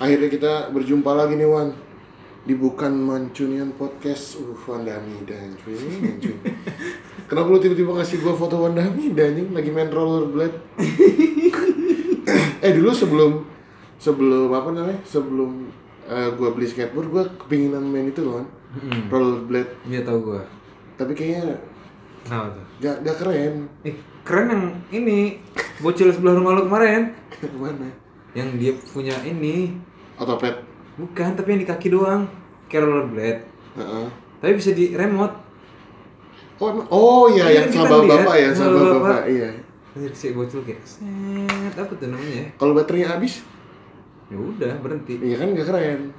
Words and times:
Akhirnya 0.00 0.28
kita 0.32 0.52
berjumpa 0.72 1.12
lagi 1.12 1.36
nih 1.36 1.44
Wan 1.44 1.76
di 2.40 2.56
bukan 2.56 2.88
Mancunian 2.96 3.76
Podcast. 3.76 4.40
Uh, 4.40 4.56
Wanda 4.64 4.96
Hamida 4.96 5.36
cuy, 5.60 5.76
cuy. 6.16 6.36
Kenapa 7.28 7.46
lu 7.46 7.60
tiba-tiba 7.60 7.92
ngasih 7.94 8.24
gua 8.24 8.32
foto 8.32 8.64
Wanda 8.64 8.80
Hamida 8.80 9.28
anjing 9.28 9.52
lagi 9.52 9.68
main 9.68 9.92
rollerblade? 9.92 10.56
eh 12.64 12.72
dulu 12.72 12.90
sebelum 12.90 13.44
sebelum 14.00 14.48
apa 14.50 14.72
namanya? 14.72 15.00
Sebelum 15.04 15.68
eh, 16.08 16.28
gua 16.32 16.48
beli 16.50 16.64
skateboard, 16.64 17.08
gua 17.12 17.24
kepinginan 17.36 17.84
main 17.84 18.08
itu 18.08 18.24
loh, 18.24 18.40
Wan. 18.40 18.48
rollerblade. 19.12 19.84
Iya 19.84 20.00
tau 20.00 20.18
gua. 20.24 20.40
Tapi 20.96 21.12
kayaknya 21.12 21.60
Kenapa 22.20 22.52
tuh? 22.52 22.64
gak, 22.80 22.96
gak 23.04 23.16
keren. 23.20 23.54
Eh, 23.84 23.96
keren 24.24 24.48
yang 24.48 24.64
ini 24.92 25.40
bocil 25.80 26.08
sebelah 26.08 26.36
rumah 26.36 26.52
lu 26.52 26.68
kemarin 26.68 27.16
Ke 27.32 27.48
mana? 27.52 27.88
yang 28.30 28.54
dia 28.54 28.70
punya 28.86 29.16
ini 29.26 29.74
Otopet. 30.20 30.54
bukan 30.94 31.32
tapi 31.32 31.48
yang 31.50 31.60
di 31.60 31.68
kaki 31.68 31.88
doang 31.88 32.28
kayak 32.66 32.84
rollerblade 32.84 33.40
Heeh. 33.72 34.06
tapi 34.38 34.52
bisa 34.54 34.70
di 34.70 34.92
remote 34.92 35.48
Oh, 36.58 36.68
oh 36.86 37.24
iya 37.26 37.48
Iya, 37.48 37.64
yang 37.64 37.68
sama 37.72 38.04
bapak 38.04 38.36
ya, 38.36 38.48
sama 38.52 38.76
bapak. 38.76 38.92
bapak, 38.94 39.22
iya. 39.26 39.48
Anjir 39.90 40.12
si 40.12 40.30
bocil 40.30 40.60
kayak 40.60 40.84
set 40.84 41.08
apa 41.72 41.88
tuh 41.90 42.06
namanya 42.06 42.36
ya 42.36 42.46
Kalau 42.54 42.76
baterainya 42.76 43.08
habis, 43.10 43.40
ya 44.28 44.36
udah 44.36 44.76
berhenti 44.76 45.16
iya 45.18 45.34
kan 45.34 45.50
gak 45.50 45.64
keren. 45.64 46.12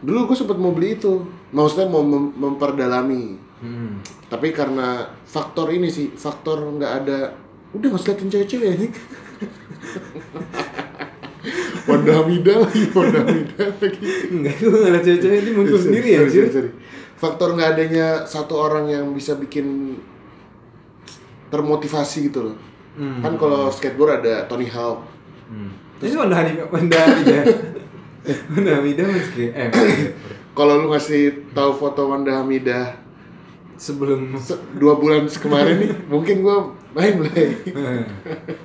Dulu 0.00 0.28
gue 0.28 0.36
sempet 0.36 0.54
mau 0.54 0.70
beli 0.70 0.94
itu, 0.94 1.24
maksudnya 1.50 1.88
mau 1.88 2.00
mem- 2.00 2.36
memperdalami. 2.36 3.40
hmm. 3.58 4.04
Tapi 4.28 4.48
karena 4.50 5.08
faktor 5.24 5.68
ini 5.68 5.88
sih, 5.88 6.12
faktor 6.14 6.60
nggak 6.70 6.92
ada, 7.00 7.32
udah 7.72 7.86
nggak 7.90 8.04
liatin 8.06 8.28
cewek-cewek 8.28 8.68
ini. 8.76 8.88
Wanda 11.86 12.12
Hamida 12.12 12.52
lagi, 12.58 12.82
Wanda 12.90 13.18
Hamida 13.22 13.62
lagi. 13.72 14.00
enggak 14.28 14.54
nggak 14.58 14.90
liat 14.90 15.02
cewek-cewek 15.02 15.38
ini 15.38 15.50
muncul 15.52 15.74
Sorry, 15.74 15.84
sendiri 15.86 16.08
ya 16.08 16.18
sorry, 16.18 16.26
anjir 16.26 16.42
sorry, 16.42 16.52
sorry. 16.52 16.70
Faktor 17.14 17.48
nggak 17.52 17.68
adanya 17.70 18.06
satu 18.24 18.54
orang 18.56 18.84
yang 18.86 19.06
bisa 19.12 19.34
bikin 19.34 19.96
termotivasi 21.48 22.30
gitu 22.30 22.40
loh. 22.46 22.56
hmm. 22.96 23.20
Kan 23.20 23.34
kalau 23.36 23.68
skateboard 23.68 24.20
ada 24.20 24.46
Tony 24.46 24.66
Hawk, 24.66 25.04
hmm. 25.48 25.70
Jadi 26.00 26.14
Wanda 26.16 26.36
Hamida 26.38 26.64
Wanda 26.66 26.96
Hamida 26.96 27.40
Wanda 28.50 28.70
Hamida 28.74 29.02
meski 29.04 29.44
eh 29.48 29.68
kalau 30.50 30.80
lu 30.80 30.86
ngasih 30.88 31.52
tahu 31.52 31.72
foto 31.74 32.08
Wanda 32.08 32.40
Hamidah 32.40 32.96
sebelum 33.76 34.32
se- 34.36 34.60
dua 34.76 34.96
bulan 34.96 35.24
kemarin 35.26 35.76
nih 35.78 35.90
mungkin 36.04 36.40
gua 36.40 36.68
main 36.92 37.16
mulai 37.16 37.52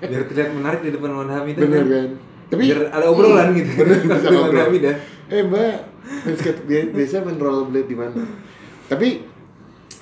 biar 0.01 0.23
terlihat 0.25 0.51
menarik 0.51 0.79
di 0.81 0.91
depan 0.91 1.11
Wanda 1.13 1.39
Hamida 1.39 1.59
bener 1.59 1.83
kan 1.85 2.09
tapi 2.51 2.69
biar 2.69 2.93
ada 2.93 3.05
obrolan 3.09 3.53
gitu. 3.57 3.71
Bener, 3.81 3.99
bisa 4.05 4.17
dengan 4.17 4.21
Wanda 4.21 4.37
ngobrol. 4.45 4.65
Hamida 4.69 4.91
eh 5.25 5.41
mbak 5.41 5.75
biasa 6.93 7.25
main 7.25 7.37
rollerblade 7.41 7.89
di 7.89 7.97
mana? 7.97 8.21
Tapi 8.85 9.09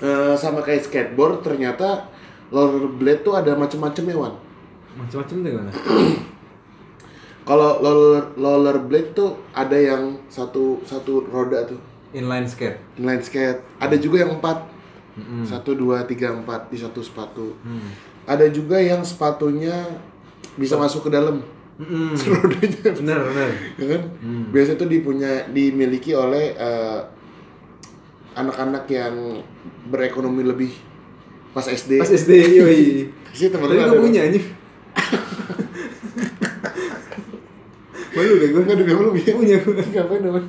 eh, 0.04 0.34
sama 0.36 0.60
kayak 0.60 0.84
skateboard 0.84 1.40
ternyata 1.40 2.12
rollerblade 2.52 3.24
tuh 3.24 3.34
ada 3.36 3.56
macam-macam 3.56 4.04
ya 4.04 4.16
Wan? 4.20 4.34
Macam-macam 5.00 5.36
tuh 5.40 5.48
gimana? 5.48 5.72
Kalau 7.48 7.76
roller 7.84 8.32
rollerblade 8.40 9.12
tuh 9.12 9.36
ada 9.52 9.76
yang 9.76 10.16
satu 10.32 10.80
satu 10.88 11.28
roda 11.28 11.68
tuh. 11.68 11.76
Inline 12.16 12.48
skate? 12.48 12.80
Inline 12.96 13.20
skate. 13.20 13.60
Ada 13.76 14.00
juga 14.00 14.24
yang 14.24 14.40
empat. 14.40 14.72
Mm-mm. 15.14 15.46
satu 15.46 15.76
dua 15.76 16.08
tiga 16.08 16.32
empat. 16.32 16.72
Di 16.72 16.80
satu 16.80 17.04
sepatu. 17.04 17.54
Hmm. 17.64 17.92
ada 18.24 18.48
juga 18.48 18.80
yang 18.80 19.04
sepatunya 19.04 19.84
bisa 20.56 20.80
masuk 20.80 21.04
ke 21.04 21.10
dalam 21.12 21.44
Mm-mm. 21.74 22.14
rodanya 22.14 22.94
bener 22.94 23.18
bener. 23.18 23.50
Ya 23.74 23.86
kan? 23.98 24.02
Hmm. 24.22 24.54
biasa 24.54 24.78
itu 24.78 24.86
dipunya 24.86 25.42
dimiliki 25.50 26.14
oleh 26.14 26.54
eh, 26.54 27.00
anak-anak 28.38 28.86
yang 28.90 29.42
berekonomi 29.90 30.42
lebih 30.46 30.70
pas 31.50 31.66
SD 31.66 31.98
pas 31.98 32.10
SD 32.10 32.62
yoi. 32.62 33.10
Sih 33.34 33.50
temen 33.50 33.66
tapi 33.66 33.82
lu 33.82 33.90
gue 33.90 34.06
punya 34.06 34.30
anjir 34.30 34.44
malu 38.14 38.38
deh 38.38 38.48
gue 38.54 38.62
nggak 38.62 38.78
juga 38.78 38.94
belum 38.94 39.14
ya 39.18 39.34
punya 39.34 39.56
gue 39.58 39.74
ngapain 39.90 40.22
namanya 40.22 40.46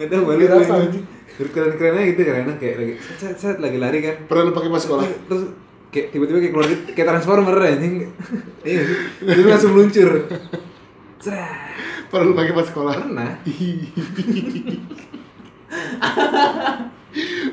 nggak 0.00 0.08
tahu 0.08 0.22
malu 0.24 0.44
gue 0.48 1.04
keren 1.32 1.72
kerennya 1.80 2.12
gitu 2.12 2.20
karena 2.28 2.52
kayak 2.60 2.76
lagi 2.76 2.94
set, 3.16 3.34
set, 3.40 3.56
lagi 3.58 3.78
lari 3.80 3.98
kan. 4.04 4.16
Pernah 4.28 4.42
lu 4.48 4.52
pakai 4.52 4.70
pas 4.70 4.82
sekolah? 4.84 5.06
Terus 5.26 5.42
kayak 5.92 6.08
tiba-tiba 6.08 6.40
kayak 6.40 6.52
keluar 6.56 6.68
kayak 6.96 7.08
transformer 7.12 7.56
anjing. 7.60 8.08
Iya 8.64 8.82
jadi 9.20 9.44
langsung 9.44 9.76
meluncur. 9.76 10.24
Cerah. 11.20 11.68
pernah 12.08 12.28
lu 12.28 12.36
pakai 12.36 12.52
pas 12.56 12.66
sekolah. 12.68 12.94
Pernah. 12.96 13.30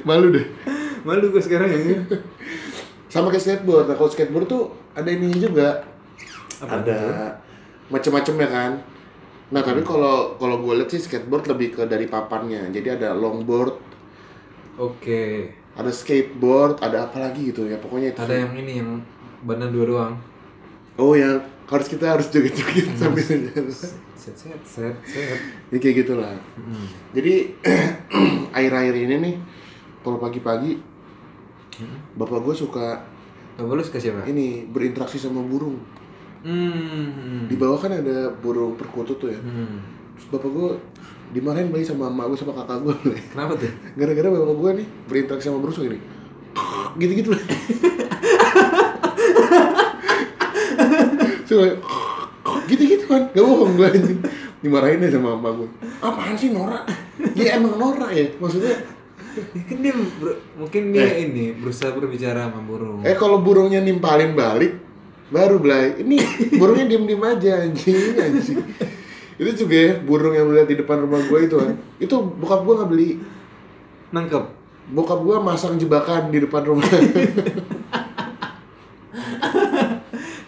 Malu 0.08 0.28
deh. 0.36 0.46
Malu 1.04 1.36
gue 1.36 1.44
sekarang 1.44 1.68
anjing. 1.68 2.08
Sama 3.12 3.28
kayak 3.28 3.44
skateboard. 3.44 3.92
Nah 3.92 3.96
kalau 4.00 4.12
skateboard 4.12 4.48
tuh 4.48 4.72
ada 4.96 5.12
ini 5.12 5.36
juga. 5.36 5.84
Apa 6.64 6.80
ada 6.84 7.00
macam-macamnya 7.92 8.48
kan. 8.48 8.72
Nah 9.52 9.62
tapi 9.64 9.84
kalau 9.84 10.40
kalau 10.40 10.64
gue 10.64 10.74
lihat 10.80 10.92
sih 10.92 11.04
skateboard 11.04 11.48
lebih 11.52 11.76
ke 11.76 11.84
dari 11.88 12.08
papannya. 12.08 12.72
Jadi 12.72 12.88
ada 13.00 13.16
longboard. 13.16 13.76
Oke 14.80 15.59
ada 15.80 15.92
skateboard 15.96 16.84
ada 16.84 17.08
apa 17.08 17.24
lagi 17.24 17.56
gitu 17.56 17.64
ya 17.64 17.80
pokoknya 17.80 18.12
itu 18.12 18.20
ada 18.20 18.36
yang 18.36 18.52
ini 18.60 18.74
yang 18.84 18.90
badan 19.48 19.72
dua 19.72 19.86
doang. 19.88 20.14
Oh 21.00 21.16
yang 21.16 21.40
harus 21.72 21.88
kita 21.88 22.12
harus 22.12 22.28
joget-joget 22.28 22.92
sambil 23.00 23.24
jalan. 23.24 23.72
set 24.20 24.36
set 24.36 24.60
set 24.68 24.96
set. 25.08 25.40
Ya 25.72 25.78
kayak 25.80 26.04
gitulah. 26.04 26.36
Hmm. 26.60 26.86
jadi 27.16 27.56
akhir-akhir 28.60 28.96
ini 29.08 29.16
nih 29.24 29.36
kalau 30.04 30.20
pagi-pagi 30.20 30.84
bapak 32.20 32.44
gue 32.44 32.56
suka 32.56 33.00
Bapak 33.60 33.76
lu 33.76 33.84
suka 33.84 34.00
siapa? 34.00 34.24
ini 34.24 34.64
berinteraksi 34.72 35.20
sama 35.20 35.44
burung. 35.44 35.76
Hmm. 36.40 37.52
di 37.52 37.60
bawah 37.60 37.76
kan 37.76 37.92
ada 37.92 38.32
burung 38.40 38.80
perkutut 38.80 39.20
tuh 39.20 39.28
ya. 39.28 39.40
Hmm. 39.40 39.84
Terus 40.16 40.28
bapak 40.32 40.50
gue 40.52 40.70
dimarahin 41.30 41.70
lagi 41.70 41.86
sama 41.86 42.10
emak 42.10 42.26
gue 42.28 42.38
sama 42.38 42.54
kakak 42.58 42.78
gue 42.82 42.96
Kenapa 43.30 43.54
tuh? 43.56 43.72
gara-gara 43.94 44.28
bapak 44.28 44.56
gue 44.56 44.72
nih 44.82 44.88
berinteraksi 45.06 45.46
sama 45.48 45.62
suka 45.70 45.86
gini 45.88 46.00
gitu-gitu. 46.98 47.30
Lah 47.32 47.42
Suka 51.46 51.66
gitu-gitu 52.66 53.06
kan. 53.06 53.30
Gak 53.34 53.42
bohong 53.42 53.74
gue 53.74 53.88
anjing. 53.88 54.20
Dimarahin 54.60 55.00
deh 55.00 55.10
sama 55.10 55.34
emak 55.34 55.52
gue 55.56 55.70
apaan 56.00 56.36
sih 56.36 56.52
norak 56.52 56.84
ya 57.32 57.56
emang 57.56 57.76
norak 57.76 58.12
ya? 58.12 58.28
Maksudnya 58.38 58.76
Ya 59.56 59.64
kan 59.64 59.78
dia 59.80 59.94
mungkin 60.58 60.84
dia 60.92 61.16
ini 61.16 61.54
berusaha 61.56 61.94
berbicara 61.94 62.50
sama 62.50 62.60
burung. 62.66 63.06
eh 63.06 63.14
kalau 63.16 63.40
burungnya 63.40 63.80
nimpalin 63.80 64.34
balik 64.34 64.76
baru 65.30 65.62
belai. 65.62 66.02
Ini 66.02 66.18
burungnya 66.58 66.90
diem-diem 66.90 67.24
aja 67.24 67.52
anjing 67.64 68.18
anjing 68.18 68.60
itu 69.40 69.52
juga 69.58 69.76
ya 69.80 69.94
burung 69.98 70.36
yang 70.36 70.46
melihat 70.46 70.68
di 70.68 70.78
depan 70.78 71.00
rumah 71.00 71.24
gue 71.24 71.40
itu 71.42 71.56
kan 71.56 71.72
itu 71.98 72.12
bokap 72.12 72.62
gue 72.62 72.74
nggak 72.76 72.90
beli 72.90 73.10
Nangkep. 74.10 74.44
bokap 74.90 75.20
gue 75.22 75.38
masang 75.40 75.74
jebakan 75.76 76.28
di 76.28 76.44
depan 76.44 76.66
rumah 76.66 76.84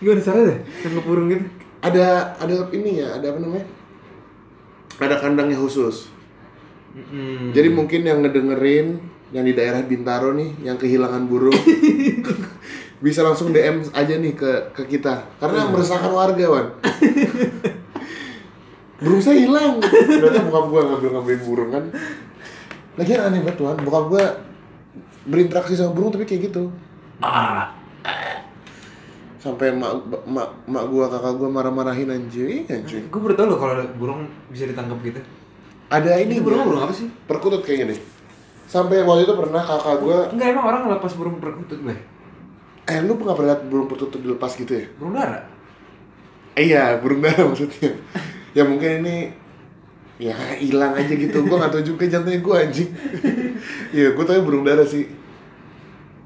Gimana 0.01 0.17
cara 0.19 0.39
deh? 0.41 0.59
Nangkep 0.81 1.03
burung 1.05 1.29
gitu. 1.29 1.45
ada 1.79 2.05
ada 2.35 2.53
ini 2.71 2.99
ya 2.99 3.15
ada 3.15 3.31
apa 3.31 3.39
namanya 3.39 3.65
ada 4.97 5.15
kandangnya 5.17 5.57
khusus 5.57 6.11
Hmm. 6.91 7.55
jadi 7.55 7.71
mungkin 7.71 8.03
yang 8.03 8.19
ngedengerin 8.19 8.99
yang 9.31 9.47
di 9.47 9.55
daerah 9.55 9.79
Bintaro 9.79 10.35
nih 10.35 10.59
yang 10.59 10.75
kehilangan 10.75 11.23
burung 11.23 11.55
bisa 12.99 13.23
langsung 13.23 13.55
DM 13.55 13.87
aja 13.95 14.11
nih 14.11 14.35
ke 14.35 14.75
ke 14.75 14.83
kita 14.91 15.23
karena 15.39 15.71
meresahkan 15.71 16.11
warga 16.11 16.45
wan 16.51 16.67
burung 19.01 19.19
saya 19.19 19.37
hilang. 19.41 19.81
Ternyata 19.81 20.45
bokap 20.45 20.65
gua 20.69 20.81
ngambil 20.87 21.09
ngambilin 21.17 21.41
burung 21.43 21.69
kan? 21.73 21.83
Lagian 22.95 23.21
aneh 23.25 23.41
banget 23.41 23.57
tuan 23.57 23.77
bokap 23.81 24.05
gua 24.07 24.23
berinteraksi 25.25 25.73
sama 25.73 25.91
burung 25.91 26.13
tapi 26.13 26.23
kayak 26.23 26.53
gitu. 26.53 26.69
Sampai 29.41 29.73
mak 29.73 30.05
mak 30.29 30.53
mak 30.69 30.85
gua 30.85 31.09
kakak 31.09 31.33
gua 31.35 31.49
marah-marahin 31.49 32.13
anjing 32.13 32.69
anjing. 32.69 33.09
Gue 33.09 33.19
baru 33.19 33.33
tau 33.33 33.45
loh 33.49 33.57
kalau 33.57 33.73
burung 33.97 34.21
bisa 34.47 34.69
ditangkap 34.69 35.01
gitu. 35.01 35.21
ada 35.89 36.15
ini 36.15 36.37
Ini 36.37 36.45
burung 36.45 36.63
burung 36.63 36.85
apa 36.85 36.93
sih? 36.93 37.09
perkutut 37.25 37.65
kayaknya 37.65 37.97
deh. 37.97 37.99
Sampai 38.63 39.01
waktu 39.03 39.25
itu 39.25 39.33
pernah 39.33 39.59
kakak 39.59 39.97
gua 39.99 40.17
Enggak 40.29 40.47
emang 40.53 40.65
orang 40.69 40.81
ngelepas 40.87 41.11
burung 41.17 41.41
perkutut 41.41 41.81
gue. 41.81 41.97
eh 42.85 42.97
lu 43.01 43.17
pernah 43.17 43.33
pernah 43.33 43.49
lihat 43.53 43.61
burung 43.65 43.87
perkutut 43.89 44.21
dilepas 44.21 44.53
gitu 44.55 44.71
ya? 44.71 44.85
Burung 44.95 45.17
dara. 45.17 45.41
Eh, 46.53 46.69
iya 46.69 46.95
burung 47.01 47.19
dara 47.19 47.41
maksudnya 47.43 47.97
ya 48.51 48.63
mungkin 48.63 49.01
ini 49.01 49.17
ya 50.17 50.35
hilang 50.55 50.93
aja 50.93 51.09
gitu 51.09 51.41
gua 51.43 51.57
nggak 51.59 51.71
tahu 51.71 51.83
juga 51.87 52.03
jantungnya 52.05 52.39
gua 52.39 52.55
anjing 52.61 52.89
iya 53.95 54.11
gua 54.11 54.23
tahu 54.23 54.43
burung 54.43 54.61
dara 54.61 54.83
sih 54.83 55.05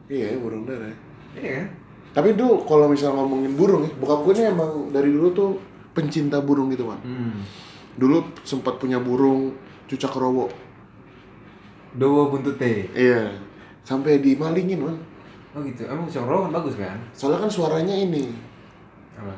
iya 0.07 0.36
burung 0.36 0.63
dara 0.63 0.89
Iya 1.36 1.51
kan? 1.60 1.68
tapi 2.13 2.31
tuh 2.33 2.63
kalau 2.63 2.88
misal 2.88 3.12
ngomongin 3.12 3.54
burung 3.54 3.83
ya 3.83 3.92
bokap 3.95 4.24
gue 4.24 4.33
nih 4.36 4.45
emang 4.48 4.72
dari 4.89 5.12
dulu 5.12 5.27
tuh 5.31 5.50
pencinta 5.92 6.39
burung 6.39 6.69
gitu 6.69 6.88
kan 6.88 7.00
Hmm. 7.04 7.44
dulu 7.95 8.24
sempat 8.42 8.75
punya 8.75 8.98
burung 8.98 9.51
cucak 9.86 10.12
rowo 10.13 10.48
Dowo 11.94 12.28
buntut 12.28 12.56
teh. 12.56 12.88
iya 12.92 13.31
sampai 13.81 14.19
dimalingin 14.19 14.81
man 14.81 14.98
Oh 15.56 15.63
gitu. 15.63 15.88
Emang 15.88 16.04
Cok 16.04 16.28
Rowo 16.28 16.42
kan 16.44 16.51
bagus 16.54 16.75
kan? 16.75 17.00
soalnya 17.12 17.39
kan 17.39 17.48
suaranya 17.50 17.95
ini 17.95 18.28
Apa? 19.16 19.31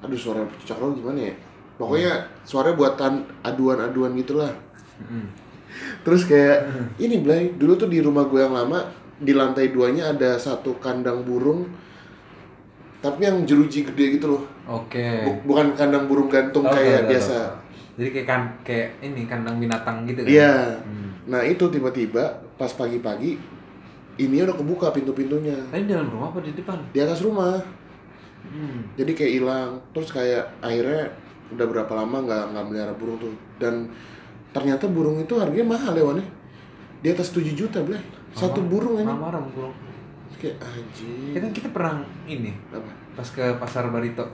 aduh 0.00 0.14
suara 0.14 0.42
cucak 0.56 0.78
rowo 0.78 0.94
gimana 0.94 1.18
ya 1.20 1.34
pokoknya 1.80 2.12
suaranya 2.44 2.76
buatan 2.76 3.12
aduan-aduan 3.40 4.12
gitulah 4.14 4.52
Mm-mm. 5.00 5.24
terus 6.04 6.28
kayak 6.28 6.68
ini 7.00 7.24
Blay 7.24 7.56
dulu 7.56 7.72
tuh 7.74 7.88
di 7.88 8.04
rumah 8.04 8.28
gue 8.28 8.36
yang 8.36 8.52
lama 8.52 8.84
di 9.16 9.32
lantai 9.32 9.72
duanya 9.72 10.12
ada 10.12 10.36
satu 10.36 10.76
kandang 10.76 11.24
burung 11.24 11.64
tapi 13.00 13.24
yang 13.24 13.48
jeruji 13.48 13.80
gede 13.82 14.20
gitu 14.20 14.36
loh 14.36 14.44
Oke. 14.68 15.24
Bu- 15.24 15.42
bukan 15.48 15.72
kandang 15.72 16.04
burung 16.04 16.28
gantung 16.28 16.62
Tahu, 16.62 16.76
kayak 16.76 16.84
tahu, 16.86 17.00
tahu, 17.00 17.10
biasa 17.10 17.34
tahu. 17.34 17.58
Jadi 17.96 18.08
kayak 18.12 18.28
kan 18.28 18.42
kayak 18.62 18.88
ini 19.02 19.22
kandang 19.26 19.56
binatang 19.58 19.96
gitu 20.04 20.20
kan? 20.22 20.30
Iya. 20.30 20.54
Hmm. 20.78 21.08
Nah 21.26 21.40
itu 21.42 21.64
tiba-tiba 21.66 22.24
pas 22.54 22.70
pagi-pagi 22.70 23.36
ini 24.16 24.36
udah 24.38 24.52
kebuka 24.52 24.88
pintu-pintunya 24.90 25.56
Tadi 25.68 25.84
di 25.84 25.92
dalam 25.92 26.08
rumah 26.08 26.28
apa 26.28 26.38
di 26.40 26.52
depan? 26.52 26.78
di 26.92 26.98
atas 27.00 27.20
rumah. 27.20 27.56
Hmm. 28.46 28.88
Jadi 28.94 29.12
kayak 29.12 29.32
hilang. 29.36 29.70
Terus 29.90 30.08
kayak 30.08 30.44
akhirnya 30.60 31.12
udah 31.50 31.66
berapa 31.66 31.92
lama 31.92 32.16
nggak 32.22 32.44
nggak 32.54 32.64
melihara 32.70 32.94
burung 32.94 33.18
tuh. 33.18 33.34
Dan 33.58 33.90
ternyata 34.50 34.86
burung 34.90 35.18
itu 35.18 35.34
harganya 35.38 35.76
mahal 35.76 35.92
ya 35.94 36.04
Wan 36.06 36.18
ya. 36.18 36.26
Di 37.00 37.08
atas 37.10 37.32
7 37.32 37.52
juta 37.54 37.80
beli. 37.82 37.98
Satu 38.34 38.62
burung 38.62 39.02
ini. 39.02 39.10
Marah 39.10 39.42
burung. 39.42 39.74
Kayak 40.40 40.56
anjing. 40.64 41.36
Kita 41.36 41.46
kita 41.52 41.68
pernah 41.68 42.00
ini 42.24 42.54
Apa? 42.72 42.90
pas 43.12 43.28
ke 43.28 43.44
pasar 43.60 43.92
Barito. 43.92 44.24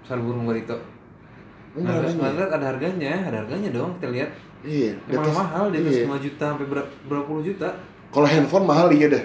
Pasar 0.00 0.22
burung 0.22 0.48
Barito. 0.48 0.78
Enggak 1.72 2.04
lihat 2.04 2.52
ada 2.52 2.66
harganya, 2.68 3.12
ada 3.28 3.44
harganya 3.44 3.72
dong 3.72 3.96
kita 3.96 4.08
lihat. 4.12 4.30
Iya. 4.62 4.92
Emang 5.10 5.26
atas- 5.26 5.38
mahal 5.40 5.64
di 5.72 5.76
atas 5.82 5.94
iya. 5.98 6.04
5 6.06 6.24
juta 6.24 6.44
sampai 6.54 6.66
berapa, 6.68 6.90
berapa 7.10 7.24
puluh 7.26 7.42
juta. 7.42 7.68
Kalau 8.12 8.28
handphone 8.28 8.66
mahal 8.68 8.88
iya 8.92 9.08
dah. 9.08 9.24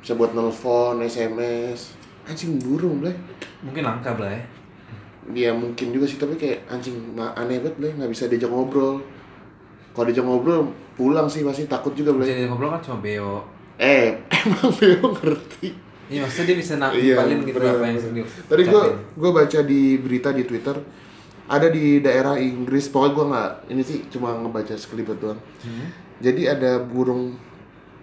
Bisa 0.00 0.16
buat 0.16 0.32
nelfon, 0.32 1.02
SMS. 1.04 1.92
Anjing 2.24 2.56
burung 2.62 3.04
beli. 3.04 3.12
Mungkin 3.60 3.82
langka 3.84 4.16
lah 5.22 5.30
ya. 5.30 5.50
dia 5.50 5.50
mungkin 5.52 5.92
juga 5.92 6.06
sih 6.06 6.16
tapi 6.16 6.34
kayak 6.34 6.64
anjing 6.66 6.96
aneh 7.14 7.60
banget 7.60 7.76
lah 7.76 7.90
nggak 7.96 8.10
bisa 8.10 8.24
diajak 8.26 8.48
ngobrol 8.48 9.04
kalau 9.92 10.06
diajak 10.06 10.24
ngobrol 10.24 10.60
pulang 10.92 11.26
sih 11.26 11.42
pasti 11.42 11.66
takut 11.66 11.92
juga 11.92 12.12
boleh 12.12 12.26
diajak 12.26 12.48
ngobrol 12.48 12.70
kan 12.70 12.80
cuma 12.80 12.98
beo. 13.00 13.44
eh 13.76 14.16
emang 14.40 14.72
Beo 14.72 15.06
ngerti 15.12 15.88
Iya 16.10 16.26
maksudnya 16.26 16.46
dia 16.48 16.56
bisa 16.58 16.74
nak 16.74 16.90
Iya, 16.90 17.14
paling 17.14 17.46
gitu 17.46 17.62
apa 17.62 17.86
yang 17.86 18.00
sedih. 18.02 18.26
tadi 18.26 18.62
gue 18.66 18.82
gue 19.14 19.30
baca 19.30 19.58
di 19.62 19.80
berita 19.94 20.34
di 20.34 20.42
twitter 20.42 20.74
ada 21.46 21.66
di 21.66 22.02
daerah 22.02 22.34
Inggris 22.34 22.90
pokoknya 22.90 23.14
gue 23.14 23.26
nggak 23.30 23.50
ini 23.70 23.82
sih 23.82 23.98
cuma 24.10 24.34
ngebaca 24.34 24.74
sekelibet 24.74 25.18
doang 25.18 25.38
Hmm. 25.62 25.86
jadi 26.18 26.58
ada 26.58 26.82
burung 26.82 27.38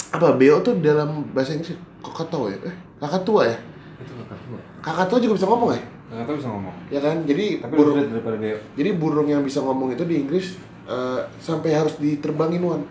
apa 0.08 0.32
Beo 0.34 0.64
tuh 0.64 0.80
dalam 0.80 1.28
bahasa 1.36 1.52
Inggris 1.52 1.76
kakak 2.00 2.32
ya 2.48 2.58
eh 2.64 2.76
kakak 3.04 3.22
tua 3.28 3.44
ya 3.44 3.58
Itu 4.00 4.14
kakak 4.16 4.40
tua. 4.40 4.60
kakak 4.80 5.06
tua 5.12 5.20
juga 5.20 5.34
bisa 5.36 5.48
ngomong 5.52 5.76
ya 5.76 5.82
Tua 6.08 6.36
bisa 6.40 6.50
ngomong. 6.50 6.76
ya 6.88 7.00
kan 7.04 7.28
jadi 7.28 7.60
Tapi 7.60 7.74
burung 7.76 7.96
lebih 8.00 8.12
daripada 8.16 8.38
beo. 8.40 8.58
Jadi 8.80 8.90
burung 8.96 9.28
yang 9.28 9.44
bisa 9.44 9.60
ngomong 9.60 9.92
itu 9.92 10.04
di 10.08 10.16
Inggris 10.24 10.56
eh, 10.88 11.22
sampai 11.44 11.76
harus 11.76 12.00
diterbangin 12.00 12.64
Wan. 12.64 12.84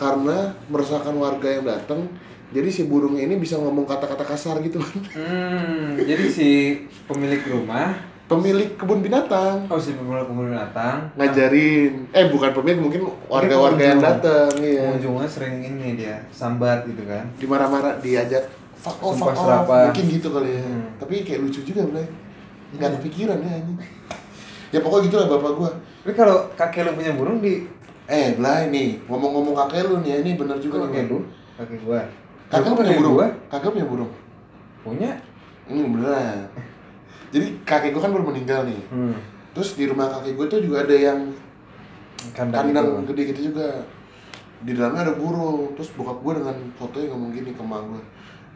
Karena 0.00 0.56
meresahkan 0.72 1.12
warga 1.12 1.48
yang 1.48 1.68
datang. 1.68 2.08
Jadi 2.48 2.68
si 2.72 2.82
burungnya 2.88 3.28
ini 3.28 3.36
bisa 3.36 3.60
ngomong 3.60 3.84
kata-kata 3.84 4.24
kasar 4.24 4.64
gitu 4.64 4.80
Wan. 4.80 4.96
Hmm, 5.12 6.00
jadi 6.00 6.24
si 6.32 6.48
pemilik 7.04 7.44
rumah, 7.52 8.00
Pemilik 8.28 8.76
kebun 8.76 9.00
binatang 9.00 9.64
oh 9.72 9.80
si 9.80 9.96
pemilik 9.96 10.28
pemilik 10.28 10.52
binatang, 10.52 11.08
ngajarin. 11.16 12.12
Eh 12.12 12.28
bukan 12.28 12.52
pemilik 12.52 12.76
mungkin 12.76 13.08
warga-warga 13.24 13.80
yang 13.80 14.04
datang 14.04 14.52
iya. 14.60 14.84
pengunjungnya 14.84 15.24
sering 15.24 15.64
ini 15.64 15.96
dia 15.96 16.20
sambat 16.28 16.84
gitu 16.84 17.08
kan. 17.08 17.24
Dimarah-marah 17.40 17.96
diajak 18.04 18.44
fuck 18.76 19.00
off, 19.00 19.16
fuck 19.16 19.32
off. 19.32 19.64
Mungkin 19.64 20.04
gitu 20.12 20.28
kali 20.28 20.60
ya. 20.60 20.60
Hmm. 20.60 20.92
Tapi 21.00 21.24
kayak 21.24 21.40
lucu 21.40 21.64
juga 21.64 21.88
Blay. 21.88 22.04
Nggak 22.76 22.90
kepikiran 23.00 23.38
ya 23.40 23.50
anjing. 23.56 23.78
Ya 24.68 24.78
pokoknya 24.84 25.04
gitulah 25.08 25.26
bapak 25.32 25.52
gua. 25.56 25.70
Tapi 26.04 26.12
kalau 26.12 26.36
kakek 26.56 26.84
lu 26.84 26.92
punya 26.96 27.12
burung 27.16 27.40
di 27.40 27.64
Eh, 28.08 28.32
Blay 28.40 28.72
nih, 28.72 29.04
ngomong-ngomong 29.04 29.52
kakek 29.52 29.84
lu 29.84 30.00
nih, 30.00 30.24
ini 30.24 30.32
bener 30.40 30.56
juga 30.60 30.88
kakek 30.88 31.12
lu, 31.12 31.28
kakek 31.60 31.80
gua. 31.84 32.00
Kakak 32.48 32.72
punya 32.72 32.88
Kakek 32.88 32.98
burung? 33.04 33.14
Gua 33.20 33.28
Kakak 33.52 33.70
punya 33.76 33.86
burung? 33.88 34.10
punya. 34.80 35.12
Hmm, 35.68 35.92
beneran. 35.92 36.48
Jadi 37.28 37.46
kakek 37.68 37.92
gue 37.92 38.00
kan 38.00 38.08
baru 38.08 38.24
meninggal 38.32 38.64
nih. 38.64 38.80
Hmm. 38.88 39.12
Terus 39.52 39.76
di 39.76 39.84
rumah 39.84 40.08
kakek 40.08 40.32
gue 40.40 40.46
tuh 40.48 40.60
juga 40.64 40.88
ada 40.88 40.96
yang 40.96 41.28
Kandang, 42.32 42.72
kandang 42.72 43.04
itu. 43.04 43.12
gede 43.12 43.22
gitu 43.36 43.40
juga. 43.52 43.84
Di 44.64 44.72
dalamnya 44.72 45.12
ada 45.12 45.14
burung. 45.20 45.76
Terus 45.76 45.92
bokap 45.92 46.24
gue 46.24 46.32
dengan 46.40 46.56
fotonya 46.80 47.12
ngomong 47.12 47.30
gini 47.36 47.52
ke 47.52 47.60
gue. 47.60 48.02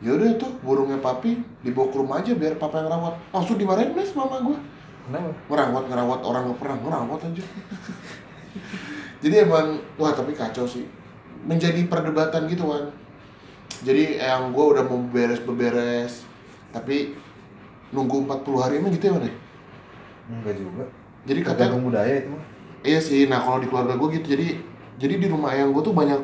Ya 0.02 0.18
udah 0.18 0.34
tuh 0.34 0.50
burungnya 0.66 0.98
papi 0.98 1.38
dibawa 1.62 1.86
ke 1.94 1.96
rumah 1.96 2.16
aja 2.18 2.34
biar 2.34 2.58
papa 2.58 2.82
yang 2.82 2.90
rawat. 2.90 3.14
Langsung 3.30 3.54
dimarahin 3.54 3.94
mas 3.94 4.10
mama 4.18 4.42
gue. 4.42 4.58
Kenapa? 5.06 5.30
Ngerawat 5.46 5.84
ngerawat 5.86 6.20
orang 6.26 6.42
nggak 6.50 6.58
pernah 6.58 6.76
ngerawat 6.82 7.20
aja. 7.30 7.44
Jadi 9.22 9.34
emang 9.38 9.78
wah 9.94 10.10
tapi 10.10 10.34
kacau 10.34 10.66
sih. 10.66 10.90
Menjadi 11.46 11.86
perdebatan 11.86 12.50
gitu 12.50 12.66
kan. 12.66 12.90
Jadi 13.86 14.18
yang 14.18 14.50
gue 14.50 14.64
udah 14.74 14.82
mau 14.90 14.98
beres 15.06 15.38
beberes 15.38 16.26
tapi 16.74 17.14
nunggu 17.94 18.26
40 18.26 18.62
hari 18.62 18.74
emang 18.82 18.90
gitu 18.98 19.06
ya 19.06 19.12
man 19.14 19.30
ya? 19.30 19.34
Enggak 20.34 20.54
juga. 20.58 20.84
Jadi 21.30 21.40
kata 21.46 21.78
budaya 21.78 22.14
itu 22.18 22.28
mah. 22.34 22.42
iya 22.82 22.98
sih. 22.98 23.30
Nah 23.30 23.38
kalau 23.38 23.62
di 23.62 23.70
keluarga 23.70 23.94
gue 23.94 24.08
gitu 24.18 24.34
jadi 24.34 24.58
jadi 24.98 25.14
di 25.22 25.26
rumah 25.30 25.54
ayang 25.54 25.70
gue 25.70 25.82
tuh 25.86 25.94
banyak 25.94 26.18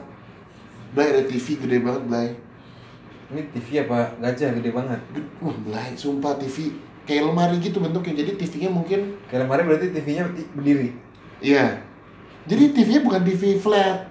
Blay 0.88 1.14
ada 1.14 1.22
TV 1.22 1.46
gede 1.62 1.78
banget 1.78 2.02
Blay. 2.10 2.28
Ini 3.28 3.42
TV 3.52 3.84
apa 3.84 4.16
gajah 4.24 4.56
gede 4.56 4.70
banget. 4.72 5.00
Wah 5.44 5.56
Blay, 5.68 5.92
sumpah 5.92 6.40
TV 6.40 6.72
kayak 7.04 7.28
lemari 7.28 7.60
gitu 7.60 7.76
bentuknya. 7.80 8.24
Jadi 8.24 8.40
TV-nya 8.40 8.70
mungkin 8.72 9.20
Kayak 9.28 9.48
kemarin 9.48 9.64
berarti 9.68 9.86
TV-nya 9.92 10.24
berdiri. 10.56 10.88
Iya. 11.44 11.84
Jadi 12.48 12.64
TV-nya 12.72 13.00
bukan 13.04 13.20
TV 13.28 13.60
flat. 13.60 14.08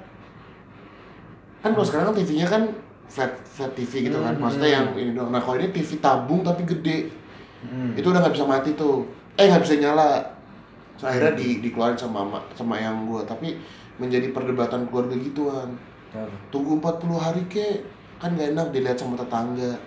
Kan 1.65 1.73
kalau 1.73 1.85
sekarang 1.85 2.13
kan 2.13 2.15
TV-nya 2.21 2.45
kan 2.45 2.63
flat 3.09 3.33
flat 3.41 3.73
TV 3.73 4.05
gitu 4.05 4.21
kan. 4.21 4.37
Hmm, 4.37 4.41
Maksudnya 4.45 4.69
hmm. 4.69 4.77
yang 4.77 4.87
ini 5.01 5.11
doang. 5.17 5.29
Nah 5.33 5.41
kalau 5.41 5.57
ini 5.57 5.73
TV 5.73 5.97
tabung 5.97 6.45
tapi 6.45 6.61
gede. 6.69 7.09
Hmm. 7.65 7.97
Itu 7.97 8.13
udah 8.13 8.21
nggak 8.21 8.37
bisa 8.37 8.45
mati 8.45 8.77
tuh. 8.77 9.09
Eh 9.33 9.49
nggak 9.49 9.65
bisa 9.65 9.75
nyala. 9.81 10.37
So, 10.97 11.05
akhirnya 11.05 11.37
di 11.37 11.61
dikeluarin 11.61 11.97
sama 11.97 12.25
mama 12.25 12.45
sama 12.53 12.77
yang 12.77 13.09
gua. 13.09 13.25
Tapi 13.25 13.57
menjadi 13.97 14.30
perdebatan 14.30 14.85
keluarga 14.94 15.18
gituan. 15.18 15.73
Tunggu 16.53 16.77
40 16.81 17.18
hari 17.18 17.42
ke 17.45 17.85
kan 18.18 18.33
gak 18.38 18.54
enak 18.54 18.68
dilihat 18.74 18.97
sama 18.97 19.18
tetangga. 19.18 19.78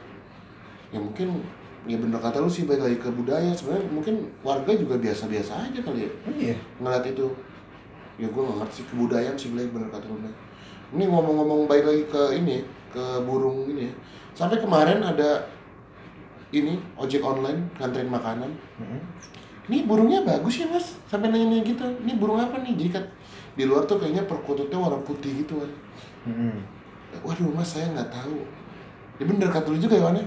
Ya 0.90 0.98
mungkin 0.98 1.42
ya 1.88 1.96
bener 1.96 2.20
kata 2.20 2.42
lu 2.42 2.50
sih 2.50 2.66
balik 2.66 2.86
lagi 2.86 2.98
ke 2.98 3.10
budaya. 3.10 3.50
Sebenarnya 3.54 3.86
mungkin 3.90 4.14
warga 4.42 4.72
juga 4.74 4.98
biasa-biasa 4.98 5.70
aja 5.70 5.80
kali 5.82 6.06
ya. 6.06 6.10
Iya. 6.30 6.56
ngeliat 6.82 7.04
itu. 7.06 7.26
Ya 8.20 8.28
gue 8.28 8.42
gak 8.42 8.56
ngerti 8.64 8.74
sih 8.82 8.84
kebudayaan 8.92 9.36
sih 9.38 9.48
Blay 9.54 9.66
bener 9.70 9.88
kata 9.88 10.06
lu 10.10 10.20
ini 10.90 11.06
ngomong-ngomong 11.06 11.70
baik 11.70 11.86
lagi 11.86 12.04
ke 12.10 12.22
ini 12.34 12.66
ke 12.90 13.04
burung 13.22 13.70
ini 13.70 13.86
ya. 13.86 13.94
Sampai 14.34 14.58
kemarin 14.58 14.98
ada 15.06 15.46
ini 16.50 16.82
ojek 16.98 17.22
online 17.22 17.70
nganterin 17.78 18.10
makanan. 18.10 18.50
Hmm. 18.78 19.02
ini 19.70 19.86
burungnya 19.86 20.26
bagus 20.26 20.58
ya 20.58 20.66
mas? 20.66 20.98
Sampai 21.06 21.30
nanya 21.30 21.62
gitu. 21.62 21.86
Ini 22.02 22.18
burung 22.18 22.42
apa 22.42 22.58
nih? 22.58 22.74
Jadi 22.74 22.90
kan 22.90 23.04
di 23.54 23.64
luar 23.66 23.86
tuh 23.86 24.02
kayaknya 24.02 24.26
perkututnya 24.26 24.78
warna 24.78 24.98
putih 25.02 25.42
gitu 25.42 25.62
kan 25.62 25.72
Hmm. 26.20 26.60
Waduh 27.18 27.50
mas 27.50 27.68
saya 27.68 27.86
nggak 27.88 28.08
tahu 28.08 28.38
ya 29.16 29.24
bener 29.24 29.46
kata 29.46 29.66
lu 29.66 29.76
juga 29.76 29.94
ya 29.94 30.04
Wan 30.04 30.14
ya. 30.14 30.24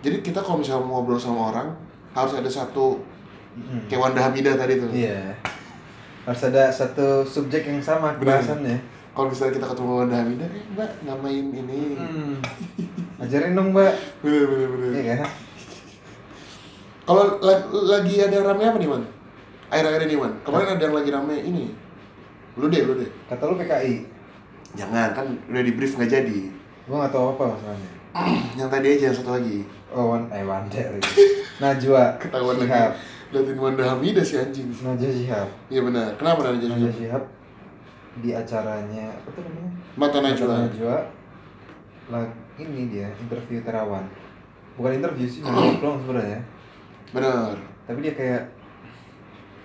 jadi 0.00 0.18
kita 0.20 0.38
kalau 0.38 0.58
misalnya 0.58 0.82
mau 0.82 0.98
ngobrol 0.98 1.16
sama 1.16 1.50
orang 1.50 1.68
harus 2.12 2.32
ada 2.32 2.48
satu 2.48 3.00
Hmm. 3.54 3.86
kayak 3.86 4.02
Wanda 4.02 4.18
Hamidah 4.20 4.58
tadi 4.58 4.76
tuh 4.76 4.90
Iya. 4.90 5.30
Harus 6.24 6.42
ada 6.42 6.66
satu 6.68 7.22
subjek 7.22 7.62
yang 7.64 7.78
sama 7.78 8.10
bahasannya. 8.16 8.82
kalau 9.10 9.30
misalnya 9.30 9.54
kita 9.54 9.66
ketemu 9.68 9.92
Wanda 9.96 10.16
Hamidah 10.16 10.48
eh 10.48 10.64
mbak 10.68 10.90
namain 11.02 11.46
ini 11.52 11.94
Hmm. 11.94 12.34
Ajarin 13.16 13.54
dong, 13.54 13.70
Mbak. 13.70 13.94
bener 14.20 14.44
bener 14.44 14.68
bener 14.68 14.90
Iya 14.92 15.14
kan? 15.14 15.30
kalau 17.04 17.38
la- 17.38 17.62
lagi 17.92 18.14
ada 18.18 18.34
yang 18.34 18.46
rame 18.48 18.64
apa 18.64 18.74
nih 18.76 18.88
man 18.88 19.02
akhir-akhir 19.68 20.02
ini 20.02 20.16
man 20.16 20.32
kemarin 20.40 20.68
ada 20.70 20.82
yang 20.82 20.96
lagi 20.96 21.10
rame 21.10 21.36
ini 21.38 21.64
lu 22.56 22.66
deh 22.66 22.82
lu 22.82 22.94
deh 22.96 23.10
Kata 23.24 23.44
lu 23.44 23.54
PKI. 23.54 23.94
Jangan 24.74 25.14
kan 25.14 25.26
udah 25.48 25.62
di 25.62 25.72
brief 25.72 25.94
nggak 25.94 26.10
jadi 26.10 26.40
Gua 26.84 27.00
nggak 27.00 27.12
tahu 27.16 27.26
apa 27.32 27.44
masalahnya. 27.56 27.90
yang 28.58 28.68
tadi 28.68 28.86
aja 28.92 29.04
yang 29.10 29.16
satu 29.16 29.32
lagi 29.34 29.64
Oh, 29.94 30.10
Wan, 30.10 30.26
eh 30.28 30.42
Wanda 30.42 30.74
lagi. 30.74 31.10
Najwa. 31.62 32.18
ketahuan 32.18 32.58
lagi 32.58 32.66
Shihab. 32.68 32.92
liatin 33.30 33.58
Wanda 33.58 33.82
Hamidah 33.86 34.24
si 34.26 34.34
anjing 34.36 34.68
Najwa 34.70 35.10
Shihab. 35.10 35.48
iya 35.66 35.80
benar 35.80 36.08
kenapa 36.14 36.40
Najwa 36.44 36.58
Najwa 36.68 36.90
Shihab? 36.90 36.94
Shihab 36.98 37.24
di 38.14 38.30
acaranya 38.30 39.06
apa 39.10 39.28
tuh 39.30 39.42
namanya? 39.42 39.70
mata 39.98 40.18
Najwa 40.18 40.46
Mata 40.46 40.62
Najwa. 40.66 40.96
Lah, 42.04 42.24
ini 42.60 42.82
dia 42.92 43.08
interview 43.16 43.64
Terawan. 43.64 44.04
Bukan 44.76 45.00
interview 45.00 45.24
sih, 45.24 45.40
doang 45.80 45.98
sebenarnya. 46.02 46.42
benar 47.10 47.54
Tapi 47.86 47.98
dia 48.02 48.14
kayak 48.14 48.42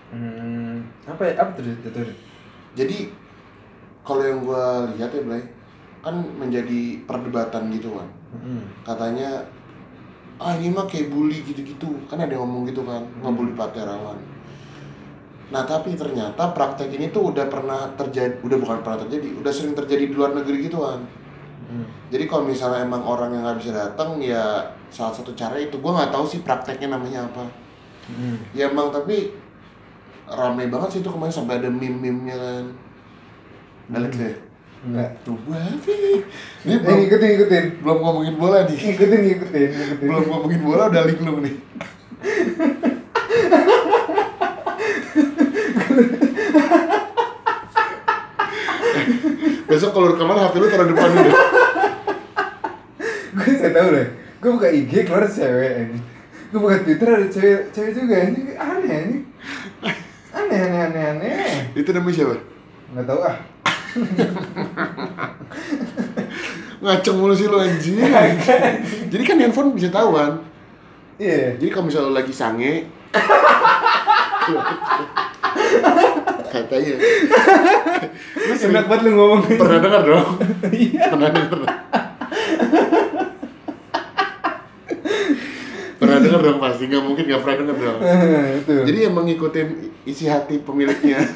Hmm, 0.09 0.81
apa 1.05 1.21
ya? 1.21 1.33
Apa 1.37 1.53
tuh? 1.53 2.09
Jadi 2.73 3.13
kalau 4.09 4.25
yang 4.25 4.41
gua 4.41 4.89
lihat 4.97 5.13
ya 5.13 5.21
Blay, 5.21 5.45
kan 6.01 6.17
menjadi 6.41 7.05
perdebatan 7.05 7.69
gitu 7.69 7.93
kan. 7.93 8.09
Hmm. 8.41 8.65
Katanya 8.81 9.45
ah 10.41 10.57
ini 10.57 10.73
mah 10.73 10.89
kayak 10.89 11.13
bully 11.13 11.45
gitu-gitu. 11.45 11.93
Kan 12.09 12.17
ada 12.17 12.33
yang 12.33 12.49
ngomong 12.49 12.65
gitu 12.65 12.81
kan, 12.81 13.05
ngebully 13.21 13.53
Pak 13.53 13.77
Terawan. 13.77 14.17
Nah 15.49 15.65
tapi 15.65 15.93
ternyata 15.93 16.53
praktek 16.53 16.89
ini 16.93 17.13
tuh 17.13 17.33
udah 17.33 17.45
pernah 17.45 17.93
terjadi, 17.93 18.41
udah 18.41 18.57
bukan 18.57 18.81
pernah 18.81 19.05
terjadi, 19.05 19.37
udah 19.37 19.51
sering 19.53 19.77
terjadi 19.77 20.09
di 20.09 20.15
luar 20.17 20.33
negeri 20.33 20.65
gitu 20.65 20.81
kan. 20.81 21.05
Hmm. 21.69 21.85
Jadi 22.09 22.25
kalau 22.25 22.49
misalnya 22.49 22.81
emang 22.81 23.05
orang 23.05 23.29
yang 23.33 23.45
nggak 23.45 23.61
bisa 23.61 23.71
datang 23.73 24.17
ya 24.17 24.73
salah 24.89 25.13
satu 25.13 25.37
cara 25.37 25.53
itu 25.61 25.77
gue 25.77 25.91
nggak 25.93 26.09
tahu 26.09 26.25
sih 26.25 26.41
prakteknya 26.41 26.97
namanya 26.97 27.29
apa. 27.29 27.45
Hmm. 28.09 28.41
Ya 28.57 28.73
emang 28.73 28.89
tapi 28.89 29.33
rame 30.29 30.69
banget 30.69 30.89
sih 30.97 30.99
itu 31.01 31.09
kemarin 31.09 31.33
sampai 31.33 31.61
ada 31.61 31.69
meme-meme-nya 31.69 32.37
kan. 32.37 32.65
Liat 33.89 34.13
deh. 34.13 34.33
Enggak. 34.79 35.09
Tuh 35.25 35.35
babi. 35.43 36.23
Ini 36.63 36.71
Eh, 36.71 36.79
belum, 36.79 36.97
ngikutin, 37.03 37.27
ngikutin. 37.29 37.65
belum 37.83 37.97
ngomongin 37.99 38.35
bola 38.39 38.57
nih. 38.63 38.77
Ngikutin, 38.77 39.19
ngikutin, 39.19 39.69
ngikutin. 39.69 40.07
Belum 40.07 40.23
ngomongin 40.25 40.61
bola 40.63 40.83
udah 40.87 41.03
linglung 41.03 41.39
nih. 41.43 41.55
Besok 49.69 49.93
kalau 49.93 50.07
rekaman 50.11 50.37
HP 50.39 50.53
lu 50.57 50.67
taruh 50.67 50.87
depan 50.87 51.09
dulu. 51.13 51.31
gue 53.29 53.53
gak 53.55 53.71
tau 53.71 53.89
deh 53.93 54.07
gue 54.39 54.49
buka 54.49 54.67
IG 54.67 55.05
keluar 55.05 55.27
cewek 55.27 55.73
ini 55.85 55.97
gue 56.49 56.59
buka 56.59 56.81
Twitter 56.81 57.07
ada 57.07 57.27
cewek 57.29 57.69
cewek 57.69 57.91
juga 57.93 58.15
ini 58.25 58.41
aneh 58.57 58.97
ini 59.05 59.17
aneh 60.33 60.59
aneh 60.59 60.81
aneh 60.81 61.03
aneh 61.13 61.77
Itu 61.77 61.93
namanya 61.93 62.15
siapa? 62.15 62.35
nggak 62.89 63.05
tahu 63.05 63.19
ah 63.21 63.37
Ngaceng 66.83 67.15
mulu 67.19 67.35
sih 67.35 67.47
lu 67.49 67.57
anjing. 67.59 67.99
Jadi 69.11 69.23
kan 69.27 69.35
handphone 69.41 69.75
bisa 69.75 69.91
tahu 69.91 70.15
kan. 70.15 70.39
iya. 71.19 71.59
Jadi 71.59 71.67
kalau 71.73 71.91
misalnya 71.91 72.07
lu 72.07 72.15
lagi 72.15 72.31
sange. 72.31 72.87
Katanya. 76.49 76.95
Lu 78.39 78.55
enak 78.55 78.87
banget 78.87 79.03
lu 79.05 79.11
ngomong. 79.19 79.43
Pernah 79.45 79.79
dengar 79.83 80.01
dong? 80.07 80.39
Iya. 80.71 81.11
Pernah 81.11 81.29
dengar 81.35 81.59
pernah 85.99 86.15
dengar 86.23 86.39
dong 86.39 86.63
pasti 86.63 86.87
nggak 86.87 87.03
mungkin 87.03 87.27
nggak 87.27 87.43
pernah 87.43 87.59
dengar 87.59 87.75
dong. 87.75 87.99
Itu 88.63 88.87
jadi 88.87 89.11
emang 89.11 89.27
ngikutin 89.27 89.67
isi 90.07 90.31
hati 90.31 90.63
pemiliknya 90.63 91.19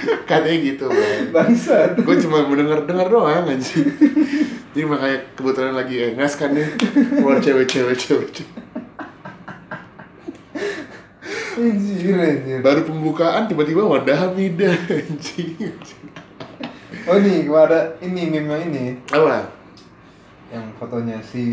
katanya 0.28 0.58
gitu 0.62 0.86
bangsat 1.34 2.00
gue 2.00 2.16
cuma 2.24 2.46
mendengar 2.46 2.84
dengar 2.84 3.06
doang 3.08 3.44
anjing 3.46 3.86
jadi 4.72 4.86
makanya 4.86 5.18
kebetulan 5.34 5.74
lagi 5.74 5.96
engas 6.14 6.34
kan 6.38 6.54
nih 6.54 6.68
keluar 7.18 7.38
cewek-cewek 7.42 7.96
cewek 7.98 8.28
anjir 11.60 12.16
anjir 12.16 12.58
baru 12.64 12.80
pembukaan 12.86 13.44
tiba-tiba 13.50 13.84
wadah 13.84 14.30
Hamidah 14.30 14.74
anjing 14.88 15.76
oh 17.08 17.16
nih 17.20 17.48
ada 17.50 17.80
ini 18.00 18.22
meme 18.30 18.56
ini 18.70 18.84
apa 19.12 19.50
yang 20.50 20.66
fotonya 20.82 21.22
si 21.22 21.46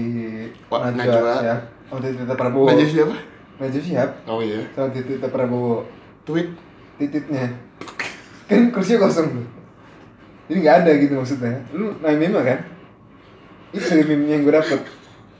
Wah, 0.73 0.89
Najwa, 0.89 1.21
Najwa. 1.21 1.33
ya 1.45 1.55
oh 1.93 2.01
Tita 2.01 2.33
Prabowo 2.33 2.65
Najwa 2.73 2.87
siapa 2.89 3.15
Najwa 3.61 3.81
siap 3.81 4.09
oh 4.25 4.41
iya 4.41 4.65
sama 4.73 4.89
Tita 4.89 5.27
Prabowo 5.29 5.85
tweet 6.25 6.49
tititnya 6.97 7.53
kan 8.47 8.71
kursinya 8.71 9.05
kosong 9.05 9.27
tuh. 9.35 9.47
Jadi 10.47 10.57
nggak 10.63 10.77
ada 10.83 10.91
gitu 10.95 11.13
maksudnya. 11.19 11.59
Lu 11.75 11.91
main 11.99 12.15
meme 12.15 12.39
kan? 12.39 12.59
Itu 13.75 13.99
meme 14.07 14.31
yang 14.31 14.41
gue 14.47 14.55
dapet. 14.55 14.79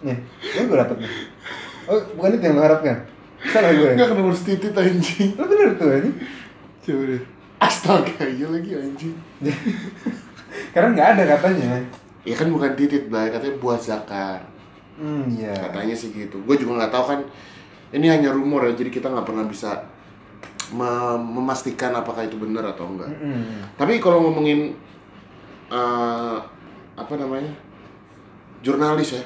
Nih 0.03 0.17
ini 0.53 0.67
gue 0.67 0.77
dapet 0.77 0.97
nih. 0.99 1.11
Oh 1.87 1.99
bukan 2.19 2.35
itu 2.35 2.43
yang 2.43 2.59
lo 2.59 2.63
harapkan? 2.67 2.97
Salah 3.47 3.71
gue 3.71 3.95
nggak 3.95 4.07
kena 4.11 4.21
urus 4.27 4.43
titit 4.43 4.75
anjing. 4.75 5.31
Lo 5.39 5.47
bener 5.47 5.79
tuh 5.79 5.87
ini 5.95 6.11
coba 6.83 7.03
deh. 7.07 7.23
Astaga 7.63 8.23
iya 8.27 8.47
lagi 8.51 8.71
anjing. 8.75 9.15
Karena 10.75 10.87
nggak 10.91 11.07
ada 11.15 11.23
katanya. 11.39 11.69
Ya 12.27 12.35
kan 12.35 12.51
bukan 12.51 12.75
titit 12.75 13.07
lah 13.07 13.31
katanya 13.31 13.55
buat 13.63 13.79
zakat. 13.79 14.43
Hmm 14.99 15.31
iya. 15.31 15.55
Katanya 15.55 15.95
sih 15.95 16.11
gitu. 16.11 16.43
Gue 16.43 16.59
juga 16.59 16.83
nggak 16.83 16.91
tahu 16.91 17.05
kan. 17.15 17.19
Ini 17.95 18.19
hanya 18.19 18.35
rumor 18.35 18.67
ya 18.67 18.75
jadi 18.75 18.91
kita 18.91 19.07
nggak 19.07 19.23
pernah 19.23 19.47
bisa 19.47 19.87
memastikan 20.74 21.95
apakah 21.95 22.27
itu 22.27 22.36
benar 22.36 22.75
atau 22.75 22.89
enggak. 22.89 23.07
Mm-mm. 23.07 23.75
tapi 23.79 24.00
kalau 24.03 24.27
ngomongin 24.27 24.75
eh, 25.71 26.38
apa 26.97 27.13
namanya 27.15 27.51
jurnalis 28.65 29.21
ya. 29.21 29.24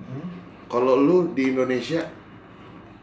Hmm. 0.00 0.24
kalau 0.64 0.96
lu 0.96 1.36
di 1.36 1.52
Indonesia 1.52 2.00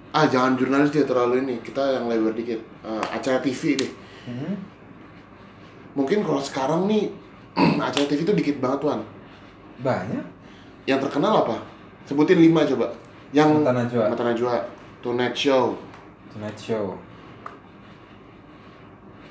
ah 0.10 0.26
jangan 0.26 0.58
jurnalis 0.58 0.90
dia 0.94 1.06
terlalu 1.06 1.44
ini. 1.46 1.56
Kita 1.62 1.98
yang 1.98 2.10
lebar 2.10 2.34
dikit. 2.34 2.62
Eh, 2.84 3.06
acara 3.12 3.42
TV 3.44 3.76
deh. 3.76 3.92
Hmm. 4.28 4.56
mungkin 5.96 6.22
kalau 6.22 6.38
sekarang 6.44 6.86
nih 6.86 7.10
acara 7.88 8.06
TV 8.06 8.22
itu 8.22 8.36
dikit 8.36 8.56
banget 8.62 8.86
tuan 8.86 9.02
banyak? 9.82 10.26
Yang 10.86 11.10
terkenal 11.10 11.48
apa? 11.48 11.58
Sebutin 12.06 12.40
lima 12.40 12.64
coba. 12.64 12.94
Yang 13.36 13.50
Mata 13.60 13.72
Najwa. 13.76 14.04
Mata 14.08 14.24
Najwa 14.24 14.54
Tonight 15.04 15.36
Show. 15.36 15.76
Tonight 16.32 16.58
Show 16.60 17.07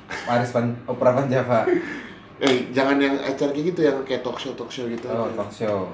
Paris 0.06 0.50
Van 0.54 0.66
Opera 0.86 1.10
Van 1.14 1.26
Java. 1.26 1.66
Eh 2.36 2.68
jangan 2.70 3.00
yang 3.00 3.16
acara 3.18 3.50
kayak 3.50 3.66
gitu 3.74 3.80
yang 3.80 3.98
kayak 4.04 4.20
talk 4.20 4.36
show 4.38 4.52
talk 4.54 4.70
show 4.70 4.86
gitu. 4.86 5.06
Oh 5.08 5.30
talk 5.34 5.50
show. 5.50 5.90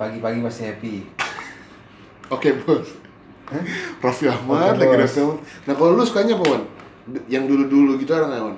Pagi-pagi 0.00 0.40
pasti 0.40 0.62
happy. 0.68 0.94
Oke 2.30 2.56
bos. 2.62 2.88
Hah? 3.50 3.62
Raffi 3.98 4.30
Ahmad 4.30 4.78
lagi. 4.78 4.94
Raffi 5.02 5.20
Ahmad 5.20 5.42
nah 5.66 5.74
kalau 5.74 5.98
lu 5.98 6.06
sukanya 6.06 6.38
apa 6.38 6.44
Wan? 6.46 6.62
Yang 7.26 7.44
dulu 7.50 7.64
dulu 7.66 7.90
gitu 7.98 8.14
ada 8.14 8.30
nggak 8.30 8.42
Wan? 8.46 8.56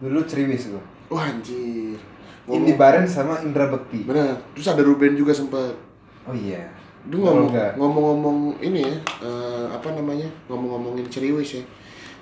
dulu 0.00 0.24
ceriwis 0.24 0.72
gua. 0.72 0.82
Wah 1.12 1.28
anjir. 1.28 2.00
Indi 2.48 2.72
Baren 2.74 3.04
sama 3.04 3.44
Indra 3.44 3.68
Bekti. 3.68 4.08
Benar 4.08 4.40
terus 4.56 4.66
ada 4.66 4.80
Ruben 4.80 5.12
juga 5.14 5.36
sempat 5.36 5.76
oh 6.24 6.34
iya. 6.34 6.72
Lu 7.08 7.24
ngomong, 7.24 7.48
Olga. 7.48 7.72
ngomong-ngomong 7.80 8.38
ini 8.60 8.84
ya, 8.84 8.96
eh, 9.24 9.64
apa 9.72 9.88
namanya, 9.96 10.28
ngomong-ngomongin 10.52 11.08
ceriwis 11.08 11.56
ya. 11.56 11.64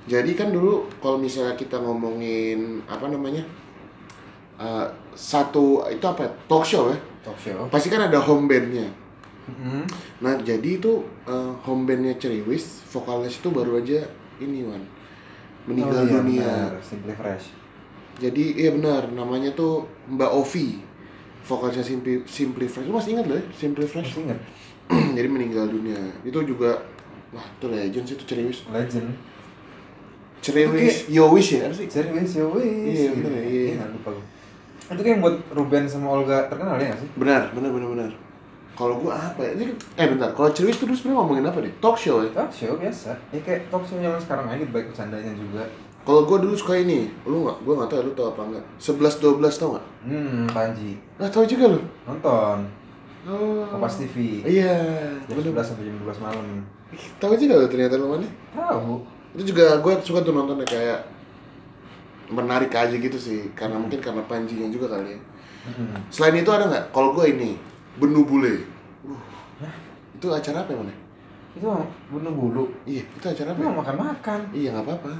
Jadi 0.08 0.32
kan 0.32 0.48
dulu 0.50 0.88
kalau 1.04 1.20
misalnya 1.20 1.52
kita 1.54 1.76
ngomongin 1.78 2.80
apa 2.88 3.06
namanya, 3.12 3.44
eh, 4.56 4.86
satu 5.12 5.84
itu 5.92 6.04
apa? 6.08 6.24
ya, 6.24 6.30
Talk 6.48 6.64
show 6.64 6.88
ya. 6.88 6.98
talk 7.20 7.36
show 7.36 7.68
Pasti 7.68 7.92
kan 7.92 8.08
ada 8.08 8.16
home 8.18 8.48
bandnya. 8.48 8.88
Hmm. 9.48 9.84
Nah 10.24 10.40
jadi 10.40 10.80
itu 10.80 11.04
eh, 11.28 11.52
home 11.68 11.84
bandnya 11.84 12.16
ceriwis, 12.16 12.82
vokalis 12.88 13.36
itu 13.36 13.48
baru 13.52 13.80
aja 13.80 14.08
ini 14.40 14.64
Wan 14.64 14.80
meninggal 15.68 16.04
oh, 16.04 16.08
iya, 16.08 16.16
dunia. 16.24 16.48
benar. 16.48 16.72
Simply 16.80 17.12
Fresh 17.12 17.46
Jadi 18.18 18.44
iya 18.56 18.72
benar, 18.72 19.12
namanya 19.12 19.52
tuh 19.52 19.84
Mbak 20.08 20.32
Ovi. 20.32 20.80
Vokalisnya 21.44 21.84
Simply, 21.86 22.24
Simply 22.24 22.66
Fresh. 22.66 22.88
Lu 22.88 22.96
masih 22.96 23.14
ingat 23.14 23.26
loh 23.28 23.36
ya, 23.36 23.44
Simply 23.52 23.84
Fresh? 23.84 24.16
masih 24.16 24.24
inget 24.32 24.40
jadi 25.16 25.28
meninggal 25.28 25.68
dunia 25.68 26.00
itu 26.24 26.38
juga 26.48 26.80
wah 27.28 27.44
itu 27.44 27.66
legend 27.68 28.04
sih 28.08 28.16
itu 28.16 28.24
ceriwis 28.24 28.64
legend 28.72 29.12
ceriwis 30.40 31.06
yowis 31.08 31.48
ya? 31.54 31.66
Apa 31.66 31.74
sih 31.74 31.86
ceriwis 31.86 32.32
ya 32.34 32.44
wis 32.46 32.64
Iya, 32.94 33.10
bener 33.14 33.32
ya, 33.34 33.42
iya. 33.44 33.62
Iya, 33.74 33.84
lupa 33.90 34.10
gua. 34.14 34.24
itu 34.88 35.00
kayak 35.04 35.14
yang 35.14 35.22
buat 35.22 35.36
Ruben 35.52 35.84
sama 35.84 36.06
Olga 36.16 36.48
terkenal 36.48 36.80
ya 36.80 36.88
nggak 36.88 37.00
sih? 37.02 37.08
Benar 37.16 37.42
benar 37.52 37.70
benar 37.70 37.88
benar. 37.92 38.10
Kalau 38.72 38.94
gua 38.96 39.12
apa 39.14 39.40
ya? 39.42 39.50
Ini 39.58 39.64
eh 39.98 40.06
bentar. 40.06 40.30
Kalau 40.32 40.48
ceriwis 40.48 40.78
terus 40.78 41.02
sebenarnya 41.02 41.18
ngomongin 41.20 41.44
apa 41.44 41.58
nih? 41.60 41.72
Talk 41.78 41.96
show 41.98 42.22
ya? 42.22 42.30
Talk 42.32 42.48
show 42.48 42.72
biasa. 42.74 43.10
Ya 43.34 43.40
kayak 43.42 43.68
talk 43.68 43.84
show 43.84 43.98
zaman 43.98 44.16
sekarang 44.16 44.46
aja 44.48 44.64
baik 44.70 44.86
bercandanya 44.88 45.34
juga. 45.34 45.62
Kalau 46.02 46.24
gua 46.24 46.38
dulu 46.40 46.54
suka 46.56 46.78
ini. 46.78 47.10
Lu 47.26 47.44
nggak? 47.44 47.58
Gua 47.66 47.74
nggak 47.82 47.88
tahu 47.90 47.98
ya, 48.00 48.04
lu 48.08 48.12
tahu 48.14 48.26
apa 48.32 48.42
enggak 48.48 48.64
sebelas 48.78 49.14
dua 49.18 49.32
belas 49.36 49.54
tau 49.58 49.74
nggak? 49.74 49.86
Hmm 50.06 50.46
Panji. 50.48 50.96
Nggak 51.20 51.30
tahu 51.30 51.44
juga 51.44 51.64
lu? 51.76 51.80
Nonton. 52.08 52.58
Oh. 53.28 53.60
Kompas 53.68 54.00
TV 54.00 54.40
iya 54.48 54.72
jam 55.28 55.36
benar 55.36 55.60
11 55.60 55.68
sampai 55.68 55.84
jam 55.84 56.00
12 56.00 56.24
malam. 56.24 56.44
Tahu 57.20 57.36
juga 57.36 57.60
lu 57.60 57.66
ternyata 57.68 58.00
lu 58.00 58.08
mana? 58.08 58.24
Tahu 58.56 59.04
itu 59.36 59.52
juga 59.52 59.76
gua 59.80 60.00
suka 60.00 60.24
tuh 60.24 60.32
nontonnya 60.32 60.64
kayak 60.64 61.00
menarik 62.28 62.72
aja 62.72 62.92
gitu 62.92 63.16
sih 63.16 63.48
karena 63.56 63.80
mungkin 63.80 64.00
karena 64.04 64.20
panjinya 64.24 64.68
juga 64.68 64.96
kali 64.96 65.16
ya 65.16 65.20
Hmm. 65.68 66.00
Selain 66.08 66.32
itu 66.32 66.48
ada 66.48 66.64
nggak? 66.64 66.96
Kalau 66.96 67.12
gue 67.12 67.28
ini 67.28 67.60
Benu 68.00 68.24
Bule. 68.24 68.64
Uh, 69.04 69.20
itu 70.16 70.26
acara 70.32 70.64
apa 70.64 70.72
ya 70.72 70.80
mana? 70.80 70.94
itu 71.52 71.66
bunuh 72.08 72.32
bulu 72.32 72.64
Iya, 72.88 73.04
itu 73.04 73.26
acara 73.28 73.52
apa? 73.52 73.60
Ya? 73.60 73.68
makan 73.68 73.96
makan 74.00 74.40
Iya 74.56 74.68
nggak 74.72 74.84
apa-apa. 74.88 75.12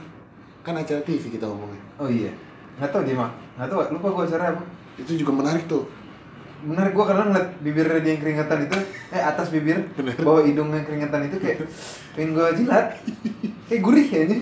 Kan 0.65 0.75
acara 0.81 1.05
TV 1.05 1.21
kita 1.37 1.45
ngomongin. 1.45 1.83
oh 2.01 2.09
iya 2.09 2.33
nggak 2.81 2.89
tahu 2.89 3.03
dia 3.05 3.19
mak 3.19 3.29
nggak 3.61 3.69
tahu 3.69 3.81
lupa 3.93 4.09
gua 4.09 4.25
acara 4.25 4.45
apa 4.57 4.63
Itu 4.97 5.13
juga 5.21 5.33
menarik 5.37 5.69
tuh. 5.69 5.85
Menarik 6.65 6.93
gua 6.95 7.07
karena 7.07 7.25
ngeliat 7.31 7.49
bibirnya 7.63 8.01
dia 8.03 8.13
yang 8.15 8.23
keringetan 8.23 8.59
itu 8.67 8.77
eh 9.15 9.23
atas 9.23 9.49
bibir 9.55 9.87
bawah 10.23 10.43
hidung 10.43 10.75
yang 10.75 10.83
keringetan 10.83 11.31
itu 11.31 11.37
kayak 11.39 11.59
pengen 12.19 12.35
gua 12.35 12.51
jilat. 12.55 12.99
Kayak 13.69 13.83
gurih 13.85 14.07
kayaknya 14.09 14.39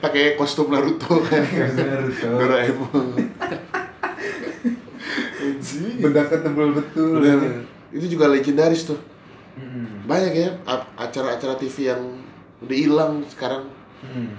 pakai 0.00 0.40
kostum 0.40 0.72
Naruto. 0.72 1.20
Kan 1.28 1.44
Naruto. 1.76 2.28
Doraemon. 2.40 3.06
Bedaknya 6.00 6.38
tebel 6.40 6.68
betul. 6.72 7.20
Bener. 7.20 7.68
itu 7.88 8.06
juga 8.16 8.28
legendaris 8.28 8.88
tuh. 8.88 9.00
Mm-mm. 9.58 10.06
banyak 10.06 10.38
ya 10.38 10.50
acara-acara 10.94 11.58
TV 11.58 11.90
yang 11.90 12.02
udah 12.62 12.76
hilang 12.78 13.12
sekarang. 13.26 13.66
Mm. 13.98 14.30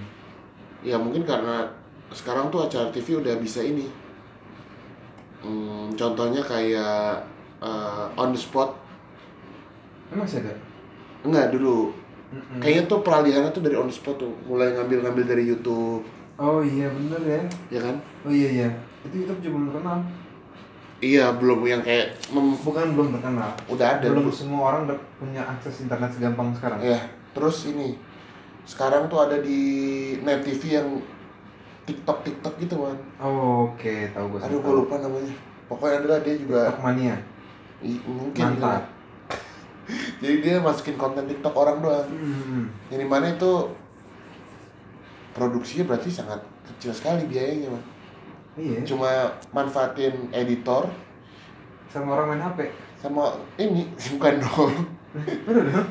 ya 0.79 0.95
mungkin 0.95 1.27
karena 1.27 1.67
sekarang 2.15 2.47
tuh 2.47 2.63
acara 2.63 2.87
TV 2.95 3.19
udah 3.19 3.35
bisa 3.35 3.59
ini 3.59 3.91
Hmm, 5.39 5.87
contohnya 5.95 6.41
kayak 6.43 7.23
eh, 7.63 8.05
on 8.19 8.35
the 8.35 8.39
spot. 8.39 8.75
Emang 10.11 10.25
masih 10.25 10.43
ada? 10.43 10.53
Enggak 11.23 11.55
dulu. 11.55 11.95
Mm-mm. 12.29 12.61
kayaknya 12.61 12.85
tuh 12.85 13.01
peralihannya 13.01 13.49
tuh 13.49 13.65
dari 13.65 13.73
on 13.73 13.89
the 13.89 13.95
spot 13.95 14.21
tuh. 14.21 14.29
Mulai 14.45 14.77
ngambil-ngambil 14.77 15.25
dari 15.25 15.43
YouTube. 15.49 16.05
Oh 16.37 16.61
iya 16.61 16.85
bener 16.91 17.21
ya. 17.25 17.41
Ya 17.73 17.79
kan? 17.81 17.95
Oh 18.21 18.29
iya 18.29 18.49
iya. 18.53 18.69
Itu 19.01 19.25
YouTube 19.25 19.41
juga 19.41 19.53
belum 19.57 19.67
terkenal 19.73 19.99
iya 20.99 21.31
belum. 21.35 21.63
Yang 21.65 21.81
kayak 21.87 22.07
mem- 22.31 22.59
bukan 22.59 22.85
belum 22.95 23.09
terkenal. 23.17 23.51
Udah 23.71 23.87
ada 23.99 24.07
belum 24.07 24.31
semua 24.31 24.61
orang 24.75 24.81
udah 24.87 24.97
punya 25.19 25.41
akses 25.43 25.83
internet 25.83 26.11
segampang 26.13 26.51
sekarang. 26.55 26.79
Ya 26.83 26.99
terus 27.31 27.67
ini. 27.71 27.95
Sekarang 28.67 29.09
tuh 29.09 29.25
ada 29.25 29.41
di 29.41 29.59
net 30.21 30.45
TV 30.45 30.77
yang 30.77 30.87
TikTok 31.89 32.21
TikTok 32.21 32.53
gitu 32.57 32.75
kan 32.79 32.97
oh, 33.17 33.67
oke 33.67 33.93
tahu 34.13 34.25
gue 34.29 34.39
aduh 34.39 34.59
gue 34.59 34.73
lupa 34.77 34.95
namanya. 34.97 35.33
Pokoknya 35.65 35.95
adalah 35.99 36.19
dia 36.21 36.35
juga 36.35 36.59
TikTok 36.65 36.81
mania 36.83 37.15
i- 37.81 38.03
mungkin 38.05 38.43
mantap 38.53 38.85
gitu. 38.85 38.87
jadi 40.21 40.35
dia 40.39 40.55
masukin 40.59 40.95
konten 40.95 41.25
TikTok 41.25 41.53
orang 41.53 41.77
doang. 41.79 42.07
Hmm. 42.07 42.63
yang 42.87 42.99
di 42.99 43.07
mana 43.07 43.31
itu 43.31 43.51
produksinya 45.31 45.85
berarti 45.85 46.09
sangat 46.09 46.41
kecil 46.65 46.91
sekali 46.91 47.25
biayanya 47.25 47.69
man. 47.69 47.83
iya. 48.55 48.81
Cuma 48.83 49.09
manfaatin 49.49 50.29
editor. 50.31 50.89
Sama 51.89 52.13
orang 52.13 52.35
main 52.35 52.43
HP 52.43 52.59
sama 52.99 53.31
ini 53.55 53.87
bukan 54.13 54.33
dong. 54.37 54.73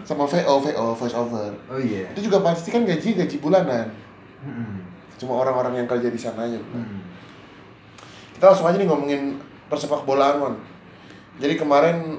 Sama 0.05 0.27
VO 0.27 0.55
VO 0.61 0.87
voice 0.93 1.17
over. 1.17 1.51
Oh 1.67 1.81
iya. 1.81 2.07
Itu 2.13 2.29
juga 2.29 2.39
pasti 2.41 2.69
kan 2.69 2.85
gaji 2.85 3.17
gaji 3.17 3.37
bulanan. 3.39 3.89
Hmm. 4.39 4.85
Cuma 5.19 5.43
orang-orang 5.43 5.85
yang 5.85 5.89
kerja 5.91 6.09
di 6.09 6.21
sana 6.21 6.47
aja. 6.47 6.57
Hmm. 6.73 7.03
kita 8.39 8.55
langsung 8.55 8.71
aja 8.71 8.79
nih 8.79 8.87
ngomongin 8.87 9.23
persepak 9.67 10.07
bolaan 10.07 10.39
man 10.39 10.55
jadi 11.39 11.55
kemarin 11.55 12.19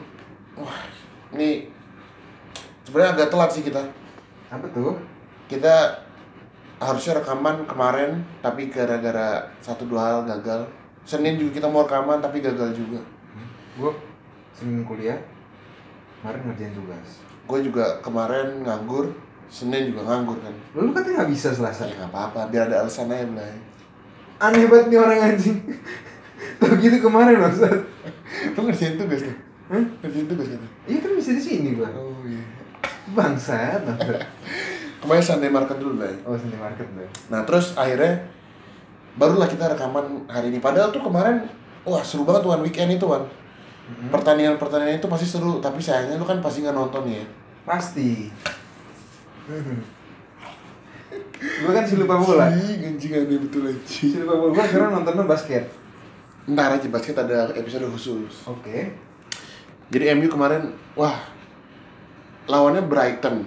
wah 0.55 0.79
ini 1.35 1.67
sebenarnya 2.87 3.11
agak 3.19 3.29
telat 3.29 3.49
sih 3.51 3.61
kita. 3.61 3.83
Apa 4.49 4.65
tuh? 4.71 4.95
Kita 5.51 6.01
harusnya 6.79 7.19
rekaman 7.19 7.67
kemarin 7.67 8.23
tapi 8.39 8.71
gara-gara 8.71 9.51
satu 9.59 9.83
dua 9.85 10.01
hal 10.07 10.19
gagal. 10.23 10.71
Senin 11.03 11.35
juga 11.35 11.59
kita 11.59 11.67
mau 11.67 11.83
rekaman 11.83 12.23
tapi 12.23 12.39
gagal 12.39 12.71
juga. 12.73 13.03
Gue 13.75 13.91
senin 14.55 14.87
kuliah 14.87 15.19
kemarin 16.19 16.41
ngerjain 16.47 16.73
tugas. 16.73 17.07
Gue 17.43 17.59
juga 17.59 17.99
kemarin 17.99 18.63
nganggur 18.63 19.11
Senin 19.49 19.91
juga 19.91 20.05
nganggur 20.05 20.37
kan. 20.39 20.53
Lu 20.77 20.93
katanya 20.93 21.25
nggak 21.25 21.31
bisa 21.33 21.49
selasa. 21.51 21.89
Ya 21.89 21.97
nggak 21.97 22.13
apa-apa 22.13 22.53
biar 22.53 22.69
ada 22.69 22.85
alasan 22.85 23.09
aja 23.09 23.25
Blay 23.25 23.69
aneh 24.39 24.65
banget 24.71 24.85
nih 24.87 24.99
orang 24.99 25.19
anjing. 25.19 25.59
Tuh 26.59 26.75
gitu 26.79 26.97
kemarin 27.03 27.39
maksud 27.39 27.67
lu 28.55 28.59
ngerjain 28.63 28.95
tugas 28.95 29.19
tuh. 29.27 29.35
Hah? 29.67 29.83
ngerjain 29.99 30.27
tugas 30.31 30.47
gitu. 30.47 30.67
Iya 30.87 30.97
kan 31.03 31.11
bisa 31.19 31.31
di 31.35 31.43
sini 31.43 31.69
gua 31.75 31.91
oh 31.91 32.23
iya. 32.23 32.39
Bangsat 33.11 33.83
bangsat 33.83 34.23
kemarin 35.03 35.23
Sunday 35.23 35.51
market 35.51 35.77
dulu 35.79 35.99
lah 35.99 36.11
oh 36.27 36.35
sini 36.35 36.59
market 36.59 36.87
deh 36.95 37.07
nah 37.31 37.47
terus 37.47 37.71
akhirnya 37.75 38.19
barulah 39.19 39.47
kita 39.51 39.75
rekaman 39.75 40.23
hari 40.31 40.55
ini. 40.55 40.63
Padahal 40.63 40.95
tuh 40.95 41.03
kemarin 41.03 41.43
wah 41.83 41.99
seru 41.99 42.23
banget 42.23 42.47
one 42.47 42.63
weekend 42.63 42.95
itu 42.95 43.03
kan 43.03 43.27
pertandingan 44.07 44.55
pertandingan 44.55 45.01
itu 45.01 45.09
pasti 45.11 45.27
seru 45.27 45.59
tapi 45.59 45.83
sayangnya 45.83 46.15
lu 46.15 46.23
kan 46.23 46.39
pasti 46.39 46.63
nggak 46.63 46.75
nonton 46.75 47.03
ya. 47.11 47.23
Pasti 47.67 48.31
gue 51.39 51.71
kan 51.73 51.85
si 51.87 51.95
lupa 51.97 52.21
bola. 52.21 52.53
Anjing 52.53 53.13
aneh 53.15 53.39
betul 53.41 53.69
aja 53.69 53.81
si 53.85 54.17
lupa 54.19 54.35
bola. 54.37 54.51
Gue 54.53 54.63
sekarang 54.69 54.89
nontonnya 54.93 55.25
basket. 55.25 55.65
Ntar 56.49 56.77
aja 56.77 56.87
basket 56.89 57.15
ada 57.17 57.53
episode 57.57 57.85
khusus. 57.89 58.45
Oke. 58.45 58.93
Jadi 59.89 60.05
MU 60.13 60.29
kemarin, 60.29 60.69
wah 60.93 61.17
Lawannya 62.49 62.85
Brighton. 62.85 63.45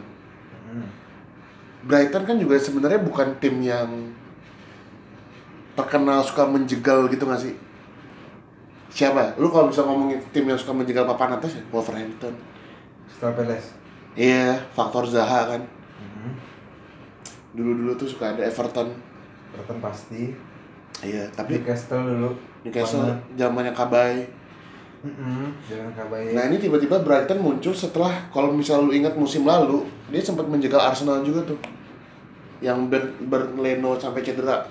Hmm. 0.70 0.86
Brighton 1.86 2.22
kan 2.26 2.36
juga 2.38 2.58
sebenarnya 2.58 3.02
bukan 3.02 3.38
tim 3.38 3.62
yang 3.62 4.14
terkenal 5.74 6.22
suka 6.22 6.46
menjegal 6.46 7.10
gitu 7.10 7.26
gak 7.26 7.42
sih? 7.42 7.54
Siapa? 8.92 9.34
Lu 9.40 9.48
kalau 9.50 9.72
bisa 9.72 9.82
ngomongin 9.82 10.22
tim 10.30 10.44
yang 10.46 10.58
suka 10.60 10.76
menjegal 10.76 11.08
papan 11.08 11.40
atas 11.40 11.58
ya 11.58 11.62
Wolverhampton. 11.72 12.34
Setelah 13.08 13.34
Peles 13.34 13.64
Iya, 14.12 14.60
faktor 14.76 15.08
Zaha 15.08 15.56
kan. 15.56 15.62
Dulu-dulu 17.52 17.92
tuh 17.94 18.08
suka 18.08 18.32
ada 18.32 18.42
Everton. 18.42 18.88
Everton 19.52 19.78
pasti. 19.78 20.32
Iya, 21.02 21.24
tapi 21.32 21.60
Newcastle 21.60 22.04
dulu. 22.04 22.30
Newcastle 22.64 23.08
zamannya 23.34 23.72
Kabay. 23.72 24.22
Mm-mm, 25.02 25.50
Jangan 25.66 25.90
kabain 25.98 26.30
Nah 26.30 26.46
ini 26.46 26.62
tiba-tiba 26.62 27.02
Brighton 27.02 27.42
muncul 27.42 27.74
setelah 27.74 28.22
kalau 28.30 28.54
misal 28.54 28.86
lu 28.86 28.94
ingat 28.94 29.18
musim 29.18 29.42
lalu 29.42 29.82
dia 30.14 30.22
sempat 30.22 30.46
menjegal 30.46 30.78
Arsenal 30.78 31.26
juga 31.26 31.42
tuh. 31.42 31.58
Yang 32.62 32.86
Ber 32.86 33.02
Berleno 33.26 33.98
sampai 33.98 34.22
cedera. 34.22 34.62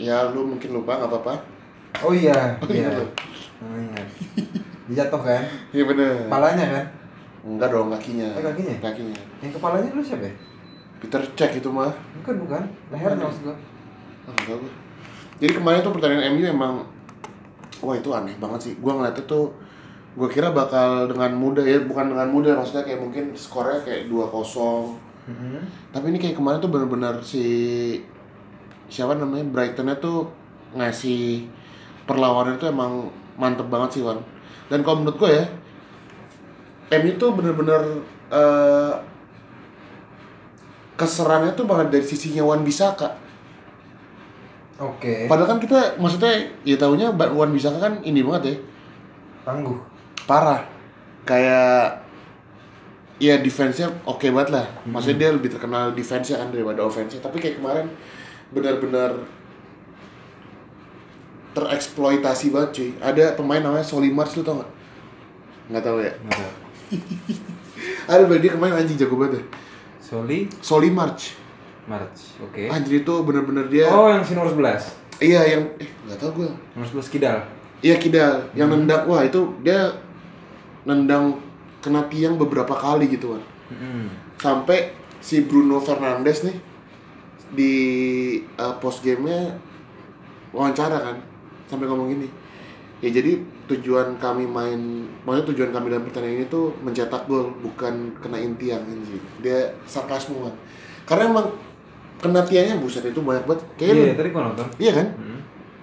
Ya 0.00 0.24
lu 0.32 0.48
mungkin 0.48 0.72
lupa 0.72 0.96
nggak 0.96 1.10
apa-apa. 1.12 1.34
Oh 2.00 2.16
iya 2.16 2.56
Oh, 2.64 2.72
iya. 2.72 2.88
iya. 2.88 3.04
Oh, 3.60 3.76
ingat. 3.76 4.08
dijatuh 4.88 5.20
kan? 5.20 5.44
Iya 5.68 5.84
bener. 5.84 6.32
Kepalanya 6.32 6.66
kan? 6.80 6.86
Enggak 7.44 7.68
dong 7.68 7.92
kakinya. 7.92 8.28
Eh, 8.32 8.40
kakinya? 8.40 8.74
kakinya. 8.80 9.16
Yang 9.44 9.52
kepalanya 9.60 9.88
dulu 9.92 10.00
siapa 10.00 10.24
ya 10.24 10.34
Peter 11.02 11.20
Cech 11.34 11.58
itu 11.58 11.68
mah 11.68 11.90
bukan 12.22 12.34
bukan 12.46 12.62
lehernya 12.92 13.18
Mana? 13.18 13.26
maksud 13.28 13.42
gua 13.46 13.56
enggak 14.30 14.56
gua. 14.60 14.72
jadi 15.42 15.52
kemarin 15.56 15.80
tuh 15.84 15.92
pertandingan 15.92 16.26
MU 16.34 16.44
emang 16.46 16.74
wah 17.84 17.94
itu 17.96 18.08
aneh 18.14 18.34
banget 18.40 18.60
sih 18.70 18.72
gua 18.80 18.96
ngeliatnya 18.96 19.24
tuh 19.26 19.52
gua 20.14 20.28
kira 20.30 20.54
bakal 20.54 21.10
dengan 21.10 21.34
mudah 21.36 21.64
ya 21.66 21.82
bukan 21.84 22.14
dengan 22.14 22.28
mudah 22.30 22.52
maksudnya 22.56 22.86
kayak 22.86 23.00
mungkin 23.02 23.34
skornya 23.34 23.82
kayak 23.82 24.08
2-0 24.08 24.32
Mm-mm. 25.24 25.64
Tapi 25.88 26.12
ini 26.12 26.20
kayak 26.20 26.36
kemarin 26.36 26.60
tuh 26.60 26.68
bener-bener 26.68 27.16
si 27.24 27.44
siapa 28.92 29.16
namanya 29.16 29.48
Brightonnya 29.48 29.96
tuh 29.96 30.28
ngasih 30.76 31.48
perlawanan 32.04 32.60
tuh 32.60 32.68
emang 32.68 33.08
mantep 33.40 33.64
banget 33.72 33.96
sih 33.96 34.02
Wan. 34.04 34.20
Dan 34.68 34.84
kalau 34.84 35.00
menurut 35.00 35.16
gue 35.16 35.30
ya, 35.32 35.44
MU 37.00 37.16
tuh 37.16 37.32
bener-bener 37.32 38.04
eh, 38.28 38.92
keserannya 40.94 41.52
tuh 41.58 41.66
banget 41.66 41.90
dari 41.90 42.04
sisinya 42.06 42.46
Wan 42.46 42.62
Bisaka. 42.62 43.18
oke 44.78 45.30
Padahal 45.30 45.48
kan 45.54 45.58
kita 45.62 45.98
maksudnya 45.98 46.50
ya 46.66 46.74
taunya 46.78 47.10
Wan 47.10 47.50
Bisaka 47.50 47.78
kan 47.78 48.02
ini 48.06 48.22
banget 48.22 48.42
ya, 48.42 48.56
tangguh 49.46 49.78
parah. 50.26 50.62
Kayak 51.24 52.04
ya 53.16 53.40
defense-nya 53.40 53.88
oke 54.04 54.28
banget 54.28 54.50
lah. 54.52 54.66
Maksudnya 54.84 55.18
dia 55.26 55.30
lebih 55.32 55.50
terkenal 55.54 55.94
defense-nya 55.96 56.42
kan 56.42 56.48
daripada 56.52 56.84
offense-nya. 56.84 57.20
Tapi 57.24 57.40
kayak 57.40 57.58
kemarin 57.62 57.88
benar-benar 58.52 59.24
tereksploitasi 61.54 62.50
banget 62.50 62.70
cuy. 62.74 62.90
Ada 62.98 63.38
pemain 63.38 63.62
namanya 63.62 63.86
Solimars 63.86 64.34
lu 64.34 64.42
tau 64.42 64.60
gak? 64.60 64.70
Nggak 65.70 65.84
tahu 65.86 65.98
ya. 66.02 66.12
Nggak 66.12 66.38
tahu. 66.38 66.52
Ada 68.10 68.22
berarti 68.28 68.42
dia 68.44 68.52
kemarin 68.52 68.74
anjing 68.84 68.98
jago 69.00 69.16
banget 69.16 69.40
ya. 69.40 69.44
Soli 70.14 70.46
Solimarch. 70.62 71.34
March 71.84 72.38
oke 72.38 72.70
Anjir 72.70 73.02
itu 73.02 73.14
bener-bener 73.20 73.66
dia. 73.66 73.90
oh 73.90 74.06
yang 74.06 74.22
si 74.22 74.32
nomor 74.32 74.48
11 74.48 75.20
Iya 75.20 75.42
yang 75.44 75.62
eh 75.76 75.90
nggak 76.06 76.16
tahu 76.16 76.30
gue. 76.38 76.50
nomor 76.72 76.86
11 76.88 77.10
Kidal 77.10 77.38
Iya 77.82 77.98
Kidal 77.98 78.48
yang 78.54 78.70
nendang. 78.70 79.04
Wah 79.04 79.20
itu 79.20 79.58
dia 79.60 79.92
nendang 80.82 81.42
kena 81.78 82.06
tiang 82.06 82.38
beberapa 82.38 82.72
kali 82.72 83.10
gitu 83.10 83.34
kan. 83.34 83.42
Mm-mm. 83.66 84.06
sampai 84.36 84.92
si 85.18 85.40
Bruno 85.42 85.80
Fernandes 85.80 86.44
nih 86.44 86.56
di 87.50 87.72
uh, 88.54 88.76
post 88.76 89.00
game-nya 89.00 89.56
wawancara 90.50 91.00
kan 91.00 91.16
sampai 91.64 91.84
ngomong 91.84 92.08
gini 92.08 92.28
ya 93.04 93.12
jadi 93.12 93.36
tujuan 93.68 94.16
kami 94.16 94.48
main 94.48 95.04
maksudnya 95.28 95.52
tujuan 95.52 95.70
kami 95.76 95.92
dalam 95.92 96.08
pertandingan 96.08 96.40
ini 96.40 96.46
tuh 96.48 96.72
mencetak 96.80 97.28
gol 97.28 97.52
bukan 97.60 98.16
kena 98.24 98.40
intian 98.40 98.80
anjing 98.80 99.20
dia 99.44 99.68
sarkasmu 99.84 100.48
kan 100.48 100.54
karena 101.04 101.28
emang 101.36 101.46
kena 102.24 102.40
tiangnya 102.40 102.80
buset 102.80 103.04
itu 103.04 103.20
banyak 103.20 103.44
banget. 103.44 103.60
Iya 103.76 103.92
kayaknya 103.92 104.16
tadi 104.16 104.28
gua 104.32 104.42
nonton. 104.48 104.66
Iya 104.80 104.92
kan? 104.96 105.06
Mm. 105.20 105.40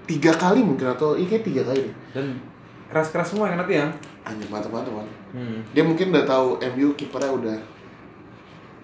tiga 0.10 0.34
kali 0.34 0.60
mungkin 0.66 0.92
atau 0.92 1.14
iya 1.14 1.28
kayak 1.30 1.46
tiga 1.46 1.62
kali 1.64 1.86
deh. 1.86 1.96
Dan 2.12 2.26
keras-keras 2.90 3.32
semua 3.32 3.48
yang 3.54 3.62
nanti 3.62 3.78
yang. 3.78 3.92
anjing 4.22 4.50
mantap-mantap 4.54 4.94
man 4.94 5.10
Hmm. 5.34 5.64
dia 5.74 5.82
mungkin 5.82 6.14
udah 6.14 6.28
tahu 6.30 6.62
MU 6.76 6.94
kipernya 6.94 7.34
udah 7.34 7.58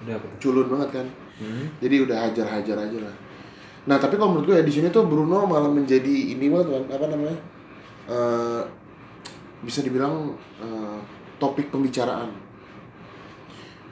Udah 0.01 0.13
apa 0.17 0.27
culun 0.41 0.65
banget 0.65 0.89
kan? 1.01 1.07
Hmm. 1.37 1.69
jadi 1.77 2.01
udah 2.01 2.17
hajar-hajar 2.25 2.77
aja 2.89 2.97
lah. 3.05 3.15
Nah 3.85 3.97
tapi 4.01 4.17
kalau 4.17 4.33
menurut 4.33 4.49
gue 4.49 4.55
ya 4.57 4.65
di 4.65 4.73
sini 4.73 4.89
tuh 4.89 5.05
Bruno 5.05 5.45
malah 5.45 5.69
menjadi 5.69 6.33
ini 6.33 6.49
banget 6.49 6.73
kan 6.73 6.97
apa 6.97 7.05
namanya 7.13 7.37
Eh, 8.07 8.61
bisa 9.59 9.83
dibilang 9.83 10.31
eh, 10.57 10.99
topik 11.35 11.67
pembicaraan 11.67 12.31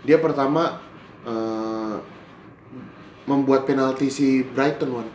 dia 0.01 0.17
pertama 0.17 0.79
eh, 1.27 1.95
membuat 3.25 3.65
penalti 3.65 4.07
si 4.07 4.39
Brighton 4.45 5.03
one 5.03 5.11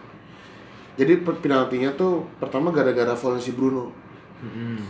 jadi 0.95 1.17
penaltinya 1.23 1.95
tuh 1.95 2.29
pertama 2.37 2.69
gara-gara 2.71 3.15
foul 3.15 3.39
si 3.39 3.53
Bruno 3.53 3.89
Hmm. 4.41 4.81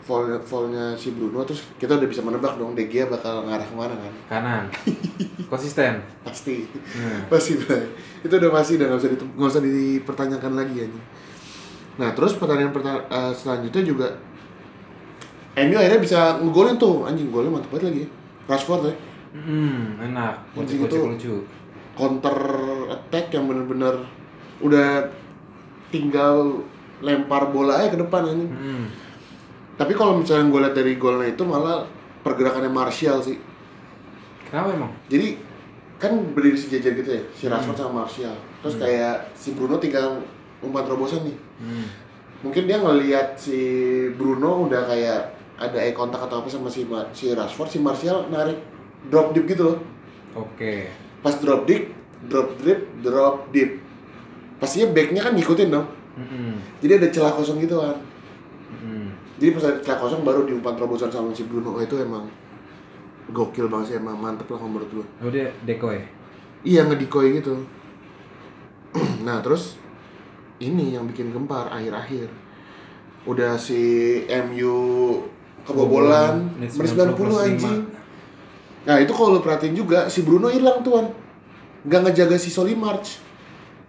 foul 0.00 0.36
foulnya 0.38 0.92
si 0.92 1.12
Bruno 1.12 1.44
terus 1.44 1.64
kita 1.76 1.96
udah 1.96 2.04
bisa 2.04 2.20
menebak 2.20 2.56
dong 2.56 2.72
De 2.72 2.88
Gea 2.88 3.04
bakal 3.04 3.44
ngarah 3.44 3.64
ke 3.64 3.72
mana 3.72 3.92
kan 3.92 4.14
Kanan. 4.28 4.64
Konsisten. 5.52 6.00
pasti 6.20 6.64
Hmm. 6.92 7.24
pasti 7.28 7.56
Bray. 7.56 7.84
itu 8.20 8.32
udah 8.32 8.48
pasti 8.48 8.76
udah 8.76 8.86
nggak 8.86 9.00
usah 9.00 9.10
nggak 9.12 9.50
usah 9.50 9.60
dipertanyakan 9.60 10.52
lagi 10.56 10.76
aja 10.84 11.00
nah 11.98 12.10
terus 12.10 12.32
pertandingan 12.32 12.70
perta- 12.70 13.04
eh, 13.04 13.32
selanjutnya 13.32 13.82
juga 13.82 14.08
MU 15.56 15.74
akhirnya 15.74 15.98
bisa 15.98 16.18
ngegolin 16.38 16.76
tuh 16.76 17.02
anjing 17.02 17.28
golnya 17.28 17.50
mantep 17.50 17.68
banget 17.68 17.84
lagi 17.88 18.04
Rashford 18.46 18.82
ya 18.84 18.94
Hmm, 19.28 20.00
enak. 20.00 20.40
Anjing 20.56 20.80
itu- 20.80 21.04
lucu. 21.04 21.34
counter 21.92 22.32
attack 22.88 23.28
yang 23.28 23.44
bener-bener 23.44 23.90
udah 24.58 25.04
tinggal 25.88 26.62
lempar 26.98 27.48
bola 27.48 27.74
aja 27.76 27.90
ke 27.90 27.98
depan 27.98 28.22
anjing 28.24 28.48
Hmm. 28.48 28.86
tapi 29.74 29.92
kalau 29.92 30.16
misalnya 30.16 30.46
gue 30.46 30.60
lihat 30.60 30.74
dari 30.74 30.94
golnya 30.94 31.28
itu 31.28 31.42
malah 31.42 31.82
pergerakannya 32.20 32.70
Martial 32.70 33.18
sih 33.18 33.36
Kenapa 34.44 34.72
emang? 34.72 34.94
jadi 35.06 35.36
kan 35.96 36.14
berdiri 36.32 36.54
sejajar 36.54 36.94
gitu 36.94 37.10
ya 37.10 37.22
si 37.32 37.44
Rashford 37.44 37.76
sama 37.76 37.92
Martial 38.00 38.32
terus 38.56 38.74
kayak 38.76 39.34
si 39.34 39.52
Bruno 39.52 39.76
tinggal 39.76 40.22
umpan 40.60 40.82
terobosan 40.82 41.22
nih 41.22 41.36
Hmm. 41.58 41.86
mungkin 42.40 42.64
dia 42.64 42.78
ngelihat 42.78 43.34
si 43.34 43.58
Bruno 44.12 44.64
udah 44.64 44.86
kayak 44.86 45.20
ada 45.56 45.74
eye 45.76 45.90
contact 45.90 46.22
atau 46.22 46.38
apa 46.38 46.46
sama 46.46 46.66
si 46.66 46.84
Ma- 46.84 47.10
si 47.10 47.30
Rashford 47.30 47.66
si 47.68 47.78
Martial 47.78 48.26
narik 48.28 48.62
drop 49.06 49.32
deep 49.32 49.46
gitu 49.48 49.62
loh 49.64 49.78
Oke. 50.36 50.86
pas 51.18 51.34
drop 51.34 51.64
deep 51.64 51.90
drop 52.24 52.54
deep 52.58 52.80
drop 53.00 53.50
deep 53.50 53.82
pastinya 54.56 54.86
backnya 54.88 55.18
kan 55.20 55.34
ngikutin 55.34 55.68
dong 55.68 55.86
Hmm. 56.14 56.58
jadi 56.78 56.98
ada 56.98 57.08
celah 57.08 57.30
kosong 57.32 57.58
gitu 57.58 57.78
kan 57.78 57.94
Hmm. 58.72 59.10
jadi 59.36 59.50
pas 59.52 59.64
ada 59.64 59.78
celah 59.80 59.98
kosong 59.98 60.22
baru 60.22 60.42
diumpan 60.42 60.74
terobosan 60.74 61.08
sama 61.08 61.30
si 61.30 61.42
Bruno 61.42 61.74
oh, 61.74 61.80
itu 61.80 61.94
emang 61.96 62.26
gokil 63.28 63.66
banget 63.66 63.86
sih 63.88 63.96
emang 63.96 64.14
mantep 64.14 64.46
lah 64.46 64.58
menurut 64.58 64.88
gue 64.88 65.06
Oh 65.20 65.28
dia 65.28 65.50
decoy. 65.62 66.00
iya 66.60 66.82
ngedikoy 66.82 67.34
gitu 67.34 67.54
nah 69.22 69.38
terus 69.38 69.76
ini 70.58 70.94
yang 70.98 71.06
bikin 71.06 71.30
gempar 71.30 71.70
akhir-akhir. 71.70 72.28
Udah 73.26 73.58
si 73.58 74.22
MU 74.26 74.76
kebobolan 75.66 76.48
Menit 76.56 76.74
menit 76.74 76.92
90 76.94 77.14
90 77.14 77.18
plus 77.18 77.36
anjing. 77.44 77.80
Nah 78.88 78.96
itu 79.02 79.12
kalau 79.12 79.36
lu 79.36 79.40
perhatiin 79.44 79.76
juga 79.76 80.08
si 80.08 80.24
Bruno 80.24 80.48
hilang 80.48 80.80
tuan. 80.82 81.12
Nggak 81.84 82.00
ngejaga 82.10 82.36
si 82.40 82.48
Solly 82.50 82.74
March. 82.74 83.20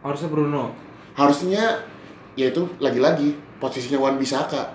Harusnya 0.03 0.29
Bruno. 0.31 0.87
harusnya 1.19 1.83
ya 2.39 2.47
itu 2.47 2.63
lagi-lagi 2.79 3.35
posisinya 3.59 3.99
Wan 3.99 4.15
Bisaka. 4.15 4.71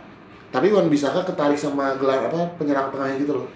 Tapi 0.53 0.69
Wan 0.69 0.93
Bisaka 0.93 1.25
ketarik 1.25 1.57
sama 1.57 1.97
gelar 1.97 2.29
apa 2.29 2.53
penyerang 2.61 2.93
tengahnya 2.93 3.17
gitu 3.17 3.33
loh. 3.41 3.49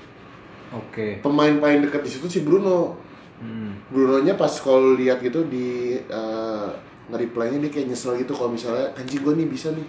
Oke. 0.69 1.25
pemain 1.25 1.53
paling 1.61 1.85
dekat 1.85 2.01
di 2.05 2.11
situ 2.17 2.27
si 2.29 2.41
Bruno. 2.45 2.97
Hmm. 3.39 3.77
Bruno-nya 3.93 4.35
pas 4.41 4.51
kalau 4.61 4.97
lihat 4.97 5.21
gitu 5.21 5.47
di 5.47 6.01
uh, 6.11 6.69
nge-reply-nya 7.09 7.59
dia 7.65 7.71
kayak 7.73 7.87
nyesel 7.93 8.17
gitu 8.21 8.33
kalau 8.37 8.53
misalnya 8.53 8.93
anjing 8.97 9.21
gue 9.25 9.35
nih 9.37 9.49
bisa 9.49 9.69
nih 9.73 9.87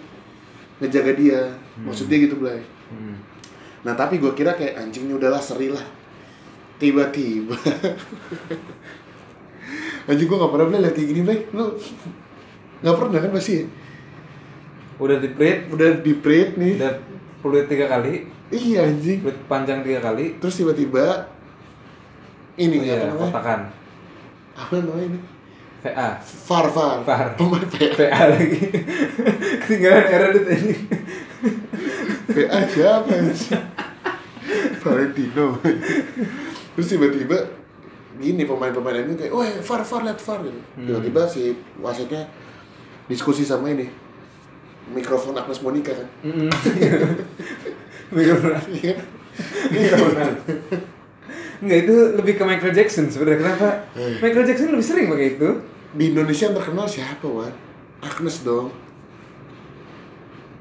ngejaga 0.80 1.12
dia. 1.16 1.40
Maksudnya 1.84 2.16
gitu 2.24 2.36
Blay. 2.40 2.60
Hmm. 2.90 3.16
nah 3.80 3.96
tapi 3.96 4.20
gue 4.20 4.28
kira 4.36 4.52
kayak 4.56 4.76
anjingnya 4.76 5.16
udahlah 5.16 5.40
seri 5.40 5.72
lah. 5.72 5.84
Tiba-tiba 6.80 7.52
anjing 10.10 10.26
gue 10.26 10.38
gak 10.40 10.52
pernah 10.52 10.66
Blay 10.68 10.80
liat 10.80 10.94
kayak 10.96 11.08
gini 11.12 11.20
Blay. 11.24 11.38
Lu 11.52 11.76
gak 12.80 12.96
pernah 12.96 13.20
kan 13.20 13.32
pasti? 13.36 13.54
Ya? 13.60 13.64
Udah 15.00 15.16
di 15.16 15.32
print, 15.32 15.60
udah 15.72 15.88
di 16.00 16.12
print 16.12 16.60
nih. 16.60 16.76
Udah 16.76 16.92
peluit 17.40 17.64
tiga 17.72 17.88
kali, 17.88 18.28
iya 18.52 18.84
anjing. 18.84 19.24
Peluit 19.24 19.40
panjang 19.48 19.80
tiga 19.80 20.04
kali. 20.04 20.36
terus 20.36 20.60
tiba-tiba 20.60 21.24
ini 22.60 22.76
Oh 22.76 22.84
iya, 22.84 23.00
apa 23.00 23.06
namanya? 23.08 23.24
kotakan. 23.32 23.60
apa 24.60 24.72
namanya 24.76 25.04
ini 25.08 25.18
VA. 25.80 26.08
far 26.20 26.66
far 26.70 27.00
VAR. 27.04 27.36
pemain 27.40 27.64
PA 27.64 27.86
VA 27.96 28.22
lagi. 28.36 28.60
Ketinggalan 29.64 30.04
era 30.06 30.26
dit 30.36 30.46
ini. 30.52 30.74
PA 32.30 32.58
siapa 32.68 33.14
sih? 33.32 33.56
Valentino. 34.84 35.56
Terus 36.76 36.86
tiba-tiba 36.86 37.38
gini 38.20 38.44
pemain-pemain 38.44 39.08
ini 39.08 39.16
kayak, 39.16 39.32
wah 39.32 39.48
far 39.64 39.80
far 39.84 40.04
lihat 40.04 40.20
far 40.20 40.44
gitu. 40.44 40.60
Tiba-tiba 40.76 41.24
si 41.24 41.56
wasitnya 41.80 42.28
diskusi 43.08 43.48
sama 43.48 43.72
ini 43.72 43.88
mikrofon 44.92 45.38
Agnes 45.38 45.62
Monica 45.64 45.92
kan. 45.94 46.08
Hmm. 46.24 46.50
Mikrofon. 48.16 48.58
Iya. 48.74 48.94
Mikrofon. 49.70 50.28
Enggak 51.60 51.78
itu 51.84 51.94
lebih 52.16 52.40
ke 52.40 52.44
Michael 52.48 52.72
Jackson 52.72 53.12
sebenarnya. 53.12 53.38
Kenapa? 53.44 53.68
Eh. 53.92 54.16
Michael 54.24 54.48
Jackson 54.48 54.72
lebih 54.72 54.86
sering 54.86 55.06
pakai 55.12 55.36
itu. 55.36 55.48
Di 55.90 56.04
Indonesia 56.16 56.48
yang 56.48 56.56
terkenal 56.56 56.86
siapa, 56.88 57.26
Wan? 57.28 57.52
Agnes 58.00 58.40
dong. 58.40 58.72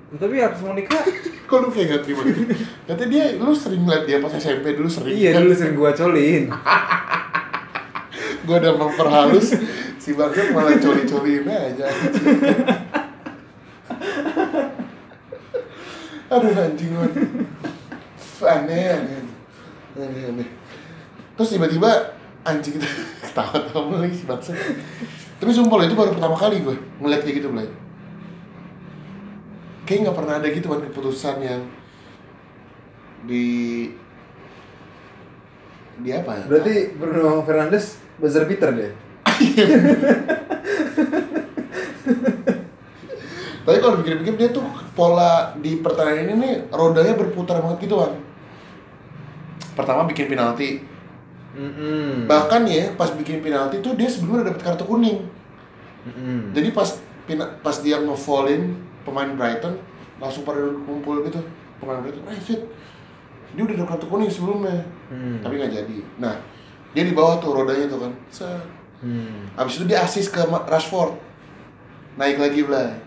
Tapi 0.10 0.42
Agnes 0.42 0.66
Monica 0.66 0.98
Kok 1.50 1.58
lu 1.66 1.70
kayak 1.70 1.88
gak 1.90 2.02
terima 2.06 2.22
gitu? 2.26 2.50
Katanya 2.90 3.10
dia, 3.10 3.26
lu 3.38 3.54
sering 3.54 3.86
liat 3.86 4.04
dia 4.10 4.18
pas 4.22 4.34
SMP 4.34 4.74
dulu 4.78 4.90
sering 4.90 5.14
iya 5.14 5.38
kan? 5.38 5.46
dulu 5.46 5.54
sering 5.54 5.76
gua 5.78 5.94
colin. 5.94 6.50
Gue 8.50 8.58
udah 8.58 8.74
memperhalus 8.74 9.54
si 10.02 10.18
Bangsat 10.18 10.50
malah 10.58 10.74
coli-coliin 10.82 11.46
aja 11.46 11.86
Aduh 16.34 16.50
anjing 16.58 16.94
Aneh, 16.98 18.90
aneh 18.90 19.22
Aneh, 19.94 20.24
aneh 20.34 20.59
Terus 21.40 21.56
tiba-tiba 21.56 22.20
anjing 22.44 22.76
kita 22.76 22.90
ketawa-tawa 23.24 24.04
lagi 24.04 24.12
si 24.12 24.28
Bangsat 24.28 24.60
Tapi 25.40 25.52
sumpah 25.56 25.80
loh, 25.80 25.88
itu 25.88 25.96
baru 25.96 26.12
pertama 26.12 26.36
kali 26.36 26.60
gue 26.60 26.76
ngeliat 27.00 27.24
kayak 27.24 27.40
gitu 27.40 27.48
Blay 27.48 27.72
Kayaknya 29.88 30.12
gak 30.12 30.18
pernah 30.20 30.36
ada 30.36 30.48
gitu 30.52 30.68
kan 30.68 30.84
keputusan 30.84 31.40
yang 31.40 31.64
di 33.24 33.48
di 36.00 36.10
apa 36.16 36.32
ya? 36.32 36.44
Berarti 36.48 36.96
Bruno 36.96 37.44
Fernandes 37.44 38.00
buzzer 38.20 38.48
beater 38.48 38.72
deh. 38.72 38.92
Tapi 43.68 43.78
kalau 43.86 44.02
pikir-pikir 44.02 44.34
dia 44.40 44.50
tuh 44.50 44.64
pola 44.96 45.54
di 45.60 45.78
pertandingan 45.84 46.32
ini 46.32 46.34
nih 46.42 46.54
rodanya 46.72 47.14
berputar 47.20 47.60
banget 47.62 47.86
gitu 47.86 48.00
kan. 48.00 48.16
Pertama 49.76 50.08
bikin 50.08 50.32
penalti. 50.32 50.99
Mm 51.50 52.30
Bahkan 52.30 52.62
ya 52.70 52.94
pas 52.94 53.10
bikin 53.10 53.42
penalti 53.42 53.82
tuh 53.82 53.98
dia 53.98 54.06
sebelumnya 54.06 54.54
dapet 54.54 54.62
kartu 54.62 54.86
kuning. 54.86 55.26
Jadi 56.54 56.70
pas 56.74 56.90
pas 57.62 57.76
dia 57.82 58.02
ngevolin 58.02 58.78
pemain 59.06 59.30
Brighton 59.34 59.78
langsung 60.20 60.44
pada 60.46 60.62
kumpul 60.86 61.26
gitu 61.26 61.42
pemain 61.82 62.02
Brighton. 62.06 62.26
Eh 62.30 62.40
shit. 62.42 62.62
Dia 63.58 63.66
udah 63.66 63.76
dapet 63.82 63.90
kartu 63.98 64.06
kuning 64.10 64.30
sebelumnya. 64.30 64.86
Hmm. 65.10 65.42
Tapi 65.42 65.54
nggak 65.58 65.74
jadi. 65.74 65.98
Nah, 66.22 66.38
dia 66.94 67.04
di 67.06 67.14
bawah 67.18 67.42
tuh 67.42 67.54
rodanya 67.54 67.90
tuh 67.90 68.00
kan. 68.06 68.12
Set. 68.30 68.62
Hmm. 69.02 69.50
Habis 69.56 69.82
itu 69.82 69.86
dia 69.90 70.06
assist 70.06 70.30
ke 70.30 70.42
Rashford. 70.46 71.18
Naik 72.20 72.38
lagi 72.38 72.62
Blay. 72.68 73.00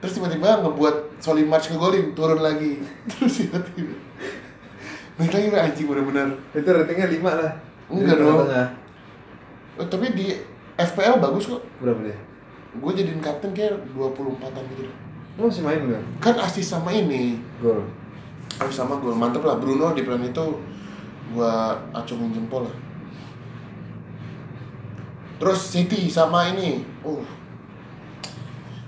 Terus 0.00 0.16
tiba-tiba 0.16 0.64
ngebuat 0.64 1.20
Solly 1.20 1.44
March 1.44 1.68
ngegolin, 1.68 2.16
turun 2.16 2.40
lagi. 2.40 2.80
Terus 3.10 3.44
tiba-tiba 3.44 3.89
Naik 5.20 5.36
lagi 5.36 5.48
Blay, 5.52 5.60
anjing 5.68 5.84
bener-bener. 5.84 6.28
Itu 6.56 6.68
ratingnya 6.72 7.12
5 7.12 7.20
lah. 7.20 7.52
Enggak 7.92 8.16
dong. 8.16 8.48
tengah. 8.48 8.68
Oh, 9.76 9.86
tapi 9.92 10.06
di 10.16 10.32
FPL 10.80 11.20
bagus 11.20 11.44
kok. 11.44 11.60
Berapa 11.84 12.00
dia? 12.08 12.16
Gue 12.80 12.92
jadiin 12.96 13.20
kapten 13.20 13.52
kayak 13.52 13.84
24-an 13.92 14.64
gitu 14.72 14.88
deh. 14.88 14.96
Lu 15.36 15.52
masih 15.52 15.60
main 15.60 15.80
belum? 15.84 16.04
Kan 16.24 16.40
assist 16.40 16.72
sama 16.72 16.88
ini. 16.96 17.36
Gol. 17.60 17.84
Assist 18.56 18.80
sama 18.80 18.96
gol. 18.96 19.12
Mantep 19.12 19.44
lah 19.44 19.60
Bruno 19.60 19.92
di 19.92 20.08
plan 20.08 20.24
itu 20.24 20.56
gua 21.36 21.76
acungin 21.92 22.32
jempol 22.32 22.66
lah. 22.66 22.76
Terus 25.36 25.60
City 25.68 26.08
sama 26.08 26.48
ini. 26.52 26.84
Uh. 27.04 27.20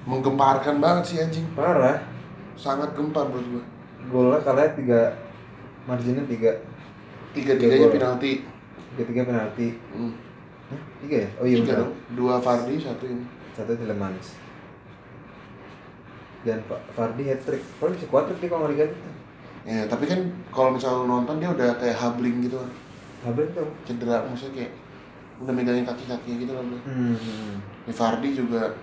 Menggemparkan 0.08 0.80
banget 0.80 1.04
sih 1.12 1.18
anjing. 1.20 1.44
Parah. 1.52 2.00
Sangat 2.56 2.96
gempar 2.96 3.28
menurut 3.28 3.48
gua. 3.48 3.64
golnya 4.02 4.42
kalah 4.42 4.66
tiga 4.74 5.14
marginnya 5.84 6.24
tiga. 6.26 6.50
Tiga 7.32 7.52
tiganya 7.56 7.88
gol. 7.88 7.94
penalti. 7.96 8.32
Tiga 8.92 9.04
tiga 9.08 9.22
penalti. 9.24 9.66
Hmm. 9.94 10.12
Hah? 10.68 10.80
tiga 11.04 11.16
ya? 11.24 11.28
Oh 11.40 11.44
iya 11.44 11.56
tiga 11.60 11.74
dua 12.12 12.34
Fardi 12.38 12.76
satu 12.78 13.04
ini. 13.06 13.24
Satu 13.52 13.76
Tillemans 13.76 14.42
dan 16.42 16.58
Fa- 16.66 16.82
Fardi 16.94 17.30
hat 17.30 17.40
trick 17.46 17.62
Fardi 17.78 17.94
bisa 17.98 18.08
kuat 18.10 18.26
trick 18.34 18.50
kalau 18.50 18.66
nggak 18.66 18.90
tuh 18.90 19.12
ya 19.62 19.86
tapi 19.86 20.10
kan 20.10 20.18
kalau 20.50 20.74
misalnya 20.74 20.98
lu 20.98 21.06
nonton 21.06 21.38
dia 21.38 21.50
udah 21.54 21.78
kayak 21.78 21.94
habling 21.94 22.42
gitu 22.42 22.58
kan. 22.58 22.70
Habis 23.22 23.54
tuh 23.54 23.68
cedera 23.86 24.26
maksudnya 24.26 24.66
kayak 24.66 24.72
udah 25.38 25.54
megangin 25.54 25.86
kaki-kaki 25.86 26.42
gitu 26.42 26.50
loh 26.50 26.66
bro. 26.66 26.78
hmm. 26.82 27.54
Di 27.86 27.92
Fardi 27.94 28.34
juga 28.34 28.74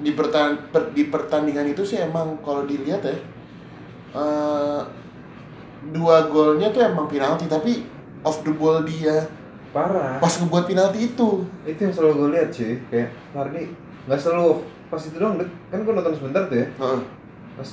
di, 0.00 0.16
pertan 0.16 0.72
per- 0.72 0.96
di 0.96 1.12
pertandingan 1.12 1.68
itu 1.68 1.84
sih 1.84 2.00
emang 2.00 2.40
kalau 2.40 2.64
dilihat 2.64 3.04
ya 3.04 3.16
eh, 4.16 4.80
dua 5.88 6.28
golnya 6.28 6.68
tuh 6.68 6.82
emang 6.82 7.08
penalti 7.08 7.44
tapi 7.44 7.88
off 8.20 8.44
the 8.44 8.52
ball 8.52 8.84
dia. 8.84 9.24
Parah. 9.70 10.18
Pas 10.18 10.34
ngebuat 10.34 10.66
penalti 10.66 11.08
itu. 11.08 11.46
Itu 11.62 11.80
yang 11.80 11.94
selalu 11.94 12.12
gue 12.16 12.28
lihat 12.34 12.50
sih 12.50 12.76
kayak 12.86 13.08
Fardi 13.30 13.70
nggak 14.04 14.18
selalu 14.18 14.60
pas 14.90 14.98
itu 14.98 15.16
doang 15.16 15.38
Dit. 15.38 15.46
kan 15.70 15.78
gue 15.80 15.92
nonton 15.92 16.12
sebentar 16.12 16.42
tuh 16.44 16.58
ya. 16.58 16.66
Heeh. 16.68 17.00
pas 17.54 17.68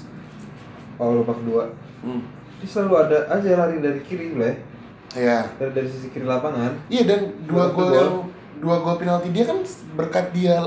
Paulo 0.95 1.21
Pak 1.23 1.37
kedua 1.37 1.63
Hmm. 1.97 2.21
dia 2.61 2.69
selalu 2.69 2.93
ada 3.01 3.17
aja 3.27 3.57
lari 3.57 3.81
dari 3.81 3.97
kiri 4.01 4.37
lah 4.37 4.53
ya 5.09 5.17
ya 5.17 5.39
dari, 5.57 5.71
dari 5.73 5.87
sisi 5.89 6.07
kiri 6.07 6.23
lapangan. 6.23 6.77
Iya 6.87 7.03
dan 7.05 7.21
dua 7.43 7.67
Dua 7.67 7.73
gol 7.73 7.89
yang 7.91 8.13
dua 8.57 8.75
gol 8.79 8.97
penalti 8.97 9.33
dia 9.33 9.45
kan 9.45 9.57
berkat 9.95 10.29
dia 10.29 10.61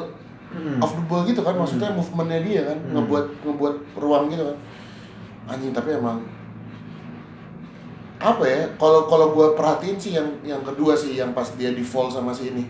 hmm. 0.50 0.82
off 0.82 0.90
the 0.90 1.04
ball 1.06 1.22
gitu 1.22 1.38
kan 1.40 1.54
maksudnya 1.54 1.94
movementnya 1.94 2.42
dia 2.42 2.60
kan 2.66 2.78
Hmm. 2.82 2.92
ngebuat 2.98 3.46
ngebuat 3.46 3.74
ruang 3.94 4.26
gitu 4.26 4.42
kan. 4.44 4.56
Anjing 5.46 5.70
tapi 5.70 5.94
emang 5.94 6.18
apa 8.20 8.44
ya? 8.44 8.62
Kalau 8.76 9.08
kalau 9.08 9.32
gua 9.32 9.56
perhatiin 9.56 9.96
sih 9.96 10.12
yang 10.12 10.28
yang 10.44 10.60
kedua 10.60 10.92
sih 10.92 11.16
yang 11.16 11.32
pas 11.32 11.48
dia 11.56 11.72
di 11.72 11.80
fall 11.80 12.12
sama 12.12 12.36
si 12.36 12.52
ini. 12.52 12.68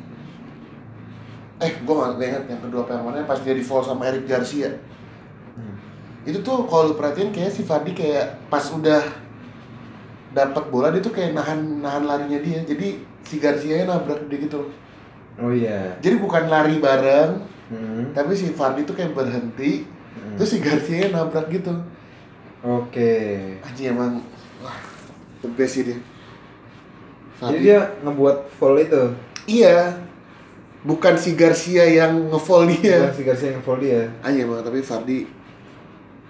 Eh 1.60 1.82
gua 1.82 2.14
nggak 2.14 2.28
ingat 2.30 2.44
yang 2.46 2.62
kedua 2.62 2.86
apa 2.86 2.92
yang 2.96 3.04
mana 3.04 3.26
pas 3.26 3.42
dia 3.42 3.52
di 3.52 3.64
fall 3.66 3.82
sama 3.82 4.06
Eric 4.06 4.30
Garcia. 4.30 4.78
Hmm. 5.50 5.74
itu 6.22 6.46
tuh 6.46 6.62
kalau 6.70 6.92
lu 6.92 6.94
perhatiin 6.94 7.34
kayak 7.34 7.50
si 7.50 7.66
Fadi 7.66 7.90
kayak 7.90 8.38
pas 8.46 8.62
udah 8.70 9.02
dapat 10.30 10.64
bola 10.70 10.94
dia 10.94 11.02
tuh 11.02 11.10
kayak 11.10 11.34
nahan 11.34 11.82
nahan 11.82 12.06
larinya 12.06 12.38
dia. 12.38 12.62
Jadi 12.62 13.02
si 13.26 13.42
Garcia 13.42 13.82
nabrak 13.82 14.30
dia 14.30 14.38
gitu. 14.46 14.70
Oh 15.42 15.50
iya. 15.50 15.98
Jadi 15.98 16.16
bukan 16.22 16.46
lari 16.46 16.78
bareng 16.78 17.42
hmm. 17.74 18.14
tapi 18.14 18.38
si 18.38 18.54
Fardi 18.54 18.86
tuh 18.86 18.94
kayak 18.94 19.14
berhenti 19.18 19.98
Hmm. 20.10 20.34
terus 20.34 20.50
si 20.50 20.58
Garcia 20.58 21.06
nabrak 21.14 21.46
gitu. 21.54 21.70
Oke. 22.66 23.12
Anjing 23.62 23.94
emang 23.94 24.18
wah 24.18 24.29
the 25.40 25.48
best 25.52 25.80
sih 25.80 25.84
dia. 25.86 25.98
Jadi 27.40 27.58
dia 27.64 27.78
ngebuat 28.04 28.52
fall 28.60 28.76
itu? 28.80 29.16
Iya. 29.48 29.96
Bukan 30.80 31.16
si 31.20 31.36
Garcia 31.36 31.84
yang 31.84 32.32
nge-fall 32.32 32.68
dia. 32.68 33.08
Bukan 33.08 33.16
si 33.16 33.24
Garcia 33.24 33.48
yang 33.56 33.64
fall 33.64 33.80
dia. 33.80 34.08
Anjing 34.24 34.48
emang 34.48 34.64
tapi 34.64 34.80
Fardi 34.80 35.40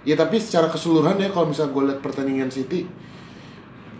ya 0.01 0.17
tapi 0.17 0.41
secara 0.41 0.65
keseluruhan 0.65 1.21
ya 1.21 1.29
kalau 1.29 1.53
misalnya 1.53 1.73
gue 1.77 1.83
liat 1.93 1.99
pertandingan 2.01 2.49
City 2.49 2.89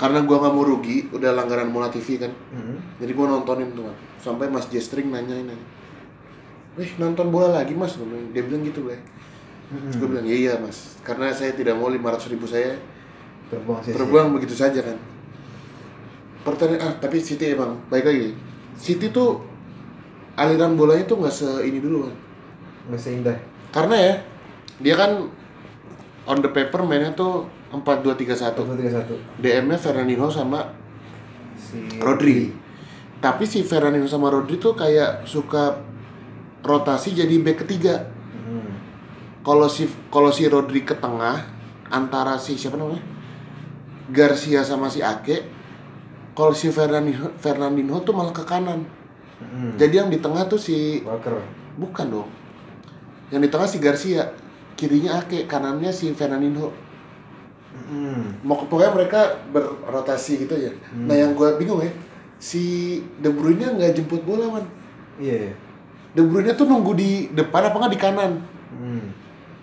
karena 0.02 0.26
gua 0.26 0.42
nggak 0.42 0.54
mau 0.58 0.66
rugi 0.66 1.14
udah 1.14 1.30
langganan 1.30 1.70
Mola 1.70 1.94
TV 1.94 2.18
kan. 2.18 2.34
Hmm. 2.50 2.82
jadi 2.98 3.14
gua 3.14 3.38
nontonin 3.38 3.70
tuh 3.78 3.86
kan 3.86 3.96
sampai 4.18 4.50
Mas 4.50 4.66
Jestring 4.66 5.14
nanyain 5.14 5.46
aja. 5.46 5.66
Wih 6.74 6.90
nonton 6.98 7.30
bola 7.30 7.62
lagi 7.62 7.76
mas, 7.76 8.00
dia 8.32 8.42
bilang 8.48 8.64
gitu 8.64 8.88
lah. 8.88 8.96
Hmm. 9.70 9.92
Gue 9.92 10.08
bilang 10.08 10.26
iya 10.26 10.38
iya 10.40 10.54
mas, 10.58 10.98
karena 11.04 11.30
saya 11.36 11.52
tidak 11.52 11.76
mau 11.76 11.92
500 11.92 12.32
ribu 12.34 12.48
saya 12.48 12.80
terbuang 13.52 13.80
sia-sia. 13.84 14.00
terbuang 14.00 14.28
begitu 14.32 14.56
saja 14.56 14.80
kan. 14.80 14.98
Pertanyaan 16.42 16.82
ah 16.82 16.94
tapi 16.98 17.20
City 17.20 17.52
emang 17.52 17.78
baik 17.92 18.08
lagi. 18.08 18.34
City 18.80 19.12
tuh 19.12 19.44
aliran 20.40 20.80
bolanya 20.80 21.04
tuh 21.04 21.20
nggak 21.20 21.36
se 21.36 21.50
ini 21.68 21.84
dulu 21.84 22.08
kan 22.08 22.16
nggak 22.90 23.02
seindah. 23.02 23.38
Karena 23.76 23.96
ya 24.00 24.14
dia 24.80 24.96
kan 24.96 25.28
on 26.26 26.40
the 26.40 26.50
paper 26.50 26.82
mainnya 26.88 27.12
tuh 27.12 27.46
4-2-3-1 27.76 28.36
satu. 28.36 28.62
Tiga 28.74 28.92
satu. 29.04 29.16
DM-nya 29.40 29.78
Fernandinho 29.78 30.32
sama 30.32 30.72
si 31.60 32.00
Rodri. 32.00 32.52
Tapi 33.22 33.44
si 33.46 33.62
Fernandinho 33.62 34.08
sama 34.10 34.32
Rodri 34.32 34.58
tuh 34.58 34.74
kayak 34.74 35.28
suka 35.28 35.78
rotasi 36.64 37.14
jadi 37.14 37.36
back 37.44 37.68
ketiga. 37.68 38.08
Hmm. 38.42 38.74
kalau 39.46 39.70
si 39.70 39.86
kalau 40.10 40.34
si 40.34 40.50
Rodri 40.50 40.82
ke 40.82 40.98
tengah 40.98 41.46
antara 41.94 42.42
si 42.42 42.58
siapa 42.58 42.74
namanya 42.80 43.02
Garcia 44.10 44.66
sama 44.66 44.90
si 44.90 45.04
Ake 45.06 45.46
kalau 46.34 46.56
si 46.56 46.72
Fernandinho 46.74 47.36
Fernandinho 47.38 48.02
tuh 48.02 48.16
malah 48.16 48.34
ke 48.34 48.42
kanan 48.48 48.88
Hmm. 49.42 49.74
jadi 49.74 50.06
yang 50.06 50.14
di 50.14 50.22
tengah 50.22 50.46
tuh 50.46 50.62
si 50.62 51.02
Walker 51.02 51.42
bukan 51.74 52.06
dong 52.14 52.30
yang 53.34 53.42
di 53.42 53.50
tengah 53.50 53.66
si 53.66 53.82
Garcia 53.82 54.38
kirinya 54.78 55.18
Ake 55.18 55.50
kanannya 55.50 55.90
si 55.90 56.14
Fernandinho 56.14 56.70
hmm. 57.90 58.46
mau 58.46 58.62
pokoknya 58.70 58.94
mereka 58.94 59.22
berrotasi 59.50 60.46
gitu 60.46 60.54
ya 60.62 60.70
Hmm. 60.94 61.10
nah 61.10 61.18
yang 61.18 61.34
gue 61.34 61.58
bingung 61.58 61.82
ya 61.82 61.90
si 62.38 63.02
De 63.18 63.34
Bruyne 63.34 63.66
nggak 63.82 63.98
jemput 63.98 64.22
bola 64.22 64.46
man 64.62 64.66
iya 65.18 65.50
iya. 65.50 65.54
De 66.14 66.22
Bruyne 66.22 66.54
tuh 66.54 66.70
nunggu 66.70 66.94
di 66.94 67.10
depan 67.34 67.66
apa 67.66 67.82
nggak 67.82 67.94
di 67.98 68.02
kanan 68.02 68.32
hmm. 68.78 69.06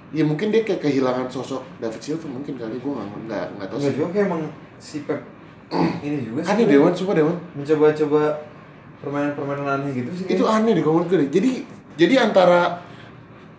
Ya 0.09 0.25
mungkin 0.25 0.49
dia 0.49 0.65
kayak 0.65 0.81
kehilangan 0.81 1.29
sosok 1.29 1.61
David 1.79 2.01
Silva 2.01 2.27
mungkin 2.27 2.57
kali 2.57 2.77
gue 2.77 2.93
nggak 2.93 3.09
nggak 3.29 3.45
nggak 3.57 3.69
tahu 3.69 3.79
sih. 3.79 3.93
juga 3.93 4.09
kayak 4.11 4.27
emang 4.27 4.43
si 4.77 4.97
Pep 5.05 5.21
ini 6.07 6.17
juga 6.25 6.41
sih. 6.41 6.51
aneh. 6.51 6.65
Dewan 6.65 6.93
coba 6.95 7.13
Dewan 7.13 7.37
mencoba-coba 7.53 8.23
permainan-permainan 8.99 9.67
aneh 9.69 9.91
gitu 9.95 10.11
sih 10.13 10.25
itu 10.27 10.45
aneh 10.45 10.73
deh 10.73 10.83
kalau 10.83 11.05
gue 11.05 11.29
jadi 11.29 11.51
jadi 11.95 12.15
antara 12.25 12.81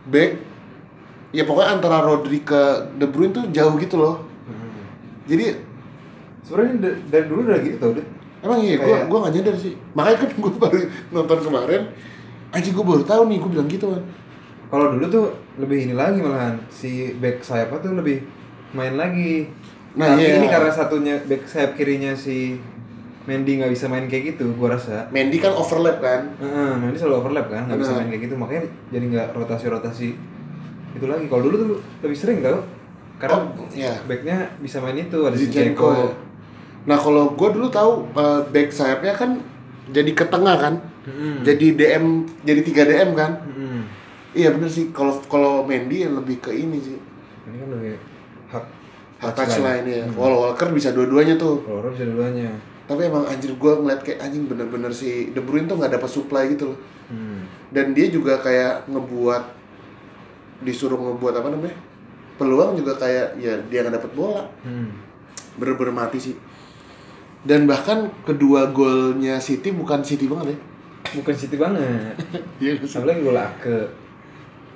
back 0.06 0.32
ya 1.30 1.46
pokoknya 1.46 1.70
antara 1.78 2.02
Rodri 2.02 2.42
ke 2.42 2.62
De 2.98 3.06
Bruyne 3.06 3.30
tuh 3.30 3.46
jauh 3.54 3.78
gitu 3.78 4.02
loh. 4.02 4.26
Hmm. 4.44 4.82
jadi 5.30 5.62
sebenarnya 6.42 6.74
da- 6.82 7.00
dari 7.06 7.26
dulu 7.30 7.46
udah 7.46 7.60
gitu 7.62 7.78
tau 7.78 7.94
deh. 7.94 8.02
Emang 8.42 8.58
iya 8.58 8.76
gue 8.76 8.96
gue 9.06 9.18
nggak 9.20 9.34
nyadar 9.38 9.54
sih. 9.54 9.78
Makanya 9.94 10.18
kan 10.18 10.30
gue 10.34 10.54
baru 10.58 10.80
nonton 11.14 11.40
kemarin 11.46 11.84
anjing 12.50 12.74
gue 12.74 12.82
baru 12.82 13.04
tahu 13.06 13.30
nih 13.30 13.38
gue 13.38 13.50
bilang 13.54 13.70
gitu 13.70 13.86
kan 13.94 14.02
kalau 14.70 14.94
dulu 14.94 15.06
tuh 15.06 15.26
lebih 15.58 15.90
ini 15.90 15.94
lagi 15.94 16.22
malahan 16.22 16.62
si 16.70 17.14
back 17.18 17.42
sayapnya 17.42 17.80
tuh 17.82 17.94
lebih 17.94 18.22
main 18.72 18.96
lagi 18.96 19.50
Nah, 19.90 20.14
tapi 20.14 20.22
iya. 20.22 20.38
ini 20.38 20.46
karena 20.46 20.70
satunya 20.70 21.18
back 21.26 21.50
sayap 21.50 21.74
kirinya 21.74 22.14
si 22.14 22.62
Mendy 23.26 23.58
nggak 23.58 23.74
bisa 23.74 23.90
main 23.90 24.06
kayak 24.06 24.38
gitu 24.38 24.54
gua 24.54 24.78
rasa 24.78 25.10
Mendy 25.10 25.42
kan 25.42 25.50
overlap 25.52 25.98
kan 25.98 26.30
Heeh, 26.38 26.72
Mendy 26.78 26.94
selalu 26.96 27.16
overlap 27.20 27.50
kan 27.50 27.66
nggak 27.66 27.80
bisa 27.82 27.92
Benar. 27.92 28.00
main 28.00 28.10
kayak 28.14 28.24
gitu 28.24 28.36
makanya 28.38 28.62
jadi 28.90 29.06
nggak 29.10 29.28
rotasi-rotasi 29.34 30.10
itu 30.94 31.06
lagi 31.06 31.26
kalau 31.26 31.42
dulu 31.42 31.56
tuh 31.58 31.70
lebih 32.02 32.18
sering 32.18 32.38
tau 32.40 32.62
karena 33.18 33.36
Oh, 33.36 33.68
iya. 33.74 33.98
backnya 34.06 34.54
bisa 34.62 34.78
main 34.80 34.96
itu 34.96 35.18
ada 35.26 35.36
ya. 35.36 35.74
Nah 36.86 36.96
kalau 36.96 37.34
gue 37.34 37.50
dulu 37.52 37.68
tahu 37.68 37.92
eh, 38.14 38.42
back 38.46 38.70
sayapnya 38.70 39.14
kan 39.14 39.42
jadi 39.90 40.12
ke 40.14 40.26
tengah 40.30 40.56
kan, 40.56 40.74
Hmm. 41.10 41.42
jadi 41.42 41.74
DM 41.74 42.06
jadi 42.46 42.62
3 42.62 42.86
DM 42.86 43.10
kan. 43.18 43.32
Iya 44.34 44.54
bener 44.54 44.70
sih. 44.70 44.94
Kalau 44.94 45.18
kalau 45.26 45.66
Mendy 45.66 46.06
yang 46.06 46.14
lebih 46.20 46.38
ke 46.42 46.54
ini 46.54 46.78
sih. 46.78 46.98
ini 47.50 47.58
kan 47.58 47.70
lebih 47.74 47.94
hak 48.54 48.66
Hak 49.20 49.34
touchline 49.36 49.86
ya. 49.90 50.04
Hmm. 50.08 50.16
Walker 50.16 50.70
bisa 50.72 50.94
dua-duanya 50.96 51.36
tuh. 51.36 51.60
orang 51.68 51.92
bisa 51.92 52.08
duluanya 52.08 52.48
Tapi 52.88 53.06
emang 53.06 53.28
anjir 53.28 53.54
gue 53.54 53.74
ngeliat 53.84 54.02
kayak 54.02 54.18
anjing 54.24 54.50
bener-bener 54.50 54.90
si 54.90 55.30
De 55.36 55.42
Bruyne 55.44 55.70
tuh 55.70 55.78
nggak 55.78 56.00
dapat 56.00 56.10
supply 56.10 56.50
gitu 56.54 56.74
loh. 56.74 56.80
hmm. 57.12 57.42
Dan 57.70 57.94
dia 57.94 58.08
juga 58.10 58.40
kayak 58.42 58.90
ngebuat 58.90 59.44
disuruh 60.64 60.98
ngebuat 60.98 61.34
apa 61.42 61.50
namanya? 61.54 61.78
Peluang 62.40 62.80
juga 62.80 62.96
kayak 62.96 63.36
ya 63.38 63.60
dia 63.68 63.80
nggak 63.86 63.98
dapat 64.00 64.12
bola. 64.16 64.44
Hmm. 64.64 64.94
Bener-bener 65.60 65.94
mati 65.94 66.18
sih. 66.22 66.36
Dan 67.44 67.68
bahkan 67.68 68.12
kedua 68.24 68.72
golnya 68.72 69.40
City 69.40 69.72
bukan 69.72 70.04
City 70.04 70.28
banget 70.28 70.56
ya. 70.56 70.58
bukan 71.10 71.36
City 71.36 71.56
banget 71.56 71.82
Iya 72.62 72.72
sih? 72.84 73.00
apalagi 73.00 73.24
gol 73.24 73.40
ke 73.64 73.76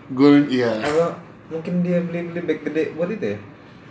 Gol 0.09 0.35
iya. 0.47 0.71
apa 0.77 1.15
mungkin 1.47 1.79
dia 1.79 2.01
beli 2.01 2.27
beli 2.27 2.41
back 2.43 2.59
gede 2.63 2.83
buat 2.93 3.07
itu 3.07 3.25
ya 3.25 3.37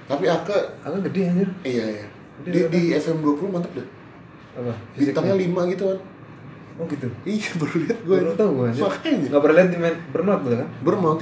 Tapi 0.04 0.24
Ake 0.26 0.56
agak 0.80 1.00
gede 1.08 1.20
anjir 1.26 1.48
iya 1.62 1.84
iya. 1.90 2.06
Dia 2.42 2.66
Di, 2.66 2.90
di 2.90 2.92
FM 2.92 3.22
20 3.22 3.48
mantep 3.48 3.72
deh. 3.72 3.88
apa 4.52 4.72
Bintangnya 4.92 5.34
fisiknya? 5.34 5.64
5 5.64 5.72
gitu 5.72 5.84
kan. 5.86 5.98
oh 6.74 6.86
gitu 6.86 7.08
Iya 7.22 7.48
baru 7.60 7.76
lihat 7.78 7.98
gue. 8.02 8.16
baru 8.18 8.32
tahu 8.34 8.50
gue 8.54 8.68
Makanya. 8.78 9.26
nggak 9.28 9.40
pernah 9.40 9.56
lihat 9.56 9.70
di 9.70 9.78
main 9.78 9.96
Burnout 10.08 10.40
gitu 10.42 10.52
kan 10.52 10.68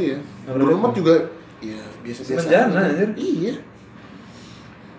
ya. 0.00 0.18
Pernah 0.44 0.64
Bermount 0.64 0.82
lihat. 0.86 0.96
juga 0.96 1.14
iya 1.60 1.82
biasa-biasa. 2.00 2.40
Semenjana, 2.40 2.78
aja. 2.80 2.88
anjir. 2.88 3.10
Iya. 3.14 3.54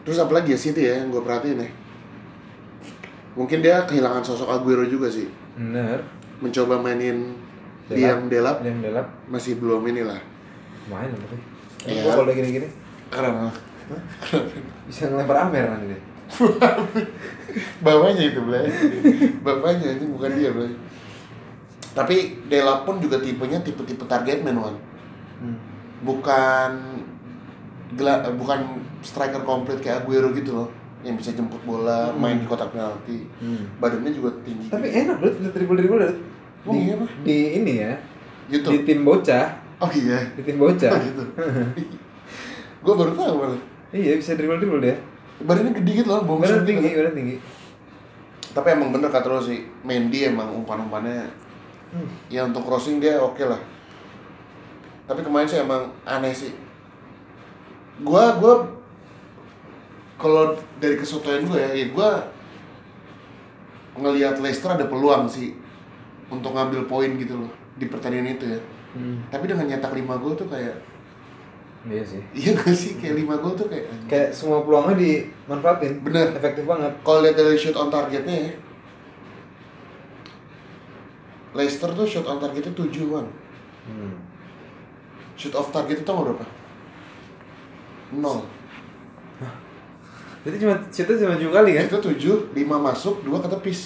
Terus 0.02 0.18
apa 0.18 0.32
lagi 0.32 0.50
ya 0.50 0.60
City 0.60 0.82
ya 0.82 0.94
yang 0.98 1.10
gue 1.10 1.20
perhatiin 1.20 1.58
nih. 1.58 1.72
Mungkin 3.32 3.60
dia 3.60 3.82
kehilangan 3.84 4.22
sosok 4.22 4.50
Aguero 4.50 4.84
juga 4.84 5.08
sih. 5.08 5.28
bener 5.52 6.04
Mencoba 6.38 6.78
mainin 6.78 7.34
Delap. 7.92 8.00
Liam 8.00 8.22
Delap 8.32 8.58
yang 8.64 8.78
delap 8.80 9.08
masih 9.28 9.60
belum 9.60 9.84
inilah. 9.92 10.20
main 10.90 11.12
apa 11.12 11.26
sih. 11.30 11.42
Gua 12.02 12.12
kalau 12.14 12.26
udah 12.30 12.36
gini-gini 12.36 12.68
Karena 13.12 13.50
Bisa 14.88 15.12
ngelempar 15.12 15.48
Amer 15.48 15.66
nanti 15.68 15.86
deh. 15.92 16.02
Bapaknya 17.84 18.24
itu 18.32 18.40
Blay. 18.40 18.72
Bapaknya 19.44 20.00
ini 20.00 20.06
bukan 20.08 20.32
dia 20.40 20.50
Blay. 20.56 20.72
Tapi 21.92 22.48
Dela 22.48 22.88
pun 22.88 23.04
juga 23.04 23.20
tipenya 23.20 23.60
tipe-tipe 23.60 24.08
target 24.08 24.40
man 24.48 24.58
Wan. 24.64 24.76
Hmm. 25.44 25.58
Bukan 26.08 26.72
gela, 28.00 28.24
bukan 28.32 28.80
striker 29.04 29.44
komplit 29.44 29.84
kayak 29.84 30.08
Aguero 30.08 30.32
gitu 30.32 30.56
loh 30.56 30.70
yang 31.02 31.18
bisa 31.18 31.34
jemput 31.34 31.58
bola, 31.66 32.14
main 32.14 32.38
di 32.38 32.46
kotak 32.46 32.72
penalti. 32.72 33.26
Hmm. 33.42 33.68
Badannya 33.82 34.14
juga 34.14 34.38
tinggi. 34.46 34.70
Tapi 34.70 34.88
enak 34.88 35.18
loh, 35.18 35.34
dribble 35.50 35.78
dribble 35.82 36.00
di, 36.06 36.14
Oh, 36.62 36.74
iya, 36.74 36.94
Pak. 36.94 37.10
di 37.26 37.38
ini 37.58 37.74
ya, 37.80 37.94
gitu. 38.48 38.70
di 38.70 38.78
tim 38.84 39.02
bocah, 39.02 39.50
Oh 39.82 39.90
iya. 39.90 40.22
di 40.38 40.42
tim 40.42 40.58
bocah. 40.58 40.92
Oh 40.94 41.00
gitu. 41.00 41.24
Gue 42.84 42.94
baru 42.94 43.14
tahu 43.14 43.34
malah. 43.38 43.62
iya 43.92 44.14
bisa 44.14 44.34
dribble 44.34 44.58
dribble 44.58 44.80
dia. 44.80 44.98
Badannya 45.42 45.74
gede 45.74 45.92
gitu 46.00 46.10
loh, 46.10 46.22
bongsor 46.22 46.42
Badan 46.48 46.58
gitu 46.60 46.70
tinggi, 46.70 46.88
kan. 46.88 46.98
badan 47.02 47.16
tinggi. 47.16 47.36
Tapi 48.52 48.68
emang 48.70 48.90
bener 48.92 49.10
kata 49.10 49.28
lo 49.28 49.40
sih, 49.40 49.64
Mendy 49.82 50.26
emang 50.26 50.50
umpan-umpannya 50.54 51.40
Hmm. 51.92 52.08
ya 52.28 52.48
untuk 52.48 52.64
crossing 52.64 52.98
dia 52.98 53.20
oke 53.20 53.44
lah. 53.44 53.60
Tapi 55.04 55.20
kemarin 55.22 55.44
sih 55.44 55.60
emang 55.60 55.92
aneh 56.02 56.32
sih. 56.32 56.56
Gua 58.00 58.40
gua 58.40 58.64
kalau 60.16 60.56
dari 60.78 60.96
kesotoyan 60.96 61.44
gue 61.44 61.58
ya, 61.58 61.70
ya 61.74 61.86
gua 61.92 62.10
ngelihat 63.94 64.40
Leicester 64.40 64.72
ada 64.72 64.88
peluang 64.88 65.28
sih 65.28 65.52
untuk 66.32 66.56
ngambil 66.56 66.88
poin 66.88 67.12
gitu 67.20 67.36
loh 67.38 67.52
di 67.76 67.86
pertandingan 67.86 68.40
itu 68.40 68.46
ya. 68.48 68.60
Hmm. 68.92 69.20
Tapi 69.28 69.46
dengan 69.46 69.68
nyetak 69.68 69.92
5 69.92 70.08
gol 70.18 70.34
tuh 70.34 70.48
kayak 70.48 70.76
Iya 71.82 72.04
sih. 72.06 72.22
iya 72.32 72.54
gak 72.54 72.72
sih 72.72 72.96
kayak 72.96 73.26
5 73.26 73.42
gol 73.42 73.54
tuh 73.54 73.66
kayak 73.66 73.86
Kayak 74.06 74.30
semua 74.32 74.62
peluangnya 74.62 74.96
dimanfaatin. 74.96 76.00
Bener. 76.02 76.30
Efektif 76.32 76.64
banget. 76.64 76.94
kalau 77.02 77.20
lihat 77.22 77.36
dari 77.36 77.58
shoot 77.58 77.74
on 77.74 77.90
targetnya 77.90 78.36
ya 78.38 78.54
Leicester 81.52 81.92
tuh 81.92 82.08
shoot 82.08 82.24
on 82.24 82.40
targetnya 82.40 82.72
7 82.72 82.88
kan 83.12 83.28
Hmm. 83.82 84.14
shoot 85.34 85.58
off 85.58 85.74
target 85.74 85.98
itu 85.98 86.06
tau 86.06 86.22
berapa? 86.22 86.46
nol 88.14 88.46
Jadi 90.42 90.56
cuma 90.58 90.74
shootnya 90.86 91.18
cuma 91.18 91.34
tujuh 91.34 91.50
kali 91.50 91.72
kan? 91.74 91.86
itu 91.86 91.98
7, 91.98 92.54
5 92.54 92.78
masuk, 92.78 93.26
2 93.26 93.42
ke 93.42 93.50
tepis 93.50 93.80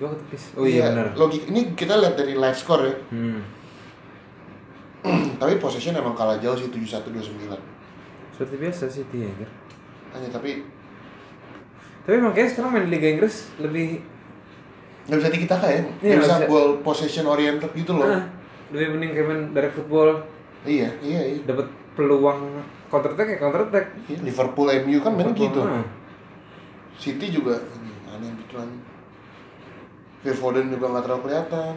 Ketepis. 0.00 0.56
Oh 0.56 0.64
iya 0.64 0.88
benar. 0.88 1.12
logik 1.14 1.44
ini 1.46 1.76
kita 1.76 1.94
lihat 1.94 2.16
dari 2.16 2.32
live 2.32 2.56
score 2.56 2.82
ya 2.82 2.94
Hmm. 3.08 3.40
tapi 5.36 5.56
possession 5.56 5.92
emang 5.92 6.12
kalah 6.12 6.36
jauh 6.36 6.52
sih 6.54 6.68
71-29 6.68 7.52
Seperti 8.30 8.54
biasa 8.56 8.84
sih 8.86 9.04
dia 9.08 9.28
ya. 9.30 9.48
hanya 10.10 10.28
tapi 10.28 10.64
Tapi 12.00 12.14
emang 12.16 12.32
kayaknya 12.32 12.50
sekarang 12.50 12.70
main 12.70 12.84
di 12.84 12.90
Liga 12.90 13.08
Inggris 13.10 13.52
lebih 13.56 14.00
nggak 15.02 15.18
bisa 15.18 15.30
dikit 15.30 15.50
ya 15.52 15.80
Iya, 16.00 16.16
bisa 16.18 16.34
bisa. 16.38 16.46
ball 16.46 16.80
possession 16.80 17.26
oriented 17.26 17.72
gitu 17.72 17.92
loh 17.92 18.06
ah, 18.06 18.24
lebih 18.70 18.94
mending 18.94 19.12
kayak 19.12 19.26
main 19.26 19.42
direct 19.50 19.74
football 19.74 20.22
iya 20.62 20.88
iya 21.00 21.20
iya 21.26 21.40
dapat 21.42 21.66
peluang 21.92 22.60
counter 22.86 23.12
attack 23.12 23.28
ya 23.28 23.38
counter 23.38 23.62
attack. 23.66 23.86
Iya, 24.06 24.18
Liverpool 24.22 24.68
MU 24.80 24.98
kan 24.98 25.12
mainnya 25.12 25.34
gitu 25.34 25.60
Ah. 25.60 25.84
City 26.94 27.26
juga 27.30 27.56
aneh 28.06 28.30
betulan 28.36 28.68
Phil 30.20 30.36
Foden 30.36 30.68
juga 30.68 30.86
nggak 30.88 31.04
terlalu 31.04 31.22
kelihatan 31.26 31.74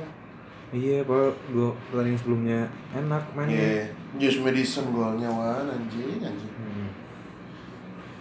Iya, 0.74 1.06
padahal 1.06 1.38
dua 1.54 1.70
pertandingan 1.86 2.18
sebelumnya 2.18 2.60
enak 2.98 3.24
mainnya. 3.38 3.62
Iya, 3.62 3.86
Josh 4.18 4.42
Madison 4.42 4.90
golnya 4.90 5.30
wan 5.30 5.70
anjing 5.70 6.18
anjing. 6.18 6.50
Hmm. 6.50 6.90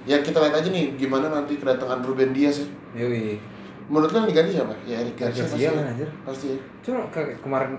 Ya 0.05 0.21
kita 0.21 0.37
lihat 0.37 0.61
aja 0.61 0.69
nih 0.69 1.01
gimana 1.01 1.33
nanti 1.33 1.57
kedatangan 1.57 2.05
Ruben 2.05 2.37
Dias 2.37 2.61
ya. 2.61 2.69
Yoi. 3.01 3.41
Menurut 3.89 4.13
lo 4.13 4.17
yang 4.21 4.29
diganti 4.29 4.53
siapa? 4.53 4.77
Ya 4.85 5.01
Eric 5.01 5.17
Garcia 5.17 5.49
Garcia 5.49 5.57
pasti. 5.57 5.65
lah, 5.65 5.81
ya. 5.81 5.91
anjir. 5.97 6.09
Pasti 6.29 6.47
ya. 6.53 6.59
Cuma 6.85 7.01
kayak 7.09 7.41
kemarin 7.41 7.71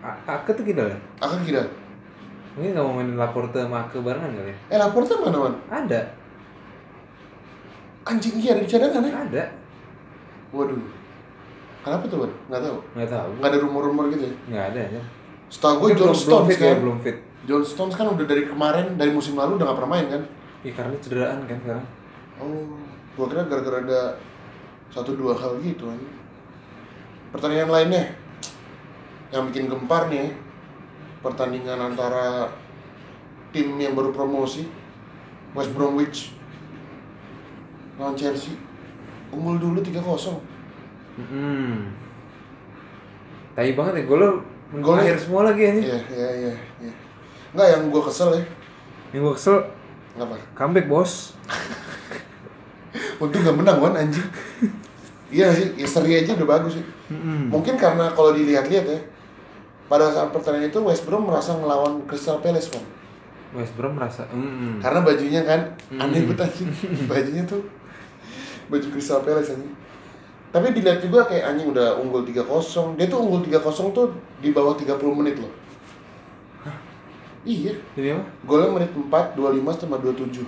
A- 0.00 0.20
Ake 0.24 0.50
tuh 0.56 0.64
gila 0.64 0.84
ya. 0.88 0.96
Akan 1.20 1.38
kira. 1.44 1.62
Mungkin 2.56 2.72
nggak 2.72 2.84
mau 2.88 2.94
mainin 2.96 3.16
Laporte 3.20 3.60
sama 3.60 3.84
Ake 3.84 4.00
barengan 4.00 4.32
kali 4.32 4.48
ya? 4.48 4.56
Eh 4.72 4.78
Laporte 4.80 5.12
mana 5.20 5.36
wan? 5.38 5.54
Ada, 5.68 6.00
Anjing 8.02 8.34
iya 8.40 8.56
ada 8.56 8.64
di 8.64 8.66
cadangan 8.66 9.04
ya? 9.04 9.12
ada. 9.28 9.44
Waduh. 10.50 10.80
Kenapa 11.82 12.04
tuh 12.06 12.18
wan? 12.22 12.32
Nggak 12.46 12.62
tahu. 12.62 12.76
Nggak 12.94 13.10
tahu. 13.10 13.30
Nggak 13.38 13.50
ada 13.50 13.58
rumor-rumor 13.58 14.04
gitu 14.14 14.22
ya? 14.30 14.34
Nggak 14.48 14.64
ada 14.74 14.82
ya. 14.86 15.02
Setahu 15.50 15.74
gue 15.82 15.88
John 15.98 15.98
belum, 15.98 16.14
belum 16.14 16.16
Stones 16.22 16.48
ya, 16.54 16.58
kan. 16.62 16.76
belum 16.78 16.98
fit. 17.02 17.18
John 17.42 17.62
Stones 17.66 17.94
kan 17.98 18.06
udah 18.06 18.24
dari 18.24 18.42
kemarin 18.46 18.86
dari 18.94 19.10
musim 19.10 19.34
lalu 19.34 19.58
udah 19.58 19.66
nggak 19.66 19.78
pernah 19.82 19.92
main 19.98 20.06
kan? 20.06 20.22
Iya 20.62 20.72
karena 20.78 20.94
cederaan 21.02 21.38
kan 21.50 21.58
sekarang. 21.58 21.86
Oh, 22.38 22.78
gua 23.18 23.26
kira 23.26 23.42
gara-gara 23.50 23.78
ada 23.82 24.00
satu 24.94 25.18
dua 25.18 25.34
hal 25.34 25.58
gitu 25.58 25.90
kan. 25.90 26.00
Pertandingan 27.34 27.68
lainnya 27.68 28.14
yang 29.34 29.48
bikin 29.50 29.66
gempar 29.66 30.06
nih 30.12 30.30
pertandingan 31.24 31.80
antara 31.80 32.52
tim 33.50 33.74
yang 33.80 33.96
baru 33.96 34.12
promosi 34.12 34.68
West 35.56 35.72
Bromwich 35.72 36.36
lawan 37.96 38.16
Chelsea 38.16 38.56
unggul 39.32 39.56
dulu 39.56 39.80
3-0 39.80 40.51
Hmm. 41.14 41.92
Tai 43.52 43.68
banget 43.72 43.94
ya, 43.94 44.04
golnya 44.06 44.30
Golnya- 44.72 45.04
akhir 45.04 45.16
semua 45.18 45.44
lagi 45.44 45.62
aja. 45.62 45.80
iya 45.82 45.98
iya 46.08 46.28
iya 46.40 46.52
iya 46.80 46.92
nggak 47.52 47.68
yang 47.68 47.82
gua 47.88 48.02
kesel 48.02 48.32
ya 48.32 48.40
Yang 49.12 49.20
gue 49.22 49.34
kesel, 49.36 49.56
apa 50.14 50.34
comeback 50.54 50.88
bos. 50.88 51.36
untung 53.20 53.40
nggak 53.40 53.52
menang 53.54 53.76
wan 53.78 53.92
anjing 53.94 54.24
iya 55.28 55.48
sih 55.48 55.72
ya, 55.74 55.84
seri 55.84 56.16
aja 56.18 56.32
udah 56.34 56.48
bagus 56.50 56.76
sih 56.76 56.86
Hmm. 57.12 57.52
Mungkin 57.52 57.76
karena 57.76 58.08
kalau 58.08 58.32
dilihat-lihat 58.32 58.88
ya, 58.88 58.96
pada 59.84 60.08
saat 60.08 60.32
pertandingan 60.32 60.72
itu 60.72 60.80
West 60.80 61.04
Brom 61.04 61.28
merasa 61.28 61.52
ngelawan 61.52 62.08
Crystal 62.08 62.40
Palace 62.40 62.72
kan. 62.72 62.80
West 63.52 63.76
Brom 63.76 63.92
merasa, 63.92 64.24
hmm. 64.24 64.80
Karena 64.80 65.04
bajunya 65.04 65.44
kan 65.44 65.76
Hmm. 65.92 66.00
aneh 66.00 66.24
banget 66.24 66.48
anjing. 66.48 66.72
Bajunya 67.12 67.44
tuh 67.44 67.68
baju 68.66 68.86
Crystal 68.88 69.20
Palace 69.20 69.52
anjing. 69.52 69.76
Tapi 70.52 70.66
dilihat 70.76 71.00
juga 71.00 71.24
kayak 71.24 71.48
anjing 71.48 71.72
udah 71.72 71.96
unggul 71.96 72.22
3-0. 72.22 73.00
Dia 73.00 73.06
tuh 73.08 73.18
unggul 73.24 73.40
3-0 73.40 73.96
tuh 73.96 74.12
di 74.38 74.52
bawah 74.52 74.76
30 74.76 75.00
menit 75.16 75.40
loh. 75.40 75.52
Iya, 77.42 77.74
Jadi 77.98 78.14
apa? 78.14 78.22
golnya 78.46 78.70
menit 78.70 78.90
4, 78.94 79.34
25 79.34 79.80
sama 79.82 79.98
27. 79.98 80.46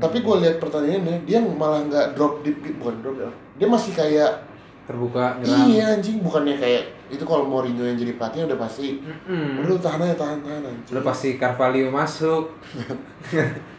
Tapi 0.00 0.24
gue 0.24 0.36
lihat 0.40 0.56
pertandingannya, 0.56 1.28
dia 1.28 1.44
malah 1.44 1.84
nggak 1.84 2.16
drop 2.16 2.40
deep, 2.40 2.56
bukan 2.80 2.96
drop 3.04 3.20
ya. 3.20 3.28
Dia 3.60 3.68
masih 3.68 3.92
kayak 3.92 4.48
Terbuka, 4.82 5.38
nyerang. 5.38 5.68
Iya 5.70 5.84
anjing, 5.94 6.24
bukannya 6.24 6.56
kayak 6.58 6.82
itu 7.12 7.22
kalau 7.22 7.44
Mourinho 7.44 7.84
yang 7.84 7.94
jadi 7.94 8.16
pelatih 8.16 8.48
udah 8.48 8.58
pasti 8.58 8.98
Mm-mm. 8.98 9.60
udah 9.60 9.68
lu 9.68 9.76
tahan 9.76 10.00
aja 10.00 10.16
tahan 10.16 10.38
tahan 10.42 10.62
anjing. 10.64 10.90
Udah 10.96 11.04
pasti 11.04 11.28
Carvalho 11.36 11.92
masuk. 11.92 12.44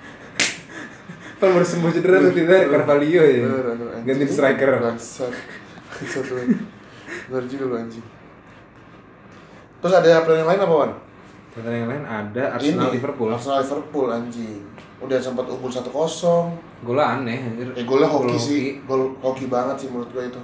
Pas 1.43 1.51
baru 1.51 1.67
sembuh 1.67 1.91
cedera 1.91 2.23
tuh 2.23 2.31
tidak 2.31 2.71
Carvalho 2.71 3.23
ya. 3.27 3.43
Ganti 4.07 4.23
striker. 4.31 4.79
Bangsat. 4.79 5.35
Bangsat 5.91 6.25
lu. 6.31 6.55
Bener 7.27 7.43
juga 7.51 7.63
lu 7.67 7.75
anjing. 7.83 8.05
Terus 9.83 9.93
ada 9.99 10.23
pertandingan 10.23 10.47
lain 10.55 10.61
apa 10.63 10.71
Wan? 10.79 10.91
Pertandingan 11.51 11.89
lain 11.91 12.05
ada 12.07 12.43
Arsenal 12.55 12.87
Ini, 12.87 12.95
Liverpool. 12.95 13.27
Arsenal 13.35 13.59
Liverpool 13.59 14.07
anjing. 14.07 14.63
Udah 15.03 15.19
sempat 15.19 15.43
unggul 15.51 15.67
1-0. 15.67 15.83
Golnya 16.87 17.05
aneh 17.19 17.39
anjir. 17.43 17.67
Eh 17.75 17.83
golnya 17.83 18.07
Gol 18.07 18.23
hoki 18.23 18.39
sih. 18.39 18.63
Gol 18.87 19.19
hoki 19.19 19.51
banget 19.51 19.83
sih 19.83 19.91
menurut 19.91 20.15
gue 20.15 20.23
itu. 20.23 20.39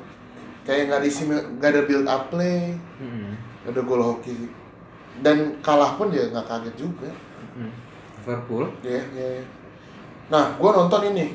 Kayak 0.68 0.92
nggak 0.92 1.02
diisi 1.08 1.24
nggak 1.32 1.72
ada 1.72 1.82
build 1.88 2.08
up 2.12 2.28
play, 2.28 2.76
nggak 3.64 3.72
ada 3.72 3.82
gol 3.88 4.04
hoki. 4.04 4.52
Dan 5.24 5.64
kalah 5.64 5.96
pun 5.96 6.12
ya 6.12 6.28
nggak 6.28 6.44
kaget 6.44 6.76
juga. 6.76 7.08
Mm. 7.56 7.72
Liverpool. 8.20 8.68
Ya, 8.84 9.00
ya, 9.16 9.28
ya. 9.40 9.44
Nah, 10.30 10.54
gua 10.62 10.72
nonton 10.78 11.10
ini 11.10 11.34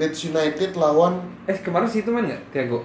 Leeds 0.00 0.32
United 0.32 0.74
lawan 0.74 1.20
Eh 1.44 1.60
kemarin 1.60 1.84
sih 1.84 2.00
itu 2.00 2.08
main 2.08 2.24
nggak 2.24 2.42
Thiago? 2.50 2.80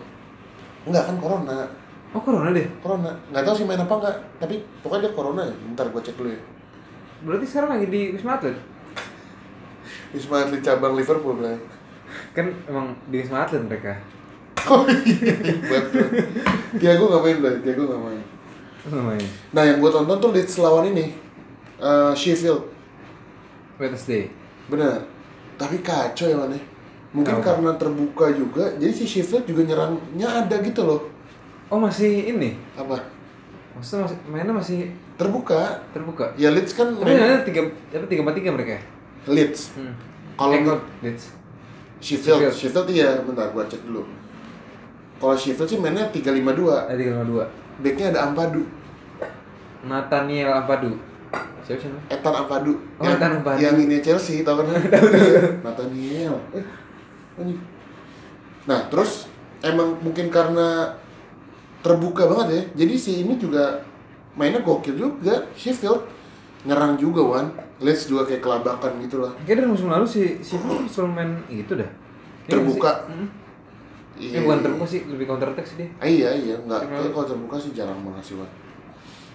enggak 0.88 1.06
kan 1.08 1.16
corona. 1.20 1.68
Oh 2.12 2.20
corona 2.20 2.52
deh. 2.52 2.68
Corona. 2.84 3.12
Nggak 3.32 3.44
tahu 3.48 3.56
sih 3.56 3.66
main 3.68 3.80
apa 3.80 3.94
enggak, 4.00 4.18
tapi 4.42 4.56
pokoknya 4.84 5.08
dia 5.08 5.16
corona 5.16 5.42
ya. 5.48 5.56
Bentar 5.56 5.86
gua 5.92 6.02
cek 6.04 6.16
dulu 6.20 6.30
ya. 6.34 6.42
Berarti 7.24 7.46
sekarang 7.48 7.70
lagi 7.80 7.88
di 7.88 8.02
Wisma 8.16 8.36
Atlet. 8.40 8.58
Wisma 10.12 10.36
Atlet 10.44 10.64
cabang 10.64 10.96
Liverpool 11.00 11.40
lah. 11.40 11.56
Kan 12.36 12.52
emang 12.68 12.96
di 13.08 13.16
Wisma 13.24 13.48
Atlet 13.48 13.64
mereka. 13.64 13.96
Oh 14.68 14.84
iya. 14.88 15.36
Tiago 16.76 17.04
nggak 17.08 17.24
main 17.24 17.38
lah, 17.40 17.54
Tiago 17.64 17.84
nggak 17.88 18.02
main. 18.04 18.24
Apa 18.80 18.96
namanya? 18.96 19.28
Nah, 19.56 19.64
yang 19.64 19.78
gua 19.80 19.92
tonton 19.92 20.20
tuh 20.20 20.32
Leeds 20.36 20.60
lawan 20.60 20.92
ini 20.92 21.16
eh, 21.80 22.12
Sheffield. 22.16 22.68
Wednesday. 23.80 24.28
Bener. 24.68 25.19
Tapi 25.60 25.84
kacau 25.84 26.26
ya 26.26 26.38
mana? 26.40 26.56
Mungkin 27.12 27.36
Kenapa? 27.36 27.58
karena 27.58 27.72
terbuka 27.76 28.26
juga, 28.32 28.64
jadi 28.78 28.94
si 28.94 29.04
Sheffield 29.04 29.44
juga 29.44 29.66
nyerangnya 29.66 30.46
ada 30.46 30.56
gitu 30.62 30.86
loh. 30.86 31.02
Oh 31.68 31.76
masih 31.76 32.32
ini? 32.32 32.54
Apa? 32.78 33.02
Maksudnya 33.76 34.06
masih 34.06 34.18
mainnya 34.30 34.54
masih 34.54 34.80
Terbuka. 35.18 35.84
terbuka. 35.92 36.32
Ya 36.38 36.48
Leeds 36.50 36.72
kan 36.72 36.94
Tapi 36.94 37.04
main 37.04 37.20
mainnya 37.20 37.42
tiga 37.44 37.66
apa 37.92 38.06
tiga 38.08 38.22
empat 38.24 38.36
tiga 38.38 38.50
mereka. 38.54 38.72
ya? 38.78 38.82
Leeds. 39.28 39.76
Hmm. 39.76 39.92
Kalau 40.38 40.54
Eh, 40.54 40.62
menurut 40.64 40.84
Leeds. 41.04 41.24
Sheffield, 42.00 42.40
Sheffield. 42.40 42.56
Sheffield 42.56 42.88
iya, 42.96 43.10
bentar 43.20 43.52
gua 43.52 43.68
cek 43.68 43.84
dulu. 43.84 44.08
Kalau 45.20 45.36
Sheffield 45.36 45.68
sih 45.68 45.80
mainnya 45.82 46.08
352. 46.08 46.88
Eh, 46.88 46.96
352. 46.96 47.44
Backnya 47.84 48.06
ada 48.14 48.20
Ampadu, 48.32 48.64
Nathaniel 49.84 50.52
Ampadu. 50.54 50.96
Siapa 51.64 51.86
namanya? 51.86 52.04
Etan 52.10 52.34
Ampadu. 52.34 52.74
Oh, 52.98 53.06
Ethan 53.06 53.32
Ampadu. 53.38 53.58
Yang 53.62 53.76
ini 53.86 53.98
Chelsea, 54.02 54.42
tau 54.42 54.58
kan? 54.58 54.74
Nathaniel. 55.66 56.36
Eh. 56.58 56.66
Nah, 58.66 58.80
terus 58.90 59.30
emang 59.62 60.02
mungkin 60.02 60.34
karena 60.34 60.98
terbuka 61.86 62.26
banget 62.26 62.48
ya. 62.50 62.62
Jadi 62.86 62.94
si 62.98 63.12
ini 63.22 63.38
juga 63.38 63.86
mainnya 64.34 64.66
gokil 64.66 64.98
juga. 64.98 65.46
Sheffield 65.54 66.10
nyerang 66.66 66.98
juga 66.98 67.22
wan. 67.22 67.48
Leeds 67.80 68.12
juga 68.12 68.28
kayak 68.28 68.44
kelabakan 68.44 69.00
gitu 69.06 69.24
lah. 69.24 69.32
Kayaknya 69.46 69.56
dari 69.64 69.70
musim 69.72 69.88
lalu 69.88 70.06
si 70.10 70.44
si 70.44 70.60
selalu 70.92 71.10
main 71.16 71.32
itu 71.48 71.78
dah. 71.78 71.88
Iya 72.50 72.52
Terbuka. 72.58 72.92
Hmm. 73.08 73.28
Iya, 74.20 74.44
bukan 74.44 74.60
terbuka 74.60 74.84
sih, 74.84 75.08
lebih 75.08 75.32
counter 75.32 75.56
attack 75.56 75.64
sih 75.64 75.80
dia. 75.80 75.88
Ah, 75.96 76.04
iya 76.04 76.36
iya, 76.36 76.60
enggak. 76.60 76.92
Kalau 76.92 77.24
terbuka 77.24 77.56
sih 77.56 77.72
jarang 77.72 78.04
banget 78.04 78.34
sih 78.34 78.36
wan. 78.36 78.50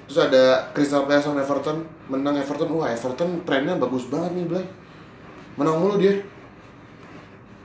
Terus 0.05 0.21
ada 0.21 0.69
Crystal 0.77 1.09
Palace 1.09 1.25
sama 1.25 1.41
Everton 1.41 1.85
menang 2.13 2.37
Everton. 2.37 2.69
Wah 2.77 2.93
Everton 2.93 3.43
trennya 3.49 3.81
bagus 3.81 4.09
banget 4.13 4.37
nih 4.37 4.47
Blay. 4.49 4.67
Menang 5.57 5.81
mulu 5.81 5.97
dia. 5.97 6.21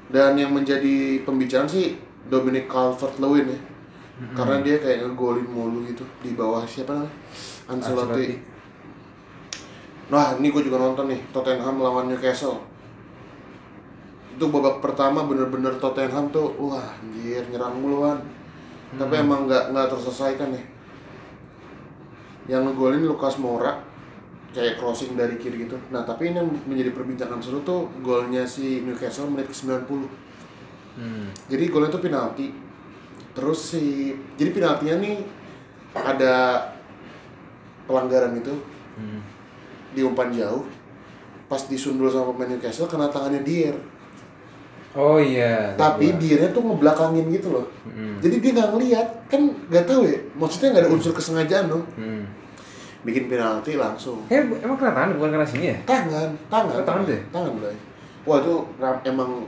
Dan 0.09 0.39
yang 0.39 0.55
menjadi 0.55 1.21
pembicaraan 1.27 1.69
sih 1.69 1.99
Dominic 2.31 2.65
Calvert-Lewin 2.71 3.53
ya. 3.53 3.59
Karena 4.35 4.59
dia 4.59 4.75
kayak 4.83 5.07
ngegolin 5.07 5.47
mulu 5.47 5.87
gitu 5.87 6.03
di 6.19 6.35
bawah 6.35 6.67
siapa 6.67 6.91
namanya? 6.91 7.13
Ancelotti. 7.71 8.35
Nah, 10.09 10.35
ini 10.41 10.49
gue 10.49 10.65
juga 10.65 10.81
nonton 10.81 11.07
nih 11.07 11.21
Tottenham 11.29 11.79
lawan 11.79 12.09
Newcastle. 12.09 12.59
Itu 14.35 14.49
babak 14.49 14.81
pertama 14.81 15.23
bener-bener 15.23 15.77
Tottenham 15.77 16.33
tuh 16.33 16.51
wah 16.57 16.83
anjir 16.99 17.45
nyerang 17.47 17.77
muluan. 17.79 18.19
Tapi 18.97 19.13
emang 19.21 19.45
nggak 19.45 19.71
nggak 19.71 19.87
terselesaikan 19.93 20.49
ya. 20.51 20.63
Yang 22.49 22.61
ngegolin 22.73 23.05
Lucas 23.05 23.37
Moura 23.37 23.77
kayak 24.49 24.81
crossing 24.81 25.13
dari 25.13 25.37
kiri 25.37 25.69
gitu. 25.69 25.77
Nah, 25.93 26.01
tapi 26.01 26.33
ini 26.33 26.41
yang 26.41 26.49
menjadi 26.65 26.89
perbincangan 26.89 27.37
seru 27.37 27.61
tuh 27.61 27.85
golnya 28.01 28.41
si 28.49 28.81
Newcastle 28.81 29.29
menit 29.29 29.45
ke 29.45 29.53
90. 29.53 30.09
Hmm. 30.97 31.29
Jadi 31.45 31.63
golnya 31.69 31.93
tuh 31.93 32.01
penalti. 32.01 32.49
Terus 33.37 33.59
si 33.61 34.09
jadi 34.35 34.49
penaltinya 34.49 34.97
nih 34.99 35.17
ada 35.93 36.35
pelanggaran 37.85 38.33
itu 38.35 38.53
Hmm. 38.97 39.21
di 39.93 40.01
umpan 40.01 40.33
jauh. 40.33 40.65
Pas 41.45 41.61
disundul 41.65 42.09
sama 42.09 42.33
pemain 42.33 42.49
Newcastle 42.49 42.89
kena 42.89 43.07
tangannya 43.07 43.45
Dier. 43.45 43.77
Oh 44.97 45.21
iya. 45.21 45.77
Tapi 45.77 46.09
gua. 46.09 46.17
Diernya 46.17 46.49
tuh 46.49 46.65
ngebelakangin 46.65 47.29
gitu 47.29 47.53
loh. 47.53 47.65
Hmm. 47.85 48.17
Jadi 48.17 48.41
dia 48.41 48.51
nggak 48.57 48.69
ngeliat, 48.73 49.07
kan 49.29 49.41
nggak 49.69 49.85
tahu 49.85 50.01
ya. 50.09 50.17
Maksudnya 50.33 50.73
nggak 50.73 50.83
ada 50.89 50.91
unsur 50.91 51.13
kesengajaan 51.13 51.69
dong. 51.69 51.85
Hmm. 51.93 52.25
Bikin 53.07 53.31
penalti 53.31 53.79
langsung. 53.79 54.27
Eh, 54.27 54.43
emang 54.43 54.75
kena 54.75 54.91
tangan 54.91 55.15
bukan 55.15 55.39
kena 55.39 55.47
sini 55.47 55.71
ya? 55.71 55.77
Tangan, 55.87 56.29
tangan. 56.51 56.73
Oh, 56.75 56.85
tangan 56.85 57.03
deh? 57.07 57.21
Tangan 57.31 57.51
Blay. 57.55 57.75
Wah 58.27 58.43
itu 58.43 58.55
emang 59.07 59.47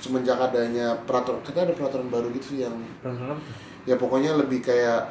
semenjak 0.00 0.40
adanya 0.40 0.96
peraturan, 1.04 1.38
kita 1.44 1.68
ada 1.68 1.72
peraturan 1.76 2.08
baru 2.08 2.32
gitu 2.32 2.56
sih 2.56 2.58
yang 2.64 2.74
Perasaan 3.04 3.36
apa 3.36 3.42
ya 3.86 3.94
pokoknya 3.98 4.38
lebih 4.38 4.62
kayak 4.62 5.10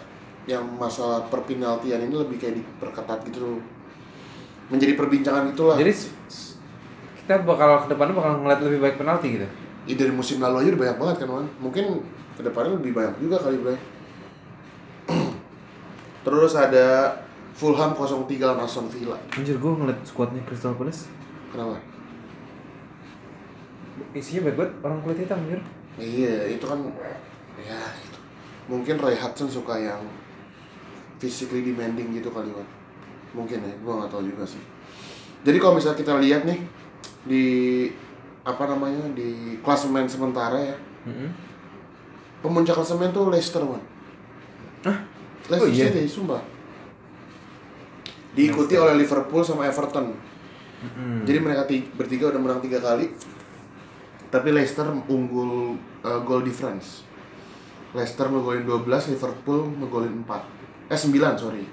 yang 0.49 0.65
masalah 0.79 1.21
perpenaltian 1.29 2.01
ini 2.01 2.15
lebih 2.17 2.41
kayak 2.41 2.57
diperketat 2.57 3.21
gitu 3.29 3.39
loh. 3.45 3.61
Menjadi 4.73 4.97
perbincangan 4.97 5.53
itulah. 5.53 5.77
Jadi 5.77 5.93
kita 7.21 7.45
bakal 7.45 7.85
ke 7.85 7.87
depannya 7.93 8.15
bakal 8.17 8.31
ngeliat 8.41 8.59
lebih 8.65 8.79
baik 8.81 8.95
penalti 8.97 9.37
gitu. 9.37 9.47
Ya, 9.85 9.93
dari 9.97 10.13
musim 10.13 10.41
lalu 10.41 10.65
aja 10.65 10.67
udah 10.73 10.81
banyak 10.81 10.97
banget 10.97 11.15
kan 11.21 11.27
Wan. 11.29 11.47
Mungkin 11.61 11.85
ke 12.37 12.41
depannya 12.41 12.73
lebih 12.81 12.91
banyak 12.97 13.15
juga 13.21 13.37
kali 13.37 13.57
Blay. 13.61 13.77
Terus 16.25 16.53
ada 16.57 16.87
Fulham 17.51 17.91
03 17.93 18.25
lawan 18.41 18.63
Aston 18.63 18.87
Villa. 18.87 19.17
Anjir 19.31 19.59
gue 19.59 19.71
ngeliat 19.71 19.99
squadnya 20.01 20.41
Crystal 20.47 20.73
Palace 20.73 21.07
Kenapa? 21.51 21.77
isinya 24.11 24.49
baik 24.49 24.55
banget 24.57 24.71
orang 24.81 24.99
kulit 25.03 25.17
hitam 25.23 25.39
anjir. 25.39 25.61
Iya, 25.95 26.47
itu 26.49 26.65
kan 26.65 26.79
ya 27.59 27.79
gitu. 28.01 28.19
Mungkin 28.67 28.95
Roy 28.97 29.15
Hudson 29.15 29.47
suka 29.47 29.75
yang 29.77 29.99
physically 31.19 31.61
demanding 31.61 32.11
gitu 32.11 32.31
kali 32.31 32.49
Wan. 32.51 32.65
Mungkin 33.31 33.61
ya, 33.61 33.73
gua 33.83 34.03
nggak 34.03 34.11
tahu 34.11 34.23
juga 34.25 34.43
sih. 34.43 34.59
Jadi 35.43 35.57
kalau 35.59 35.77
misalnya 35.77 35.99
kita 35.99 36.13
lihat 36.19 36.43
nih 36.47 36.59
di 37.23 37.45
apa 38.41 38.63
namanya 38.65 39.05
di 39.13 39.59
klasemen 39.61 40.09
sementara 40.09 40.57
ya, 40.57 40.75
Heeh. 41.05 41.29
pemuncak 42.41 42.73
klasemen 42.73 43.11
tuh 43.11 43.29
Leicester 43.29 43.61
Wan. 43.61 43.83
Hah? 44.87 44.97
Leicester 45.51 45.67
Oh, 45.67 45.75
iya? 45.77 45.87
City, 45.91 46.03
sumpah. 46.09 46.41
Diikuti 48.31 48.79
oleh 48.79 48.95
Liverpool 48.95 49.43
sama 49.43 49.67
Everton. 49.67 50.15
Heeh. 50.81 51.17
Jadi 51.27 51.39
mereka 51.43 51.67
ti- 51.67 51.87
bertiga 51.93 52.31
udah 52.31 52.41
menang 52.41 52.61
tiga 52.63 52.79
kali. 52.79 53.11
Tapi 54.31 54.47
Leicester 54.55 54.87
unggul 55.11 55.75
uh, 56.01 56.19
goal 56.23 56.41
difference. 56.41 57.03
Leicester 57.91 58.31
ngegolin 58.31 58.63
12, 58.63 59.11
Liverpool 59.11 59.67
ngegolin 59.83 60.23
4. 60.23 60.95
Eh 60.95 60.95
9, 60.95 61.35
sorry. 61.35 61.65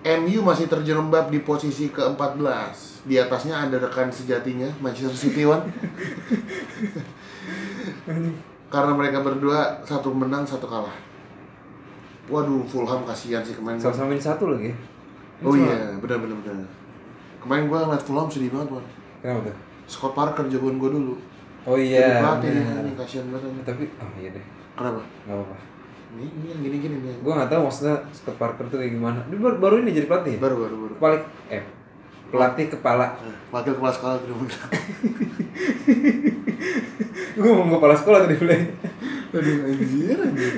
MU 0.00 0.40
masih 0.42 0.66
terjerembab 0.66 1.30
di 1.30 1.38
posisi 1.44 1.92
ke-14. 1.94 3.06
Di 3.06 3.14
atasnya 3.20 3.68
ada 3.68 3.78
rekan 3.78 4.10
sejatinya, 4.10 4.66
Manchester 4.82 5.14
City 5.14 5.46
Wan. 5.46 5.62
Karena 8.72 8.92
mereka 8.94 9.22
berdua 9.22 9.82
satu 9.86 10.10
menang, 10.10 10.42
satu 10.42 10.66
kalah. 10.66 10.94
Waduh, 12.30 12.62
Fulham 12.66 13.02
kasihan 13.02 13.42
sih 13.42 13.54
kemarin. 13.54 13.78
Sama-sama 13.78 14.14
satu 14.18 14.54
lagi. 14.54 14.74
Oh 15.40 15.54
iya, 15.56 15.96
benar 15.96 16.18
benar 16.20 16.36
benar. 16.44 16.68
Kemarin 17.40 17.64
gua 17.72 17.88
ngeliat 17.88 18.04
Fulham 18.04 18.28
sedih 18.28 18.52
banget, 18.52 18.76
Wan. 18.76 18.84
Kenapa 19.24 19.40
tuh? 19.48 19.56
Scott 19.88 20.12
Parker 20.12 20.44
jagoan 20.52 20.76
gua 20.76 20.90
dulu. 20.92 21.14
Oh 21.68 21.76
Jadi 21.76 21.92
iya. 21.92 22.20
nih, 22.40 22.56
bener. 22.56 22.84
ini 22.88 22.92
kasihan 22.96 23.26
banget. 23.28 23.52
Tapi 23.64 23.84
oh 24.00 24.10
iya 24.16 24.30
deh. 24.32 24.44
Kenapa? 24.76 25.00
Gak 25.28 25.34
apa-apa. 25.36 25.56
Ini, 26.10 26.24
ini 26.26 26.46
yang 26.50 26.60
gini-gini 26.64 26.96
nih. 27.04 27.14
Gue 27.22 27.32
gak 27.36 27.50
tahu 27.52 27.68
maksudnya 27.68 27.96
Scott 28.10 28.36
Parker 28.40 28.64
tuh 28.66 28.80
kayak 28.80 28.96
gimana. 28.96 29.20
Dia 29.28 29.38
baru, 29.38 29.56
baru 29.60 29.74
ini 29.84 29.92
jadi 29.92 30.08
pelatih. 30.08 30.32
ya? 30.36 30.40
Baru 30.40 30.56
baru 30.64 30.74
baru. 30.88 30.94
Kepala 30.96 31.16
eh 31.52 31.62
pelatih 32.30 32.66
kepala. 32.72 33.06
Wakil 33.52 33.72
kepala 33.76 33.92
sekolah 33.92 34.16
terima 34.24 34.44
kasih. 34.48 34.82
Gue 37.36 37.50
mau 37.52 37.76
kepala 37.76 37.94
sekolah 37.94 38.18
tadi 38.24 38.34
bilang. 38.40 38.64
Aduh 39.36 39.56
anjir 39.68 40.18
anjir. 40.18 40.54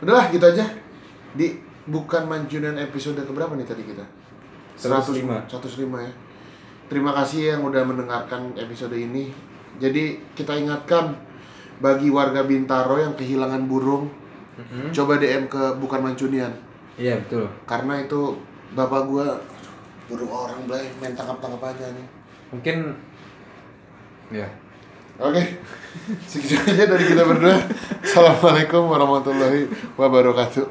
Udahlah 0.00 0.26
gitu 0.30 0.44
aja. 0.46 0.64
Di 1.36 1.65
bukan 1.86 2.26
Manjunian 2.26 2.76
episode 2.78 3.18
keberapa 3.22 3.54
nih 3.54 3.66
tadi 3.66 3.82
kita? 3.86 4.04
105. 4.76 5.48
105 5.48 6.06
ya. 6.06 6.12
Terima 6.86 7.10
kasih 7.16 7.56
yang 7.56 7.62
udah 7.66 7.82
mendengarkan 7.82 8.54
episode 8.54 8.94
ini. 8.94 9.30
Jadi 9.82 10.20
kita 10.38 10.54
ingatkan 10.54 11.16
bagi 11.82 12.08
warga 12.08 12.46
Bintaro 12.46 12.96
yang 12.96 13.14
kehilangan 13.14 13.66
burung, 13.68 14.08
Mm-hmm. 14.56 14.88
coba 14.88 15.20
DM 15.20 15.52
ke 15.52 15.62
bukan 15.76 16.00
Mancunian. 16.00 16.48
Iya 16.96 17.20
betul. 17.20 17.44
Karena 17.68 18.00
itu 18.00 18.40
bapak 18.72 19.04
gua 19.04 19.36
burung 20.08 20.32
orang 20.32 20.64
belai 20.64 20.88
main 20.96 21.12
tangkap-tangkap 21.12 21.76
aja 21.76 21.92
nih. 21.92 22.06
Mungkin 22.56 22.76
ya. 24.32 24.48
Oke, 25.20 25.40
segitu 26.32 26.56
aja 26.56 26.88
dari 26.88 27.04
kita 27.04 27.24
berdua. 27.28 27.56
Assalamualaikum 28.00 28.88
warahmatullahi 28.88 29.68
wabarakatuh. 30.00 30.64